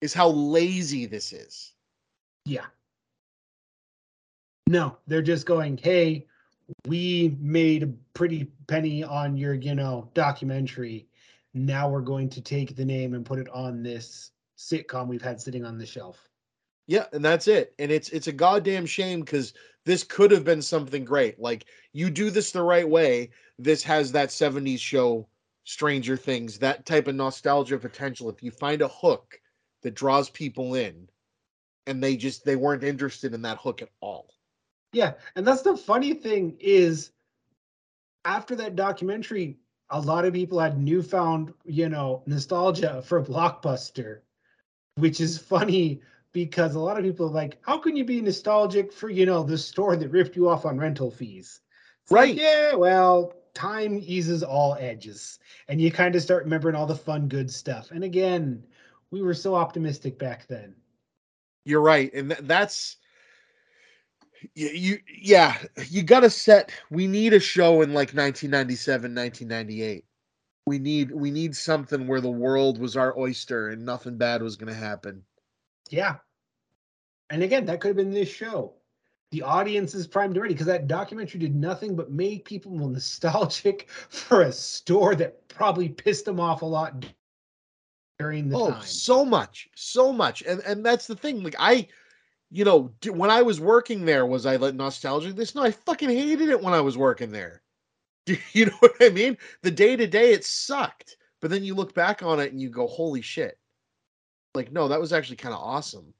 [0.00, 1.72] Is how lazy this is.
[2.44, 2.66] Yeah.
[4.68, 6.26] No, they're just going, hey,
[6.86, 11.08] we made a pretty penny on your, you know, documentary.
[11.54, 15.40] Now we're going to take the name and put it on this sitcom we've had
[15.40, 16.28] sitting on the shelf.
[16.86, 17.74] Yeah, and that's it.
[17.78, 19.54] And it's it's a goddamn shame because
[19.86, 21.40] this could have been something great.
[21.40, 21.64] Like
[21.94, 25.26] you do this the right way, this has that 70s show
[25.64, 28.28] Stranger Things, that type of nostalgia potential.
[28.28, 29.40] If you find a hook
[29.82, 31.08] that draws people in
[31.86, 34.28] and they just they weren't interested in that hook at all.
[34.92, 37.10] Yeah, and that's the funny thing is
[38.24, 39.58] after that documentary,
[39.90, 44.20] a lot of people had newfound, you know, nostalgia for Blockbuster,
[44.96, 46.00] which is funny
[46.32, 49.42] because a lot of people are like, how can you be nostalgic for, you know,
[49.42, 51.60] the store that ripped you off on rental fees?
[52.02, 52.34] It's like, Right.
[52.36, 55.38] yeah, well, time eases all edges.
[55.68, 57.90] And you kind of start remembering all the fun, good stuff.
[57.90, 58.62] And again,
[59.10, 60.74] we were so optimistic back then.
[61.64, 62.96] You're right, and th- that's
[64.54, 65.56] you, you yeah,
[65.88, 70.04] you got to set we need a show in like 1997, 1998.
[70.66, 74.56] We need we need something where the world was our oyster and nothing bad was
[74.56, 75.22] to happen.
[75.90, 76.16] Yeah.
[77.30, 78.74] And again, that could have been this show.
[79.30, 84.42] The audience is primed already because that documentary did nothing but make people nostalgic for
[84.42, 87.04] a store that probably pissed them off a lot
[88.18, 88.82] during the oh, time.
[88.82, 91.42] so much, so much, and and that's the thing.
[91.42, 91.86] Like I,
[92.50, 95.36] you know, when I was working there, was I nostalgic?
[95.36, 97.62] This no, I fucking hated it when I was working there.
[98.26, 99.36] Do you know what I mean?
[99.62, 102.70] The day to day, it sucked, but then you look back on it and you
[102.70, 103.58] go, "Holy shit!"
[104.54, 106.12] Like, no, that was actually kind of awesome.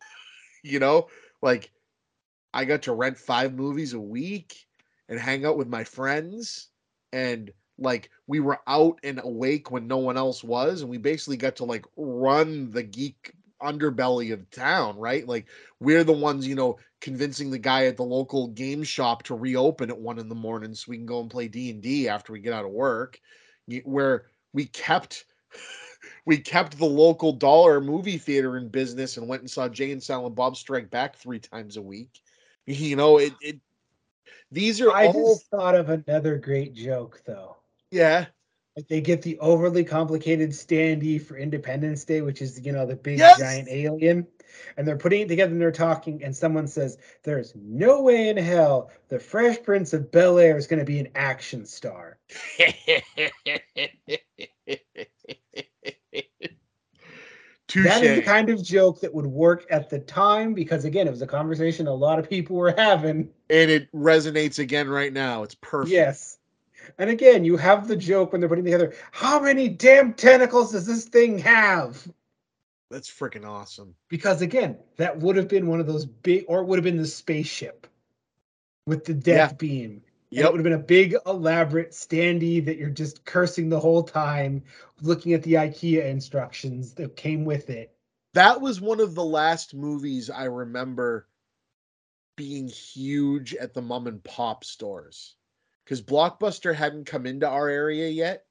[0.64, 1.08] you know,
[1.42, 1.70] like
[2.54, 4.66] I got to rent five movies a week
[5.08, 6.70] and hang out with my friends
[7.12, 11.36] and like we were out and awake when no one else was and we basically
[11.36, 13.34] got to like run the geek
[13.66, 15.26] underbelly of town right?
[15.26, 15.46] Like
[15.80, 19.90] we're the ones you know convincing the guy at the local game shop to reopen
[19.90, 22.52] at one in the morning so we can go and play d&d after we get
[22.52, 23.20] out of work.
[23.84, 25.24] Where we kept
[26.26, 30.02] we kept the local dollar movie theater in business and went and saw jay and
[30.02, 32.20] silent bob strike back three times a week.
[32.68, 33.60] You know it, it
[34.50, 37.56] these are I all just thought of another great joke though.
[37.92, 38.26] yeah
[38.76, 42.94] Like they get the overly complicated standee for Independence Day, which is you know the
[42.96, 43.38] big Yes!
[43.38, 44.26] giant alien,
[44.76, 48.36] and they're putting it together and they're talking, and someone says, "There's no way in
[48.36, 52.18] hell the Fresh Prince of Bel Air is going to be an action star."
[57.74, 61.10] That is the kind of joke that would work at the time because again, it
[61.10, 63.30] was a conversation a lot of people were having.
[63.50, 65.42] and it resonates again right now.
[65.42, 65.92] It's perfect.
[65.92, 66.35] Yes.
[66.98, 70.86] And again, you have the joke when they're putting together, how many damn tentacles does
[70.86, 72.06] this thing have?
[72.90, 73.94] That's freaking awesome.
[74.08, 76.96] Because again, that would have been one of those big, or it would have been
[76.96, 77.86] the spaceship
[78.86, 79.56] with the death Yeah.
[79.56, 80.02] beam.
[80.30, 80.44] Yep.
[80.44, 84.64] It would have been a big, elaborate standee that you're just cursing the whole time,
[85.02, 87.94] looking at the IKEA instructions that came with it.
[88.34, 91.28] That was one of the last movies I remember
[92.36, 95.36] being huge at the mom and pop stores.
[95.86, 98.44] Because Blockbuster hadn't come into our area yet.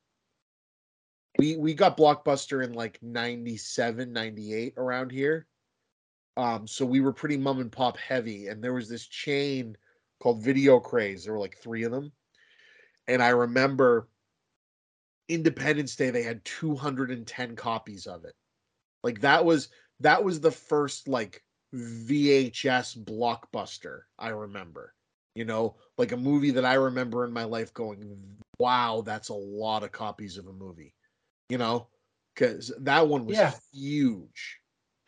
[1.38, 5.46] We we got Blockbuster in like 97, 98 around here.
[6.38, 9.76] Um, so we were pretty mom and pop heavy, and there was this chain
[10.22, 11.26] called Video Craze.
[11.26, 12.14] There were like three of them.
[13.08, 14.08] And I remember
[15.28, 18.34] Independence Day, they had 210 copies of it.
[19.04, 21.44] Like that was that was the first like
[21.74, 24.94] VHS blockbuster I remember.
[25.36, 28.18] You know, like a movie that I remember in my life going,
[28.58, 30.94] wow, that's a lot of copies of a movie.
[31.50, 31.88] You know,
[32.34, 33.54] because that one was Yeah.
[33.74, 34.60] huge.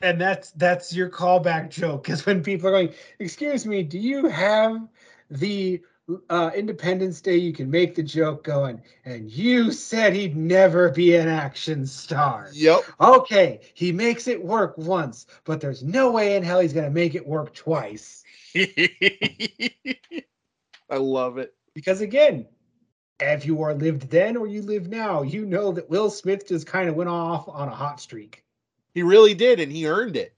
[0.02, 4.28] And that's that's your callback joke because when people are going, "Excuse me, do you
[4.28, 4.88] have
[5.32, 5.82] the
[6.30, 11.16] uh, Independence Day?" You can make the joke going, and you said he'd never be
[11.16, 12.52] an action star.
[12.54, 12.82] Yep.
[13.02, 17.16] Okay, he makes it work once, but there's no way in hell he's gonna make
[17.16, 18.24] it work twice.
[20.90, 21.54] I love it.
[21.74, 22.48] Because again,
[23.20, 26.68] if you are lived then or you live now, you know that Will Smith just
[26.68, 28.44] kind of went off on a hot streak.
[28.94, 30.36] He really did, and he earned it.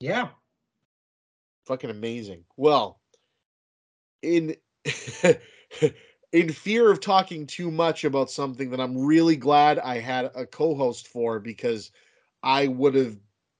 [0.00, 0.28] Yeah.
[1.66, 2.44] fucking amazing.
[2.56, 3.00] Well,
[4.22, 4.56] in
[6.32, 10.46] in fear of talking too much about something that I'm really glad I had a
[10.46, 11.90] co-host for because
[12.42, 13.16] I would have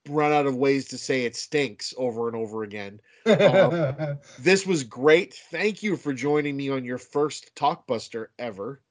[0.07, 2.99] run out of ways to say it stinks over and over again.
[3.25, 5.33] Uh, This was great.
[5.51, 8.81] Thank you for joining me on your first Talkbuster ever.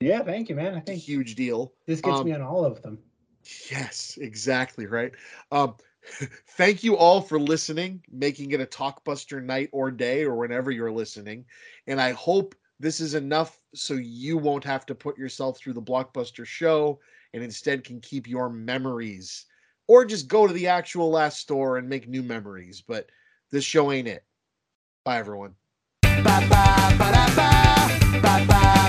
[0.00, 0.74] yeah, thank you, man.
[0.74, 1.74] I a think huge deal.
[1.86, 2.98] this gets um, me on all of them.
[3.70, 5.12] Yes, exactly right.
[5.50, 5.76] Um,
[6.56, 10.92] Thank you all for listening, making it a Talkbuster night or day or whenever you're
[10.92, 11.44] listening.
[11.86, 15.82] And I hope this is enough so you won't have to put yourself through the
[15.82, 17.00] Blockbuster show
[17.34, 19.46] and instead can keep your memories
[19.90, 22.80] or just go to the actual last store and make new memories.
[22.86, 23.08] But
[23.50, 24.22] this show ain't it.
[25.04, 25.56] Bye, everyone.
[26.02, 28.79] Ba ba ba da ba.